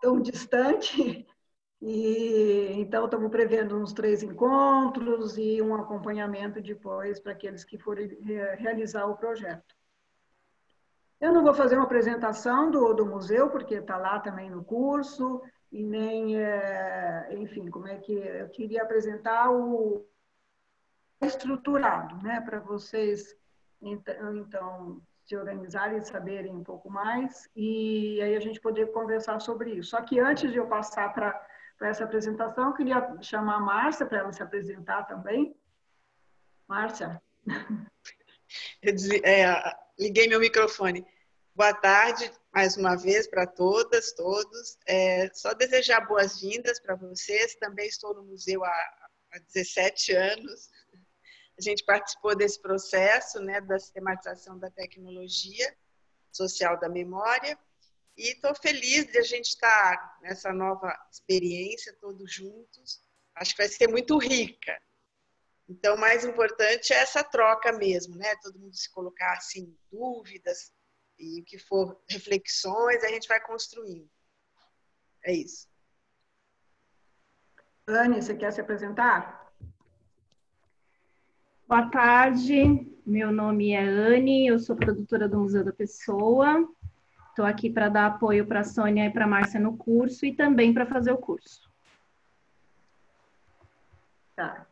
[0.00, 1.26] tão distante.
[1.82, 8.08] E então estamos prevendo uns três encontros e um acompanhamento depois para aqueles que forem
[8.58, 9.74] realizar o projeto.
[11.20, 15.42] Eu não vou fazer uma apresentação do, do museu, porque está lá também no curso,
[15.70, 20.06] e nem, é, enfim, como é que eu queria apresentar o,
[21.20, 23.36] estruturado, né, para vocês
[23.82, 29.72] então, se organizarem e saberem um pouco mais e aí a gente poder conversar sobre
[29.74, 29.90] isso.
[29.90, 31.46] Só que antes de eu passar para
[31.82, 35.54] essa apresentação, eu queria chamar a Márcia para ela se apresentar também.
[36.66, 37.20] Márcia.
[38.82, 41.06] Eu é, liguei meu microfone.
[41.54, 44.78] Boa tarde, mais uma vez, para todas, todos.
[44.86, 47.54] É, só desejar boas-vindas para vocês.
[47.56, 50.70] Também estou no museu há, há 17 anos.
[51.60, 55.76] A gente participou desse processo né, da sistematização da tecnologia
[56.32, 57.58] social da memória
[58.16, 63.04] e estou feliz de a gente estar nessa nova experiência, todos juntos.
[63.34, 64.80] Acho que vai ser muito rica.
[65.68, 68.34] Então, o mais importante é essa troca mesmo, né?
[68.36, 70.72] Todo mundo se colocar assim, dúvidas
[71.18, 74.10] e o que for reflexões, a gente vai construindo.
[75.26, 75.68] É isso.
[77.86, 79.39] Anne, você quer se apresentar?
[81.70, 86.68] Boa tarde, meu nome é Anne, eu sou produtora do Museu da Pessoa.
[87.28, 90.34] Estou aqui para dar apoio para a Sônia e para a Márcia no curso e
[90.34, 91.70] também para fazer o curso.
[94.34, 94.66] Tá.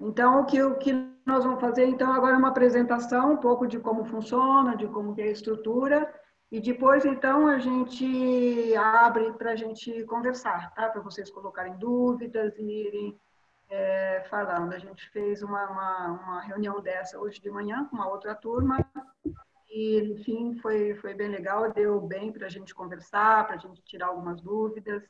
[0.00, 0.92] Então, o que, o que
[1.24, 5.14] nós vamos fazer, então, agora é uma apresentação, um pouco de como funciona, de como
[5.16, 6.12] é a estrutura,
[6.50, 10.88] e depois, então, a gente abre para a gente conversar, tá?
[10.88, 13.20] Para vocês colocarem dúvidas e irem
[13.68, 14.72] é, falando.
[14.72, 18.84] A gente fez uma, uma, uma, reunião dessa hoje de manhã com uma outra turma
[19.68, 23.82] e, enfim, foi, foi bem legal, deu bem para a gente conversar, para a gente
[23.82, 25.02] tirar algumas dúvidas.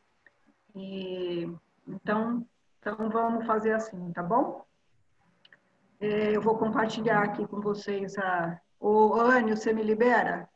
[0.75, 1.49] E,
[1.87, 2.47] então,
[2.81, 4.65] então, vamos fazer assim, tá bom?
[6.01, 8.61] É, eu vou compartilhar aqui com vocês a...
[8.79, 10.49] Ô, Anne, você me libera?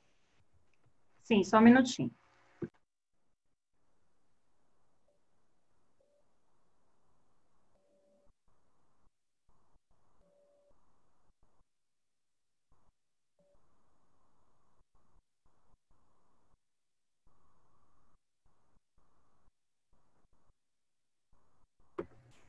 [1.22, 2.10] Sim, só um minutinho.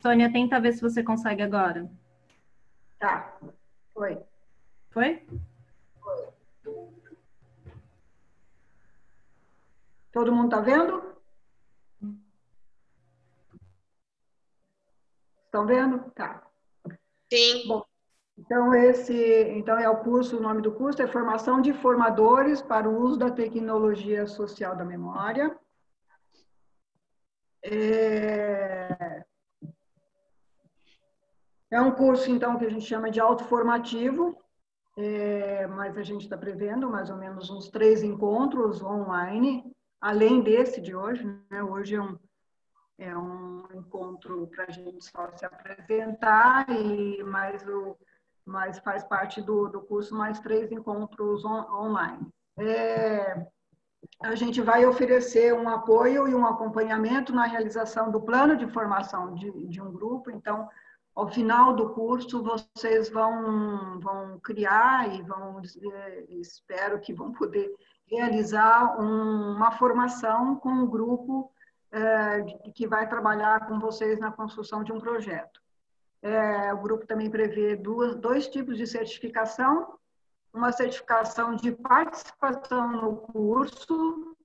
[0.01, 1.89] Sônia, tenta ver se você consegue agora.
[2.97, 3.38] Tá,
[3.93, 4.17] foi.
[4.91, 5.26] Foi?
[6.01, 6.27] Foi.
[10.11, 11.15] Todo mundo está vendo?
[15.45, 16.11] Estão vendo?
[16.11, 16.47] Tá.
[17.31, 17.67] Sim.
[17.67, 17.84] Bom,
[18.38, 19.13] então esse,
[19.49, 23.17] então é o curso, o nome do curso é Formação de Formadores para o uso
[23.17, 25.57] da tecnologia social da memória.
[27.61, 29.26] É,
[31.71, 34.37] é um curso, então, que a gente chama de autoformativo,
[34.97, 39.63] é, mas a gente está prevendo mais ou menos uns três encontros online,
[40.01, 41.23] além desse de hoje.
[41.49, 41.63] Né?
[41.63, 42.17] Hoje é um,
[42.97, 47.95] é um encontro para a gente só se apresentar, e mais o,
[48.45, 52.27] mas faz parte do, do curso mais três encontros on, online.
[52.57, 53.47] É,
[54.23, 59.35] a gente vai oferecer um apoio e um acompanhamento na realização do plano de formação
[59.35, 60.67] de, de um grupo, então
[61.15, 67.73] ao final do curso vocês vão, vão criar e vão, eh, espero que vão poder
[68.07, 71.52] realizar um, uma formação com um grupo
[71.91, 75.60] é, que vai trabalhar com vocês na construção de um projeto.
[76.22, 79.98] É, o grupo também prevê duas, dois tipos de certificação,
[80.53, 84.36] uma certificação de participação no curso,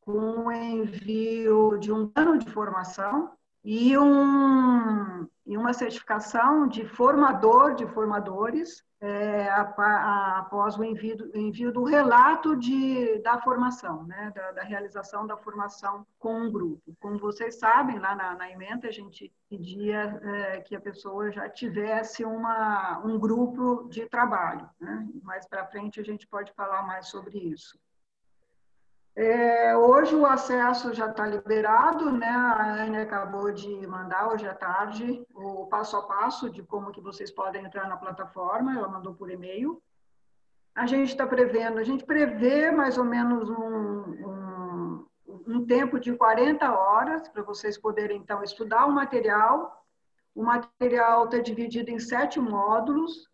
[0.00, 3.32] com envio de um plano de formação,
[3.66, 11.82] e, um, e uma certificação de formador de formadores é, após o envio, envio, do
[11.82, 16.96] relato de, da formação, né, da, da, realização da formação com um grupo.
[17.00, 22.24] Como vocês sabem, lá na, na a gente pedia é, que a pessoa já tivesse
[22.24, 24.70] uma, um grupo de trabalho.
[24.80, 25.08] Né?
[25.24, 27.76] Mais para frente a gente pode falar mais sobre isso.
[29.16, 32.28] É, hoje o acesso já está liberado, né?
[32.28, 37.00] A Anne acabou de mandar hoje à tarde o passo a passo de como que
[37.00, 39.82] vocês podem entrar na plataforma, ela mandou por e-mail.
[40.74, 43.56] A gente está prevendo, a gente prevê mais ou menos um,
[44.28, 45.06] um,
[45.46, 49.82] um tempo de 40 horas para vocês poderem, então, estudar o material.
[50.34, 53.30] O material está dividido em sete módulos,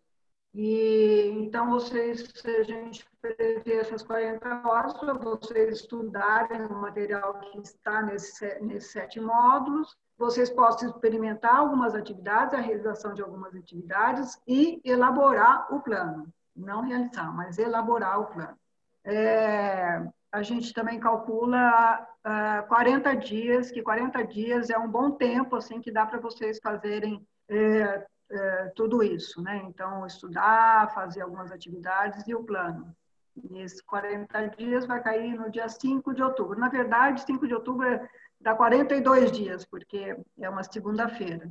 [0.53, 7.57] e então vocês, a gente prevê essas 40 horas para vocês estudarem o material que
[7.59, 14.37] está nesse, nesses sete módulos, vocês possam experimentar algumas atividades, a realização de algumas atividades
[14.45, 16.27] e elaborar o plano.
[16.53, 18.57] Não realizar, mas elaborar o plano.
[19.05, 22.29] É, a gente também calcula uh,
[22.59, 26.59] ah, 40 dias, que 40 dias é um bom tempo, assim, que dá para vocês
[26.61, 29.61] fazerem é, é, tudo isso, né?
[29.65, 32.93] Então, estudar, fazer algumas atividades e o plano.
[33.35, 36.59] E esses 40 dias vai cair no dia 5 de outubro.
[36.59, 38.07] Na verdade, 5 de outubro é,
[38.39, 41.49] dá 42 dias, porque é uma segunda-feira.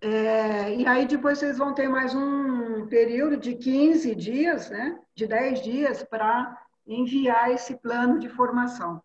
[0.00, 4.98] É, e aí depois vocês vão ter mais um período de 15 dias, né?
[5.14, 6.56] De 10 dias para
[6.86, 9.02] enviar esse plano de formação.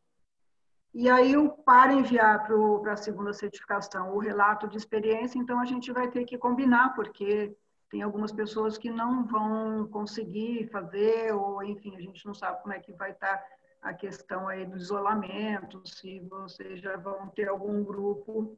[0.93, 1.33] E aí,
[1.65, 6.23] para enviar para a segunda certificação o relato de experiência, então a gente vai ter
[6.23, 7.55] que combinar, porque
[7.93, 12.73] tem algumas pessoas que não vão conseguir fazer, ou enfim, a gente não sabe como
[12.73, 13.39] é que vai estar
[13.83, 18.57] a questão aí do isolamento, se vocês já vão ter algum grupo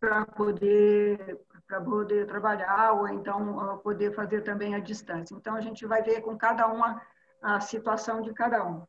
[0.00, 5.32] para poder para poder trabalhar ou então poder fazer também à distância.
[5.32, 7.00] Então a gente vai ver com cada uma
[7.40, 8.82] a situação de cada um.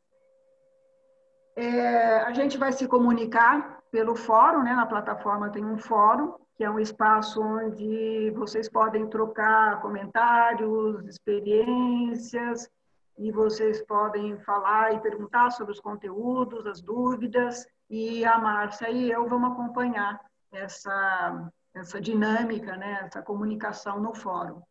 [1.55, 4.73] É, a gente vai se comunicar pelo fórum, né?
[4.73, 12.69] Na plataforma tem um fórum, que é um espaço onde vocês podem trocar comentários, experiências,
[13.17, 19.11] e vocês podem falar e perguntar sobre os conteúdos, as dúvidas, e a Márcia e
[19.11, 20.19] eu vamos acompanhar
[20.51, 23.01] essa, essa dinâmica, né?
[23.03, 24.61] essa comunicação no fórum.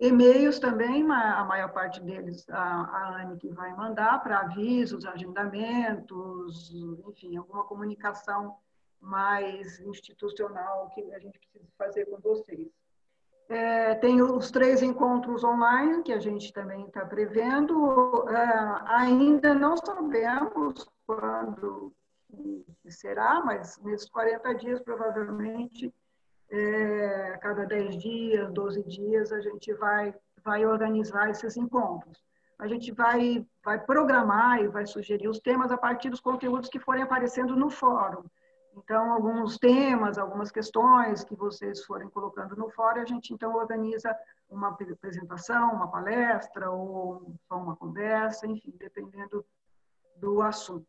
[0.00, 6.70] E-mails também, a maior parte deles, a, a Anne que vai mandar para avisos, agendamentos,
[7.08, 8.56] enfim, alguma comunicação
[9.00, 12.68] mais institucional que a gente precisa fazer com vocês.
[13.48, 18.28] É, tem os três encontros online que a gente também está prevendo.
[18.28, 21.92] É, ainda não sabemos quando
[22.88, 25.92] será, mas nesses 40 dias, provavelmente,
[26.50, 30.14] é, a cada 10 dias, 12 dias, a gente vai,
[30.44, 32.22] vai organizar esses encontros.
[32.58, 36.80] A gente vai, vai programar e vai sugerir os temas a partir dos conteúdos que
[36.80, 38.24] forem aparecendo no fórum.
[38.84, 44.16] Então, alguns temas, algumas questões que vocês forem colocando no fórum, a gente então organiza
[44.48, 49.44] uma apresentação, uma palestra ou só uma conversa, enfim, dependendo
[50.16, 50.86] do assunto.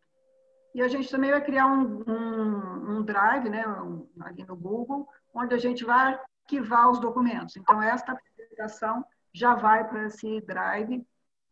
[0.74, 5.08] E a gente também vai criar um, um, um drive, né, um, ali no Google,
[5.34, 7.56] onde a gente vai arquivar os documentos.
[7.58, 9.04] Então, esta apresentação
[9.34, 11.06] já vai para esse drive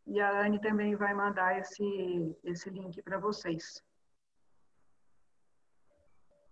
[0.05, 3.83] e a Anne também vai mandar esse, esse link para vocês.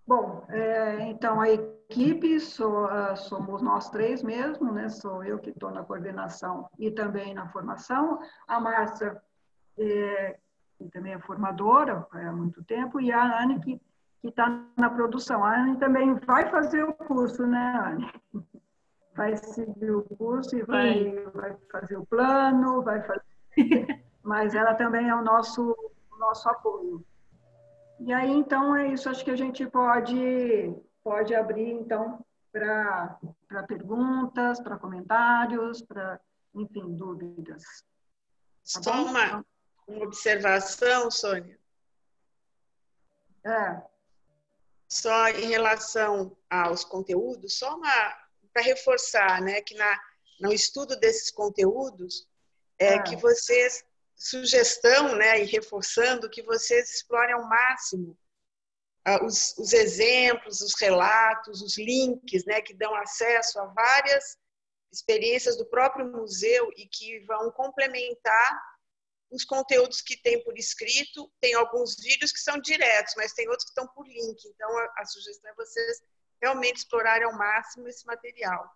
[0.08, 4.88] Bom, é, então a equipe sou, uh, somos nós três mesmo, né?
[4.88, 8.20] Sou eu que estou na coordenação e também na formação.
[8.48, 9.20] A Márcia,
[9.78, 10.38] é,
[10.78, 13.82] que também é formadora há muito tempo, e a Anne, que
[14.24, 15.44] está na produção.
[15.44, 18.46] A Anne também vai fazer o curso, né, Anne?
[19.16, 23.24] Vai seguir o curso e vai, vai fazer o plano, vai fazer.
[24.22, 25.76] Mas ela também é o nosso,
[26.12, 27.04] o nosso apoio.
[28.00, 29.10] E aí, então, é isso.
[29.10, 30.74] Acho que a gente pode,
[31.04, 36.20] pode abrir, então, para perguntas, para comentários, para,
[36.54, 37.64] enfim, dúvidas.
[38.74, 39.46] Tá Só uma,
[39.88, 41.58] uma observação, Sônia.
[43.44, 43.82] É.
[44.88, 50.00] Só em relação aos conteúdos, só para reforçar, né, que na,
[50.40, 52.28] no estudo desses conteúdos,
[52.80, 53.04] é, é.
[53.04, 53.84] que vocês
[54.16, 58.18] sugestão, né, e reforçando que vocês explorem ao máximo
[59.08, 64.38] uh, os, os, exemplos, os relatos, os links, né, que dão acesso a várias
[64.92, 68.76] experiências do próprio museu e que vão complementar
[69.30, 71.32] os conteúdos que tem por escrito.
[71.42, 74.46] Tem alguns vídeos que são diretos, mas tem outros que estão por link.
[74.46, 76.02] Então, a, a sugestão é vocês
[76.42, 78.70] realmente explorarem ao máximo esse material,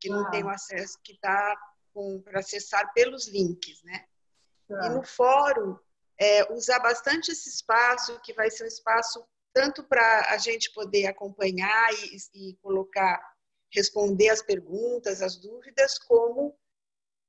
[0.00, 0.30] que não ah.
[0.30, 1.56] tem o acesso, que está
[2.24, 4.04] para acessar pelos links, né?
[4.68, 5.78] E no fórum,
[6.18, 11.06] é, usar bastante esse espaço, que vai ser um espaço tanto para a gente poder
[11.06, 13.20] acompanhar e, e colocar,
[13.72, 16.58] responder as perguntas, as dúvidas, como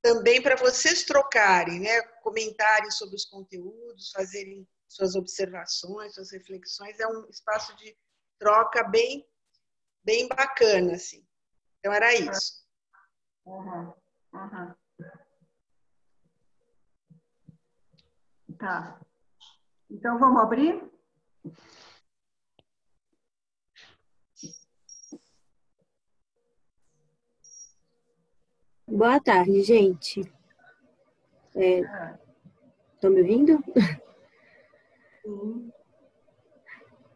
[0.02, 6.99] também para vocês trocarem, né, comentarem sobre os conteúdos, fazerem suas observações, suas reflexões.
[6.99, 7.98] É um espaço de
[8.38, 9.28] troca bem,
[10.03, 11.26] bem bacana, assim.
[11.80, 12.64] Então era isso.
[13.45, 13.94] Uhum.
[14.34, 14.76] Uhum.
[18.57, 18.99] Tá.
[19.90, 20.82] Então, vamos abrir?
[28.88, 30.22] Boa tarde, gente.
[31.53, 33.64] Estão é, me ouvindo?
[35.23, 35.72] Sim.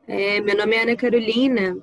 [0.08, 1.78] É, meu nome é Ana Carolina.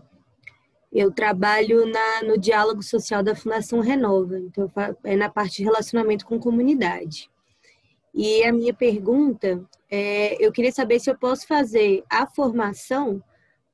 [0.92, 4.70] Eu trabalho na, no diálogo social da Fundação Renova, então
[5.04, 7.30] é na parte de relacionamento com comunidade.
[8.16, 13.22] E a minha pergunta é: eu queria saber se eu posso fazer a formação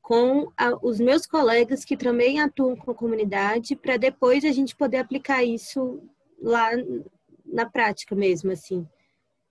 [0.03, 4.75] com a, os meus colegas que também atuam com a comunidade, para depois a gente
[4.75, 6.03] poder aplicar isso
[6.43, 6.71] lá
[7.47, 8.85] na prática mesmo, assim.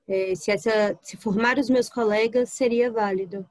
[0.05, 3.49] É, se essa, se formar os meus colegas seria válido.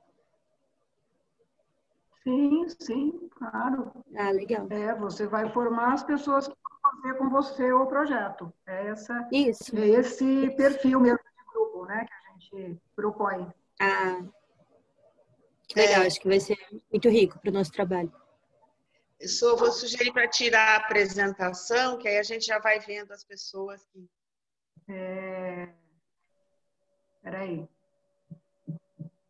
[2.23, 3.91] Sim, sim, claro.
[4.15, 4.67] Ah, legal.
[4.69, 8.53] É, você vai formar as pessoas que vão fazer com você o projeto.
[8.67, 9.75] É essa, Isso.
[9.75, 11.19] É esse perfil mesmo
[11.81, 13.47] grupo, né, que a gente propõe.
[13.81, 14.23] Ah,
[15.69, 16.07] que legal, é.
[16.07, 16.59] acho que vai ser
[16.90, 18.12] muito rico para o nosso trabalho.
[19.19, 23.12] Eu só vou sugerir para tirar a apresentação, que aí a gente já vai vendo
[23.12, 23.86] as pessoas.
[23.93, 24.09] Que...
[24.89, 25.69] É...
[27.23, 27.69] Peraí.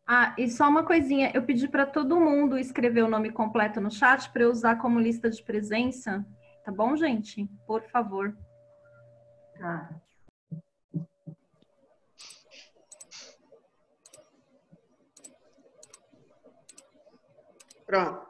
[0.07, 3.91] Ah, e só uma coisinha, eu pedi para todo mundo escrever o nome completo no
[3.91, 6.25] chat para eu usar como lista de presença,
[6.65, 7.47] tá bom, gente?
[7.67, 8.35] Por favor.
[9.57, 10.01] Tá.
[17.91, 18.25] Pronto.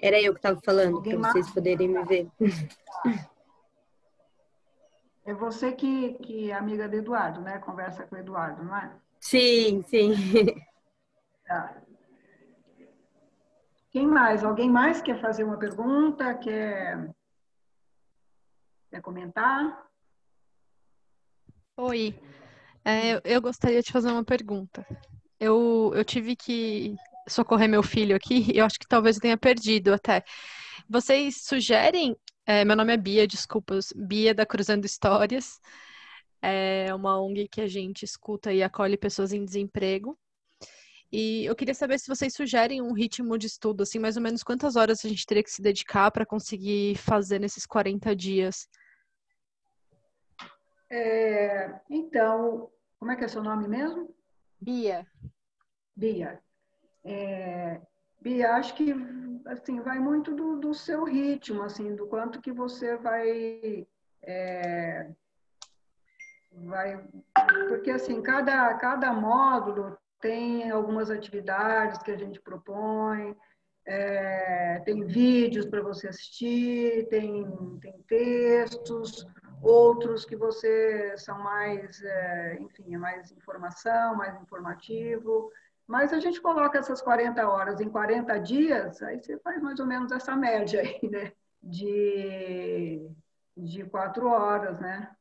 [0.00, 2.30] Era eu que estava falando, para vocês poderem me ver.
[5.26, 7.58] É você que, que é amiga do Eduardo, né?
[7.58, 8.96] Conversa com o Eduardo, não é?
[9.20, 10.14] Sim, sim.
[11.46, 11.82] Tá.
[13.90, 14.42] Quem mais?
[14.42, 16.34] Alguém mais quer fazer uma pergunta?
[16.38, 17.14] Quer,
[18.90, 19.86] quer comentar?
[21.76, 22.18] Oi,
[22.84, 24.86] é, eu gostaria de fazer uma pergunta.
[25.38, 26.96] Eu, eu tive que
[27.28, 30.24] socorrer meu filho aqui, eu acho que talvez eu tenha perdido até.
[30.88, 32.16] Vocês sugerem?
[32.46, 35.60] É, meu nome é Bia, desculpas, Bia da Cruzando Histórias.
[36.40, 40.16] É uma ONG que a gente escuta e acolhe pessoas em desemprego.
[41.10, 44.42] E eu queria saber se vocês sugerem um ritmo de estudo, assim, mais ou menos
[44.42, 48.68] quantas horas a gente teria que se dedicar para conseguir fazer nesses 40 dias?
[50.90, 54.14] É, então, como é que é seu nome mesmo?
[54.60, 55.06] Bia.
[55.96, 56.40] Bia.
[57.08, 57.80] É,
[58.20, 58.92] Bia, acho que
[59.46, 63.86] assim vai muito do, do, seu ritmo, assim, do quanto que você vai,
[64.22, 65.08] é,
[66.52, 67.00] vai,
[67.68, 73.36] porque assim cada cada módulo tem algumas atividades que a gente propõe,
[73.86, 77.46] é, tem vídeos para você assistir, tem,
[77.80, 79.24] tem textos,
[79.62, 85.52] outros que você são mais, é, enfim, é mais informação, mais informativo.
[85.86, 89.86] Mas a gente coloca essas 40 horas em 40 dias, aí você faz mais ou
[89.86, 91.32] menos essa média aí, né?
[91.62, 93.08] De,
[93.56, 95.14] de quatro horas, né?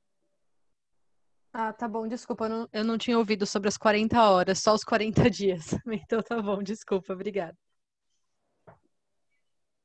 [1.54, 4.74] Ah, tá bom, desculpa, eu não, eu não tinha ouvido sobre as 40 horas, só
[4.74, 5.74] os 40 dias.
[5.88, 7.58] Então tá bom, desculpa, obrigada.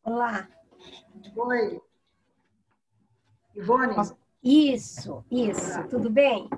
[0.03, 0.49] Olá.
[1.37, 1.81] Oi.
[3.55, 3.97] Ivone?
[4.43, 6.49] Isso, isso, tudo bem?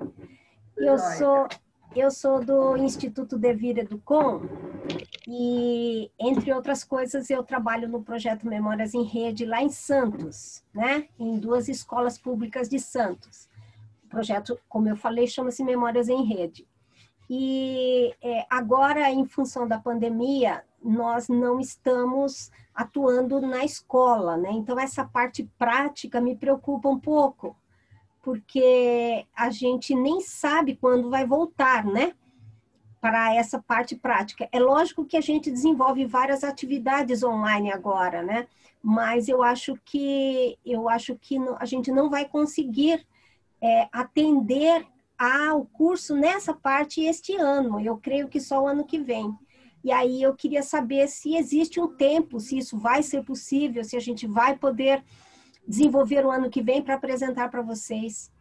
[0.77, 1.47] Eu sou,
[1.95, 4.41] eu sou do Instituto Devir Educom
[5.27, 11.07] e, entre outras coisas, eu trabalho no projeto Memórias em Rede lá em Santos, né?
[11.19, 13.47] Em duas escolas públicas de Santos
[14.13, 16.67] projeto, como eu falei, chama-se Memórias em Rede.
[17.27, 24.51] E é, agora, em função da pandemia, nós não estamos atuando na escola, né?
[24.51, 27.55] Então, essa parte prática me preocupa um pouco,
[28.23, 32.13] porque a gente nem sabe quando vai voltar, né?
[33.01, 34.47] Para essa parte prática.
[34.49, 38.47] É lógico que a gente desenvolve várias atividades online agora, né?
[38.81, 43.05] Mas eu acho que eu acho que a gente não vai conseguir
[43.61, 44.87] é, atender
[45.19, 47.77] ao curso nessa parte este ano.
[47.81, 49.37] Eu creio que só o ano que vem.
[49.83, 53.97] E aí eu queria saber se existe um tempo, se isso vai ser possível, se
[53.97, 55.03] a gente vai poder
[55.67, 58.31] desenvolver o ano que vem para apresentar para vocês.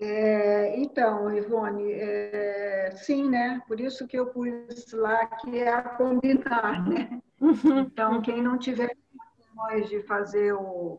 [0.00, 3.60] É, então, Ivone, é, sim, né?
[3.68, 7.20] Por isso que eu pus lá que é a combinar, né?
[7.38, 7.80] Uhum.
[7.80, 10.98] Então, quem não tiver condições de fazer o,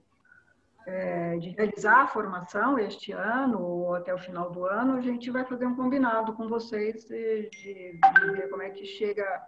[0.86, 5.30] é, de realizar a formação este ano ou até o final do ano, a gente
[5.32, 8.00] vai fazer um combinado com vocês de, de,
[8.34, 9.48] ver como é que chega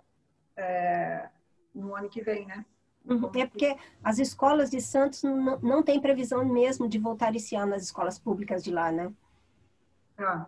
[0.56, 1.30] é,
[1.74, 2.66] no ano que vem, né?
[3.06, 3.30] Uhum.
[3.36, 7.76] É porque as escolas de Santos não, não têm previsão mesmo de voltar esse ano
[7.76, 9.12] as escolas públicas de lá, né?
[10.18, 10.48] Ah.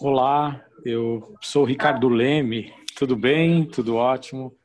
[0.00, 3.66] Olá, eu sou o Ricardo Leme, tudo bem?
[3.66, 4.56] Tudo ótimo?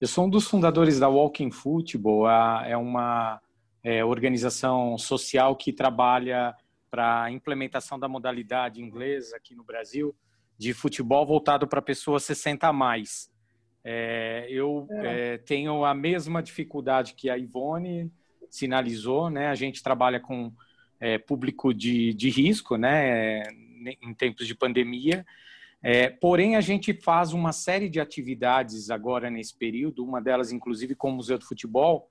[0.00, 3.40] Eu sou um dos fundadores da Walking Football, é uma
[3.82, 6.54] é, organização social que trabalha
[6.90, 10.14] para a implementação da modalidade inglesa aqui no Brasil
[10.58, 13.30] de futebol voltado para pessoas 60 a mais.
[13.88, 15.34] É, eu é.
[15.34, 18.10] É, tenho a mesma dificuldade que a Ivone
[18.50, 19.46] sinalizou, né?
[19.46, 20.52] A gente trabalha com
[20.98, 23.44] é, público de, de risco, né?
[24.02, 25.24] Em tempos de pandemia
[25.88, 30.94] é, porém, a gente faz uma série de atividades agora nesse período, uma delas, inclusive,
[30.96, 32.10] com o Museu do Futebol,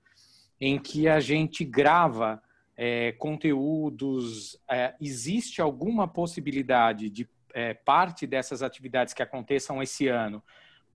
[0.62, 2.42] em que a gente grava
[2.78, 4.58] é, conteúdos.
[4.70, 10.42] É, existe alguma possibilidade de é, parte dessas atividades que aconteçam esse ano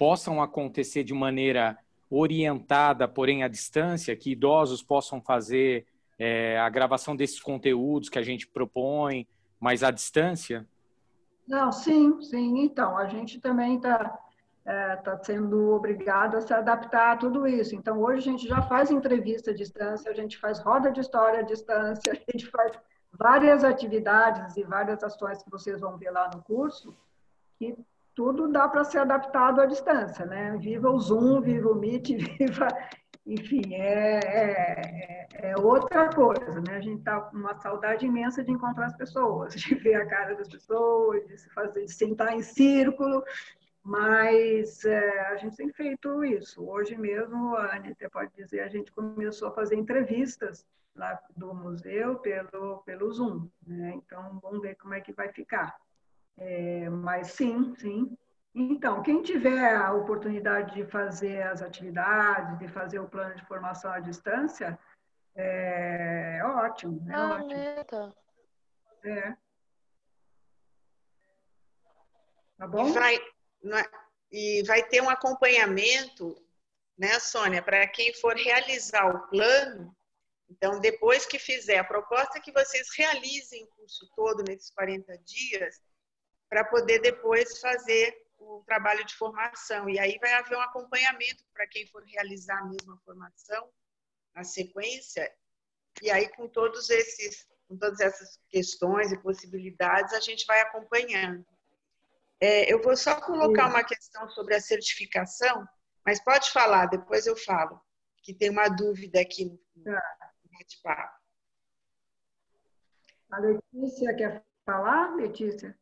[0.01, 1.77] possam acontecer de maneira
[2.09, 5.85] orientada, porém à distância, que idosos possam fazer
[6.19, 9.29] é, a gravação desses conteúdos que a gente propõe,
[9.61, 10.67] mas à distância?
[11.47, 12.61] Não, sim, sim.
[12.61, 14.19] Então, a gente também está
[14.65, 17.77] é, tá sendo obrigado a se adaptar a tudo isso.
[17.77, 21.41] Então, hoje a gente já faz entrevista à distância, a gente faz roda de história
[21.41, 22.73] à distância, a gente faz
[23.13, 26.97] várias atividades e várias ações que vocês vão ver lá no curso,
[27.61, 27.77] e
[28.21, 30.55] tudo dá para ser adaptado à distância, né?
[30.59, 32.69] Viva o Zoom, viva o Meet, viva...
[33.27, 36.77] Enfim, é, é, é, outra coisa, né?
[36.77, 40.35] A gente está com uma saudade imensa de encontrar as pessoas, de ver a cara
[40.35, 43.23] das pessoas, de se fazer, de sentar em círculo,
[43.83, 46.63] mas é, a gente tem feito isso.
[46.69, 52.17] Hoje mesmo, a Anitta pode dizer, a gente começou a fazer entrevistas lá do museu
[52.17, 53.93] pelo, pelo Zoom, né?
[53.95, 55.75] Então, vamos ver como é que vai ficar.
[56.39, 58.17] É, mas sim, sim,
[58.55, 63.93] então, quem tiver a oportunidade de fazer as atividades, de fazer o plano de formação
[63.93, 64.79] à distância,
[65.37, 67.01] é ótimo.
[67.09, 68.15] É ah, ótimo.
[69.05, 69.37] É.
[72.59, 72.89] Tá bom?
[72.89, 73.91] E vai, é,
[74.33, 76.37] e vai ter um acompanhamento,
[76.99, 79.97] né, Sônia, para quem for realizar o plano.
[80.51, 85.17] Então, depois que fizer, a proposta é que vocês realizem o curso todo nesses 40
[85.19, 85.81] dias,
[86.51, 89.89] para poder depois fazer o trabalho de formação.
[89.89, 93.71] E aí vai haver um acompanhamento para quem for realizar a mesma formação,
[94.35, 95.33] na sequência.
[96.03, 101.47] E aí, com todos esses, com todas essas questões e possibilidades, a gente vai acompanhando.
[102.41, 105.65] É, eu vou só colocar uma questão sobre a certificação,
[106.05, 107.81] mas pode falar, depois eu falo,
[108.23, 110.03] que tem uma dúvida aqui no tá.
[110.51, 111.21] bate-papo.
[113.31, 115.79] A Letícia quer falar, Letícia?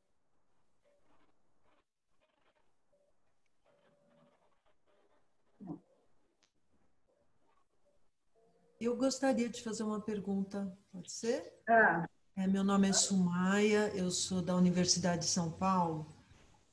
[8.80, 11.52] Eu gostaria de fazer uma pergunta, pode ser?
[11.68, 12.08] Ah.
[12.36, 16.06] É, meu nome é Sumaia, eu sou da Universidade de São Paulo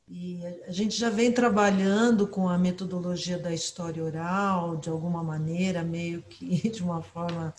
[0.07, 5.83] e a gente já vem trabalhando com a metodologia da história oral, de alguma maneira,
[5.83, 7.55] meio que de uma forma,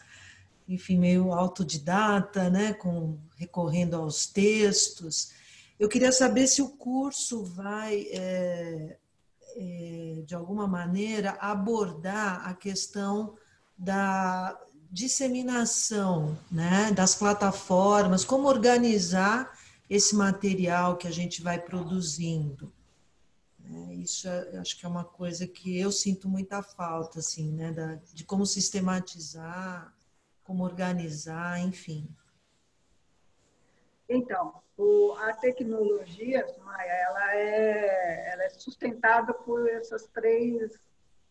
[0.68, 5.32] enfim, meio autodidata, né, com recorrendo aos textos.
[5.77, 8.97] Eu queria saber se o curso vai, é,
[9.56, 13.36] é, de alguma maneira, abordar a questão
[13.77, 14.59] da
[14.90, 19.53] disseminação né, das plataformas, como organizar
[19.89, 22.73] esse material que a gente vai produzindo.
[23.65, 27.73] É, isso é, acho que é uma coisa que eu sinto muita falta, assim, né,
[27.73, 29.93] da, de como sistematizar,
[30.44, 32.09] como organizar, enfim.
[34.09, 40.78] Então, o, a tecnologia, Maia, ela é, ela é sustentada por essas três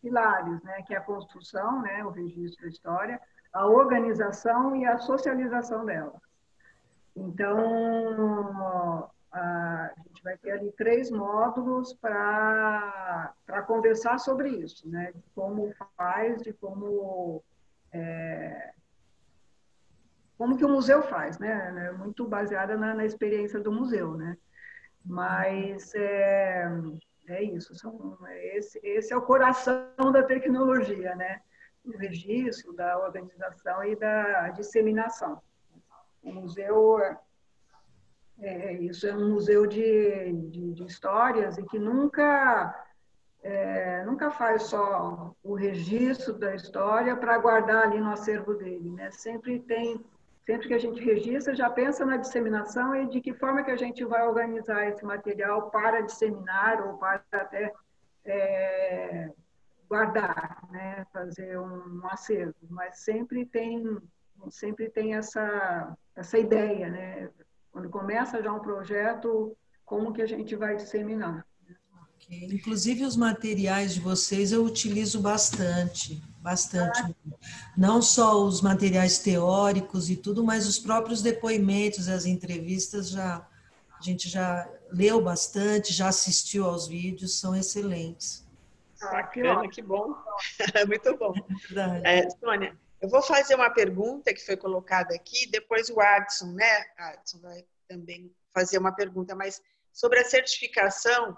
[0.06, 3.20] pilares, né, que é a construção, né, o registro da história,
[3.52, 6.20] a organização e a socialização dela.
[7.16, 13.34] Então, a gente vai ter ali três módulos para
[13.66, 17.42] conversar sobre isso, né, de como faz, de como
[17.92, 18.72] é,
[20.38, 24.36] como que o museu faz, né, é muito baseada na, na experiência do museu, né,
[25.04, 26.68] mas é,
[27.28, 28.16] é isso, são,
[28.54, 31.40] esse, esse é o coração da tecnologia, né?
[31.84, 35.40] O registro, da organização e da disseminação.
[36.22, 37.18] O museu, é,
[38.40, 42.86] é isso é um museu de, de, de histórias e que nunca
[43.42, 49.10] é, nunca faz só o registro da história para guardar ali no acervo dele, né?
[49.12, 50.04] Sempre tem
[50.46, 53.76] Sempre que a gente registra, já pensa na disseminação e de que forma que a
[53.76, 57.72] gente vai organizar esse material para disseminar ou para até
[58.24, 59.28] é,
[59.88, 61.04] guardar, né?
[61.12, 62.54] fazer um, um acervo.
[62.70, 63.98] Mas sempre tem,
[64.48, 67.28] sempre tem essa, essa ideia, né?
[67.72, 71.44] Quando começa já um projeto, como que a gente vai disseminar.
[72.26, 72.48] Okay.
[72.52, 77.02] Inclusive os materiais de vocês eu utilizo bastante bastante.
[77.76, 83.44] Não só os materiais teóricos e tudo, mas os próprios depoimentos, as entrevistas já
[83.98, 88.46] a gente já leu bastante, já assistiu aos vídeos, são excelentes.
[89.00, 90.14] Bacana, que bom.
[90.86, 91.32] Muito bom.
[92.04, 96.52] É, é, Sônia, eu vou fazer uma pergunta que foi colocada aqui, depois o Adson,
[96.52, 96.84] né?
[96.98, 99.62] Adson vai também fazer uma pergunta, mas
[99.92, 101.36] sobre a certificação,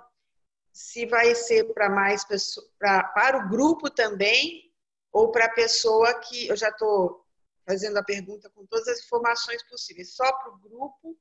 [0.78, 4.72] se vai ser para mais pessoas, para o grupo também
[5.12, 7.26] ou para a pessoa que eu já estou
[7.66, 11.18] fazendo a pergunta com todas as informações possíveis, só para o grupo,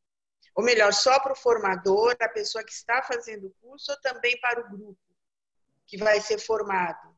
[0.53, 4.39] ou melhor, só para o formador, a pessoa que está fazendo o curso, ou também
[4.39, 4.99] para o grupo
[5.87, 7.17] que vai ser formado?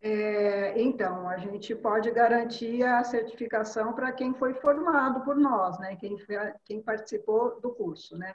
[0.00, 5.94] É, então, a gente pode garantir a certificação para quem foi formado por nós, né?
[5.96, 6.16] Quem,
[6.64, 8.34] quem participou do curso, né?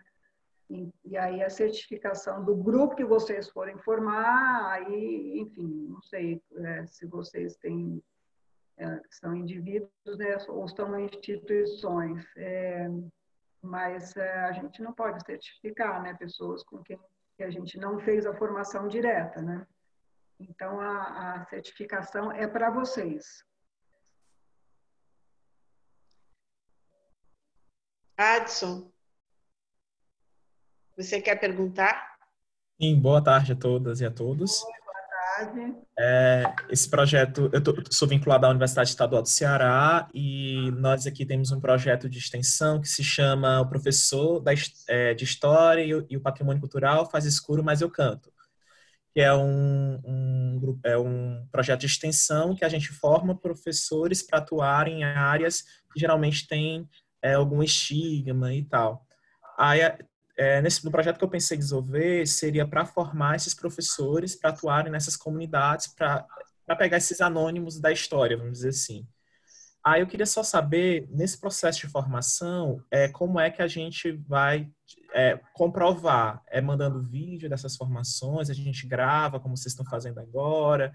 [0.69, 6.41] E, e aí a certificação do grupo que vocês forem formar, aí, enfim, não sei
[6.57, 8.03] é, se vocês têm,
[8.77, 12.89] é, são indivíduos né, ou são instituições, é,
[13.61, 16.99] mas é, a gente não pode certificar né, pessoas com quem
[17.39, 19.65] a gente não fez a formação direta, né?
[20.39, 23.43] Então, a, a certificação é para vocês.
[28.17, 28.91] Adson,
[30.97, 32.17] você quer perguntar?
[32.81, 34.63] Sim, boa tarde a todas e a todos.
[35.99, 41.23] É, esse projeto, eu tô, sou vinculado à Universidade Estadual do Ceará e nós aqui
[41.27, 44.51] temos um projeto de extensão que se chama O Professor da,
[44.87, 48.31] é, de História e o, Patrimônio Cultural faz escuro, mas eu canto.
[49.13, 54.39] Que é um, um, é um projeto de extensão que a gente forma professores para
[54.39, 55.61] atuarem em áreas
[55.93, 56.89] que geralmente têm
[57.21, 59.05] é, algum estigma e tal.
[59.55, 59.81] Aí
[60.37, 64.91] é, nesse no projeto que eu pensei desenvolver seria para formar esses professores para atuarem
[64.91, 66.27] nessas comunidades, para
[66.77, 69.07] pegar esses anônimos da história, vamos dizer assim.
[69.83, 74.11] Aí eu queria só saber, nesse processo de formação, é, como é que a gente
[74.11, 74.69] vai
[75.13, 76.43] é, comprovar?
[76.47, 80.93] É mandando vídeo dessas formações, a gente grava, como vocês estão fazendo agora,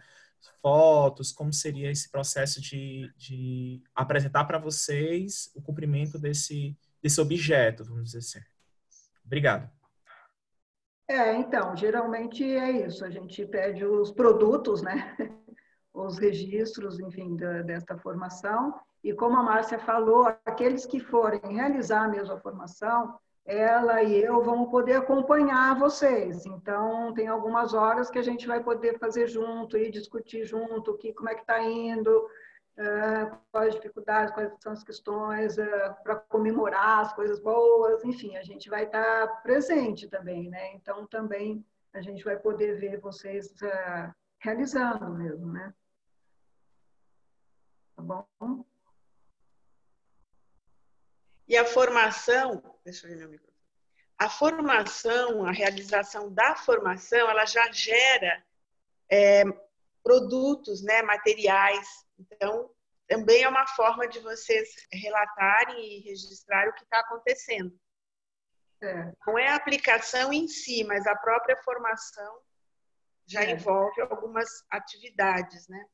[0.61, 7.85] fotos, como seria esse processo de, de apresentar para vocês o cumprimento desse, desse objeto,
[7.85, 8.52] vamos dizer assim.
[9.33, 9.67] Obrigado.
[11.09, 13.03] É, então, geralmente é isso.
[13.03, 15.17] A gente pede os produtos, né?
[15.95, 18.75] Os registros, enfim, da, desta formação.
[19.05, 23.15] E como a Márcia falou, aqueles que forem realizar a mesma formação,
[23.45, 26.47] ela e eu vamos poder acompanhar vocês.
[26.47, 31.13] Então, tem algumas horas que a gente vai poder fazer junto e discutir junto, que,
[31.13, 32.27] como é que está indo,
[32.79, 38.37] uh, quais as dificuldades, quais são as questões, uh, para comemorar as coisas boas, enfim,
[38.37, 40.75] a gente vai estar tá presente também, né?
[40.75, 45.73] Então, também a gente vai poder ver vocês uh, realizando mesmo, né?
[47.97, 48.65] Tá bom?
[51.47, 53.53] E a formação, deixa eu ver meu microfone.
[54.19, 58.43] A formação, a realização da formação, ela já gera
[59.11, 59.43] é,
[60.03, 61.87] produtos, né, materiais.
[62.19, 62.71] Então,
[63.09, 67.73] também é uma forma de vocês relatarem e registrar o que está acontecendo.
[68.81, 69.13] É.
[69.27, 72.39] Não é a aplicação em si, mas a própria formação
[73.27, 73.53] já é.
[73.53, 75.87] envolve algumas atividades, né?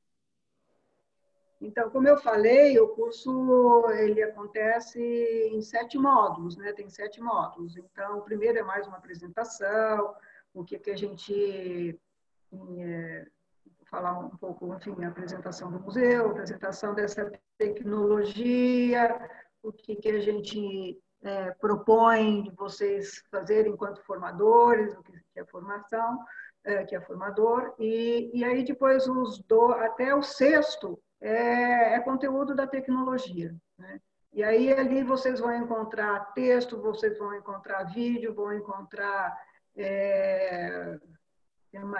[1.60, 6.72] Então, como eu falei, o curso ele acontece em sete módulos, né?
[6.72, 7.76] Tem sete módulos.
[7.76, 10.14] Então, o primeiro é mais uma apresentação,
[10.54, 12.00] o que que a gente
[12.80, 13.26] é,
[13.90, 19.30] falar um pouco, enfim, a apresentação do museu, a apresentação dessa tecnologia,
[19.62, 25.44] o que, que a gente é, propõe de vocês fazerem enquanto formadores, o que é
[25.44, 26.18] formação,
[26.64, 32.00] é, que é formador, e, e aí depois os do, até o sexto é, é
[32.00, 34.00] conteúdo da tecnologia, né?
[34.32, 39.36] E aí ali vocês vão encontrar texto, vocês vão encontrar vídeo, vão encontrar
[39.74, 40.98] é,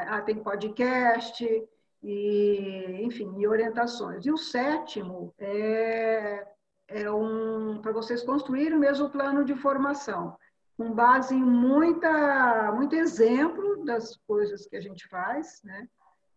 [0.07, 1.69] ah, tem podcast,
[2.03, 4.25] e, enfim, e orientações.
[4.25, 6.47] E o sétimo é,
[6.89, 10.37] é um para vocês construírem mesmo o plano de formação,
[10.77, 15.89] com base em muita, muito exemplo das coisas que a gente faz, né?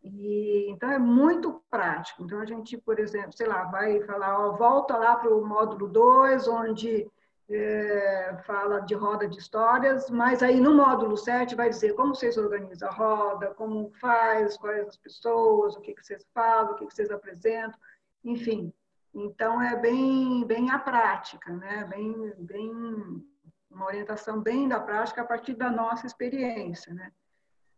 [0.03, 2.23] E, então é muito prático.
[2.23, 5.87] Então a gente, por exemplo, sei lá, vai falar, ó, volta lá para o módulo
[5.87, 7.07] 2, onde
[7.55, 12.37] é, fala de roda de histórias, mas aí no módulo 7 vai dizer como vocês
[12.37, 16.85] organizam a roda, como faz, quais as pessoas, o que, que vocês falam, o que,
[16.85, 17.79] que vocês apresentam,
[18.23, 18.73] enfim.
[19.13, 21.85] Então é bem, bem a prática, né?
[21.85, 23.25] bem, bem
[23.69, 26.93] uma orientação bem da prática a partir da nossa experiência.
[26.93, 27.11] Né?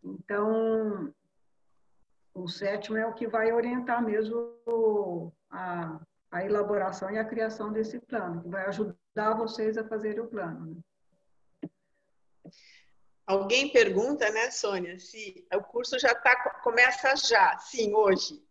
[0.03, 1.13] Então,
[2.33, 5.99] o sétimo é o que vai orientar mesmo a,
[6.34, 10.84] a elaboração e a criação desse plano, que vai ajudar vocês a fazerem o plano.
[11.64, 11.69] Né?
[13.27, 18.43] Alguém pergunta, né, Sônia, se o curso já tá, começa já, sim, hoje.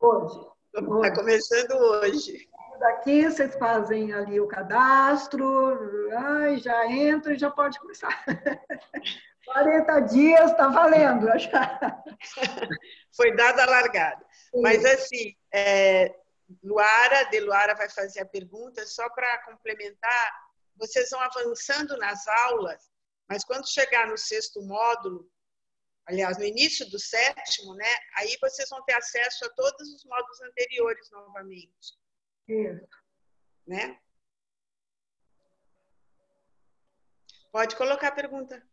[0.00, 0.40] Hoje.
[0.74, 2.48] Está começando hoje.
[2.80, 8.24] Daqui vocês fazem ali o cadastro, ai, já entra e já pode começar.
[9.46, 11.26] 40 dias está valendo.
[11.38, 12.02] Já.
[13.16, 14.24] Foi dada a largada.
[14.50, 14.60] Sim.
[14.60, 16.12] Mas assim, é,
[16.62, 20.44] Luara, de Luara vai fazer a pergunta, só para complementar,
[20.76, 22.90] vocês vão avançando nas aulas,
[23.28, 25.30] mas quando chegar no sexto módulo,
[26.06, 30.40] aliás, no início do sétimo, né, aí vocês vão ter acesso a todos os módulos
[30.42, 31.98] anteriores novamente.
[32.48, 32.88] Isso.
[33.66, 33.98] Né?
[37.50, 38.66] Pode colocar a pergunta.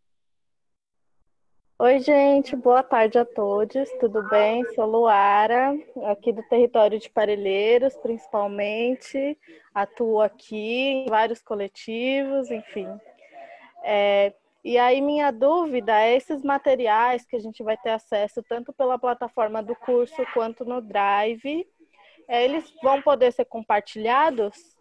[1.84, 4.64] Oi, gente, boa tarde a todos, tudo bem?
[4.76, 5.76] Sou Luara,
[6.12, 9.36] aqui do território de Parelheiros, principalmente.
[9.74, 12.88] Atuo aqui em vários coletivos, enfim.
[13.84, 14.32] É,
[14.64, 19.00] e aí, minha dúvida é esses materiais que a gente vai ter acesso tanto pela
[19.00, 21.68] plataforma do curso quanto no Drive,
[22.28, 24.80] é, eles vão poder ser compartilhados?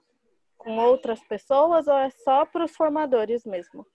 [0.58, 3.86] com outras pessoas ou é só para os formadores mesmo?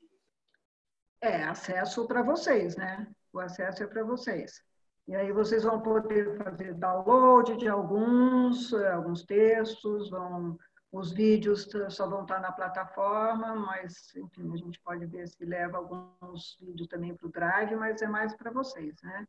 [1.25, 3.07] É, acesso para vocês, né?
[3.33, 4.61] O acesso é para vocês.
[5.07, 10.55] E aí vocês vão poder fazer download de alguns, eh, alguns textos, vão,
[10.91, 15.77] os vídeos só vão estar na plataforma, mas enfim, a gente pode ver se leva
[15.77, 19.27] alguns vídeos também para o Drive, mas é mais para vocês, né?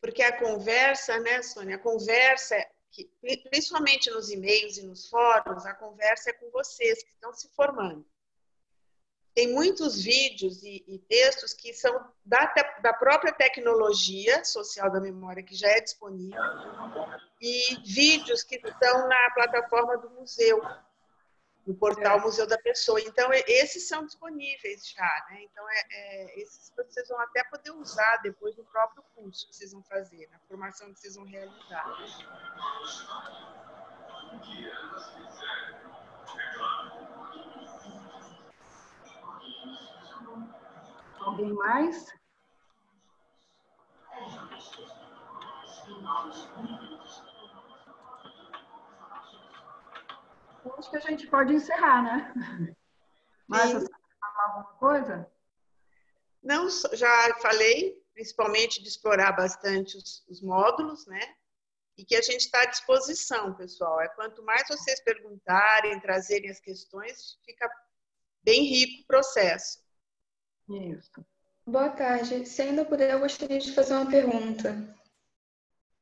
[0.00, 1.74] Porque a conversa, né, Sônia?
[1.74, 2.54] A conversa,
[3.50, 8.06] principalmente nos e-mails e nos fóruns, a conversa é com vocês que estão se formando
[9.34, 11.92] tem muitos vídeos e, e textos que são
[12.24, 12.46] da,
[12.80, 16.40] da, própria tecnologia social da memória, que já é disponível,
[17.40, 20.62] e vídeos que estão na plataforma do museu,
[21.66, 22.20] no portal é.
[22.20, 23.00] Museu da Pessoa.
[23.00, 25.42] Então, esses são disponíveis já, né?
[25.42, 29.72] Então, é, é, esses vocês vão até poder usar depois no próprio curso que vocês
[29.72, 31.84] vão fazer, na formação que vocês vão realizar.
[41.24, 42.12] Alguém mais?
[50.78, 52.76] Acho que a gente pode encerrar, né?
[53.46, 53.88] Mas você
[54.20, 55.30] falar alguma coisa?
[56.42, 61.20] Não, já falei, principalmente de explorar bastante os, os módulos, né?
[61.96, 64.00] E que a gente está à disposição, pessoal.
[64.00, 67.70] É quanto mais vocês perguntarem, trazerem as questões, fica
[68.42, 69.83] bem rico o processo.
[70.68, 71.24] Isso.
[71.66, 72.46] Boa tarde.
[72.46, 74.76] Se ainda puder, eu gostaria de fazer uma pergunta.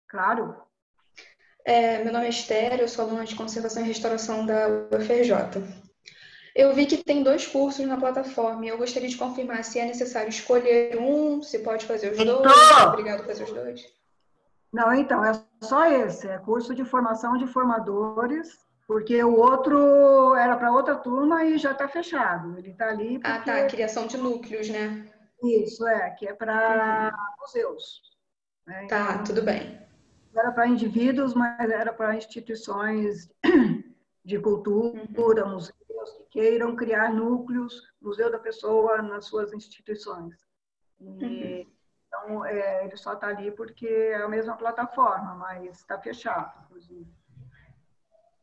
[0.09, 0.57] Claro.
[1.65, 5.63] É, meu nome é Esther, eu sou aluna de Conservação e Restauração da UFRJ.
[6.55, 9.87] Eu vi que tem dois cursos na plataforma e eu gostaria de confirmar se é
[9.87, 12.53] necessário escolher um, se pode fazer os dois.
[12.89, 13.87] Obrigado por fazer os dois.
[14.73, 15.33] Não, então, é
[15.63, 16.27] só esse.
[16.27, 18.59] É curso de formação de formadores
[18.93, 22.59] porque o outro era para outra turma e já está fechado.
[22.59, 23.19] Ele está ali.
[23.19, 23.27] Porque...
[23.27, 23.67] Ah, tá.
[23.67, 25.11] Criação de núcleos, né?
[25.43, 27.41] Isso, é, que é para uhum.
[27.41, 28.03] museus.
[28.67, 28.87] Né?
[28.89, 29.81] Tá, então, tudo bem.
[30.37, 33.31] Era para indivíduos, mas era para instituições
[34.23, 35.53] de cultura, uhum.
[35.53, 35.73] museus
[36.19, 40.37] que queiram criar núcleos, Museu da Pessoa nas suas instituições.
[41.01, 41.67] E, uhum.
[42.07, 47.11] Então, é, ele só está ali porque é a mesma plataforma, mas está fechado, inclusive.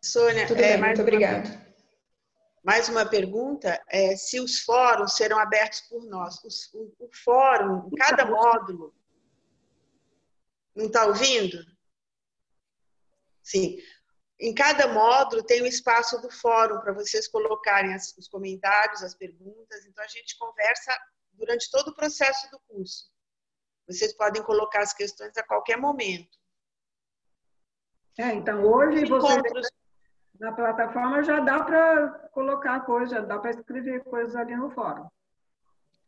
[0.02, 1.70] Sônia, Tudo é, bem, muito obrigada.
[2.64, 6.42] Mais uma pergunta, é, se os fóruns serão abertos por nós.
[6.44, 8.94] Os, o, o, fórum, cada módulo...
[10.76, 11.58] Não está ouvindo?
[13.44, 13.78] Sim.
[14.40, 19.04] Em cada módulo tem o um espaço do fórum para vocês colocarem as, os comentários,
[19.04, 19.86] as perguntas.
[19.86, 20.98] Então, a gente conversa
[21.34, 23.12] durante todo o processo do curso.
[23.88, 26.38] Vocês podem colocar as questões a qualquer momento.
[28.18, 29.34] É, então, hoje você...
[29.34, 29.68] Encontros
[30.40, 35.08] na plataforma já dá para colocar coisas, já dá para escrever coisas ali no fórum.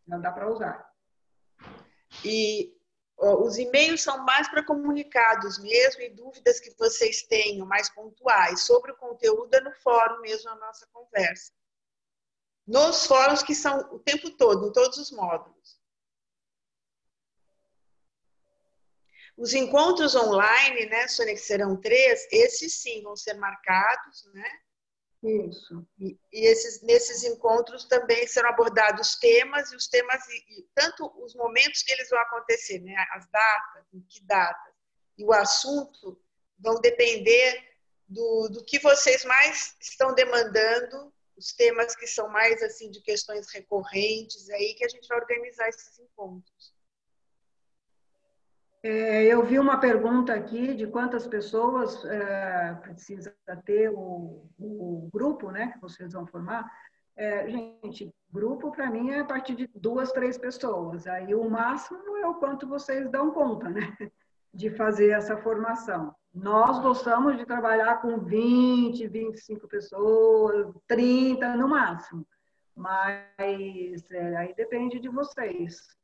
[0.08, 0.90] Já dá para usar.
[2.24, 2.74] E
[3.18, 8.62] ó, os e-mails são mais para comunicados mesmo e dúvidas que vocês tenham mais pontuais
[8.62, 11.52] sobre o conteúdo é no fórum mesmo a nossa conversa.
[12.66, 15.81] Nos fóruns que são o tempo todo, em todos os módulos.
[19.38, 24.50] Os encontros online, né, Sônia, que serão três, esses sim vão ser marcados, né?
[25.24, 25.86] Isso.
[26.00, 31.12] E, e esses, nesses encontros também serão abordados temas, e os temas, e, e, tanto
[31.24, 34.74] os momentos que eles vão acontecer, né, as datas, em que datas,
[35.18, 36.20] e o assunto
[36.58, 37.64] vão depender
[38.08, 43.50] do, do que vocês mais estão demandando, os temas que são mais assim de questões
[43.52, 46.74] recorrentes, aí que a gente vai organizar esses encontros.
[48.84, 55.52] É, eu vi uma pergunta aqui de quantas pessoas é, precisa ter o, o, grupo,
[55.52, 56.68] né, que vocês vão formar.
[57.16, 61.06] É, gente, grupo para mim é a partir de duas, três pessoas.
[61.06, 63.82] Aí o máximo é o quanto vocês dão conta, né,
[64.52, 66.16] de fazer essa formação.
[66.34, 72.26] Nós gostamos de trabalhar com 20, 25 pessoas, 30 no máximo.
[72.76, 75.96] Mas é, aí depende de vocês.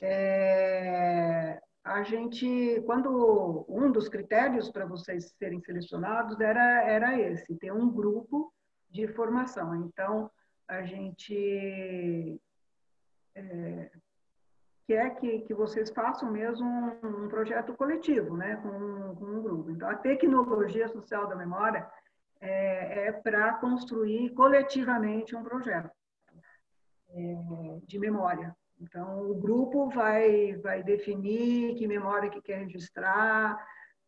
[0.00, 7.72] É, a gente, quando um dos critérios para vocês serem selecionados era, era esse, ter
[7.72, 8.50] um grupo
[8.90, 9.74] de formação.
[9.74, 10.30] Então,
[10.66, 12.40] a gente
[13.34, 13.90] é,
[14.86, 19.70] quer que, que vocês façam mesmo um, um projeto coletivo, né, com, com, um grupo.
[19.70, 21.86] Então, a tecnologia social da memória
[22.40, 25.90] é, é para construir coletivamente um projeto
[27.10, 28.56] é, de memória.
[28.84, 33.56] Então, o grupo vai, vai definir que memória que quer registrar,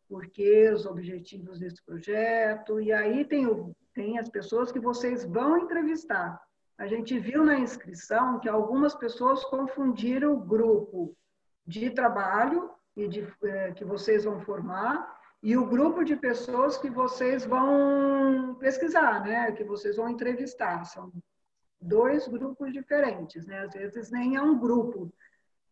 [0.07, 5.57] porquê, os objetivos desse projeto, e aí tem, o, tem as pessoas que vocês vão
[5.57, 6.39] entrevistar.
[6.77, 11.17] A gente viu na inscrição que algumas pessoas confundiram o grupo
[11.65, 16.89] de trabalho e de, é, que vocês vão formar e o grupo de pessoas que
[16.89, 19.51] vocês vão pesquisar, né?
[19.51, 20.83] Que vocês vão entrevistar.
[20.85, 21.11] São
[21.79, 23.59] dois grupos diferentes, né?
[23.59, 25.11] Às vezes nem é um grupo,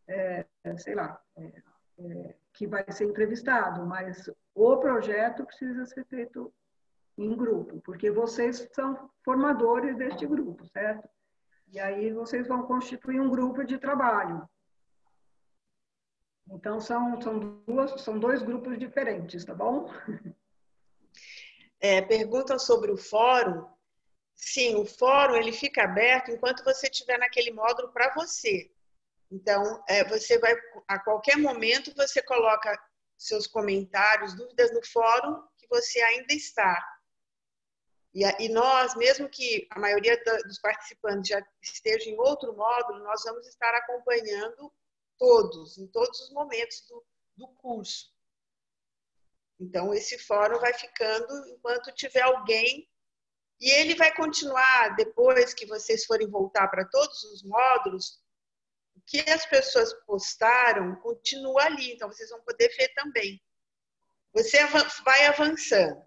[0.07, 0.45] é,
[0.77, 1.61] sei lá, é,
[1.99, 6.53] é, que vai ser entrevistado, mas o projeto precisa ser feito
[7.17, 11.07] em grupo, porque vocês são formadores deste grupo, certo?
[11.71, 14.47] E aí vocês vão constituir um grupo de trabalho.
[16.49, 19.91] Então, são, são, duas, são dois grupos diferentes, tá bom?
[21.79, 23.65] É, perguntam sobre o fórum.
[24.35, 28.71] Sim, o fórum ele fica aberto enquanto você estiver naquele módulo para você.
[29.31, 30.53] Então, é, você vai,
[30.87, 32.77] a qualquer momento, você coloca
[33.17, 36.83] seus comentários, dúvidas no fórum que você ainda está.
[38.13, 43.23] E, e nós, mesmo que a maioria dos participantes já esteja em outro módulo, nós
[43.23, 44.71] vamos estar acompanhando
[45.17, 47.05] todos, em todos os momentos do,
[47.35, 48.13] do curso.
[49.59, 52.89] Então, esse fórum vai ficando enquanto tiver alguém,
[53.59, 58.21] e ele vai continuar depois que vocês forem voltar para todos os módulos.
[58.95, 63.41] O que as pessoas postaram continua ali, então vocês vão poder ver também.
[64.33, 64.57] Você
[65.05, 66.05] vai avançando,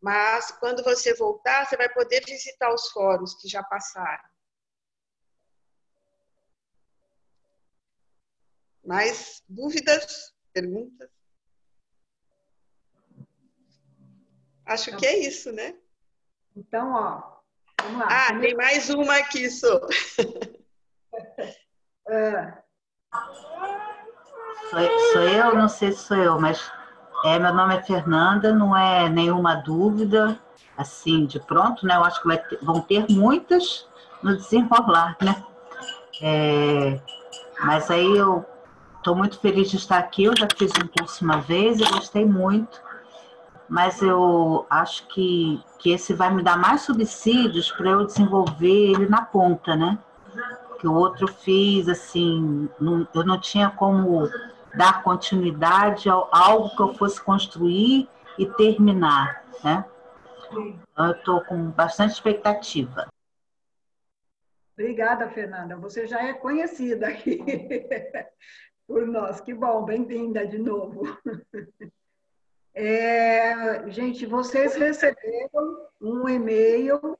[0.00, 4.24] mas quando você voltar, você vai poder visitar os fóruns que já passaram.
[8.84, 10.34] Mais dúvidas?
[10.52, 11.10] Perguntas?
[14.64, 15.78] Acho que é isso, né?
[16.60, 17.22] Então, ó,
[17.82, 18.08] vamos lá.
[18.10, 19.80] Ah, tem mais uma aqui, só.
[22.08, 22.52] É.
[24.70, 24.78] Sou,
[25.12, 25.56] sou eu?
[25.56, 26.70] Não sei se sou eu, mas
[27.24, 30.38] é, meu nome é Fernanda, não é nenhuma dúvida,
[30.76, 31.96] assim, de pronto, né?
[31.96, 33.88] Eu acho que ter, vão ter muitas
[34.22, 35.44] no desenrolar, né?
[36.22, 37.00] É,
[37.64, 38.46] mas aí eu
[39.00, 40.24] Estou muito feliz de estar aqui.
[40.24, 42.82] Eu já fiz um curso uma vez e gostei muito,
[43.70, 49.08] mas eu acho que, que esse vai me dar mais subsídios para eu desenvolver ele
[49.08, 49.96] na ponta, né?
[50.80, 54.28] Que o outro fiz, assim, não, eu não tinha como
[54.74, 59.84] dar continuidade a algo que eu fosse construir e terminar, né?
[60.50, 63.06] Então, eu estou com bastante expectativa.
[64.76, 65.76] Obrigada, Fernanda.
[65.76, 67.38] Você já é conhecida aqui.
[68.84, 69.40] por nós.
[69.40, 71.02] Que bom, bem-vinda de novo.
[72.74, 77.18] É, gente, vocês receberam um e-mail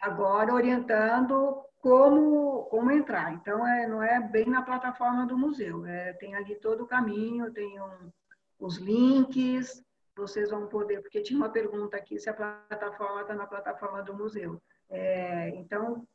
[0.00, 3.32] agora orientando como, como entrar.
[3.32, 7.52] Então, é, não é bem na plataforma do museu, é, tem ali todo o caminho,
[7.52, 8.12] tem um,
[8.58, 9.82] os links,
[10.14, 14.14] vocês vão poder, porque tinha uma pergunta aqui se a plataforma está na plataforma do
[14.14, 14.60] museu.
[14.90, 16.06] É, então,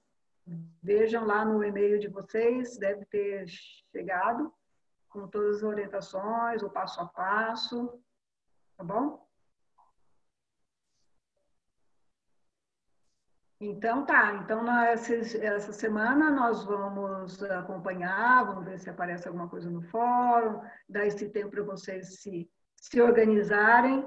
[0.82, 4.53] vejam lá no e-mail de vocês, deve ter chegado
[5.10, 7.99] com todas as orientações, o passo a passo,
[8.78, 9.26] tá bom?
[13.60, 19.70] Então tá, então nessa, essa semana nós vamos acompanhar, vamos ver se aparece alguma coisa
[19.70, 24.06] no fórum, dar esse tempo para vocês se, se organizarem.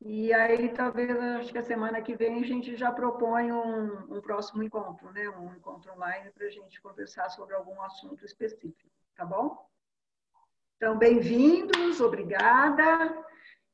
[0.00, 4.20] E aí talvez acho que a semana que vem a gente já propõe um, um
[4.20, 5.28] próximo encontro, né?
[5.28, 9.68] Um encontro online para a gente conversar sobre algum assunto específico, tá bom?
[10.76, 13.24] Então, bem-vindos, obrigada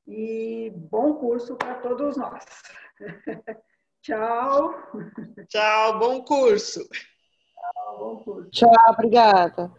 [0.07, 2.45] e bom curso para todos nós.
[4.03, 4.75] Tchau.
[5.49, 6.81] Tchau, bom curso.
[6.89, 8.51] Tchau, bom curso.
[8.51, 9.71] Tchau, obrigada.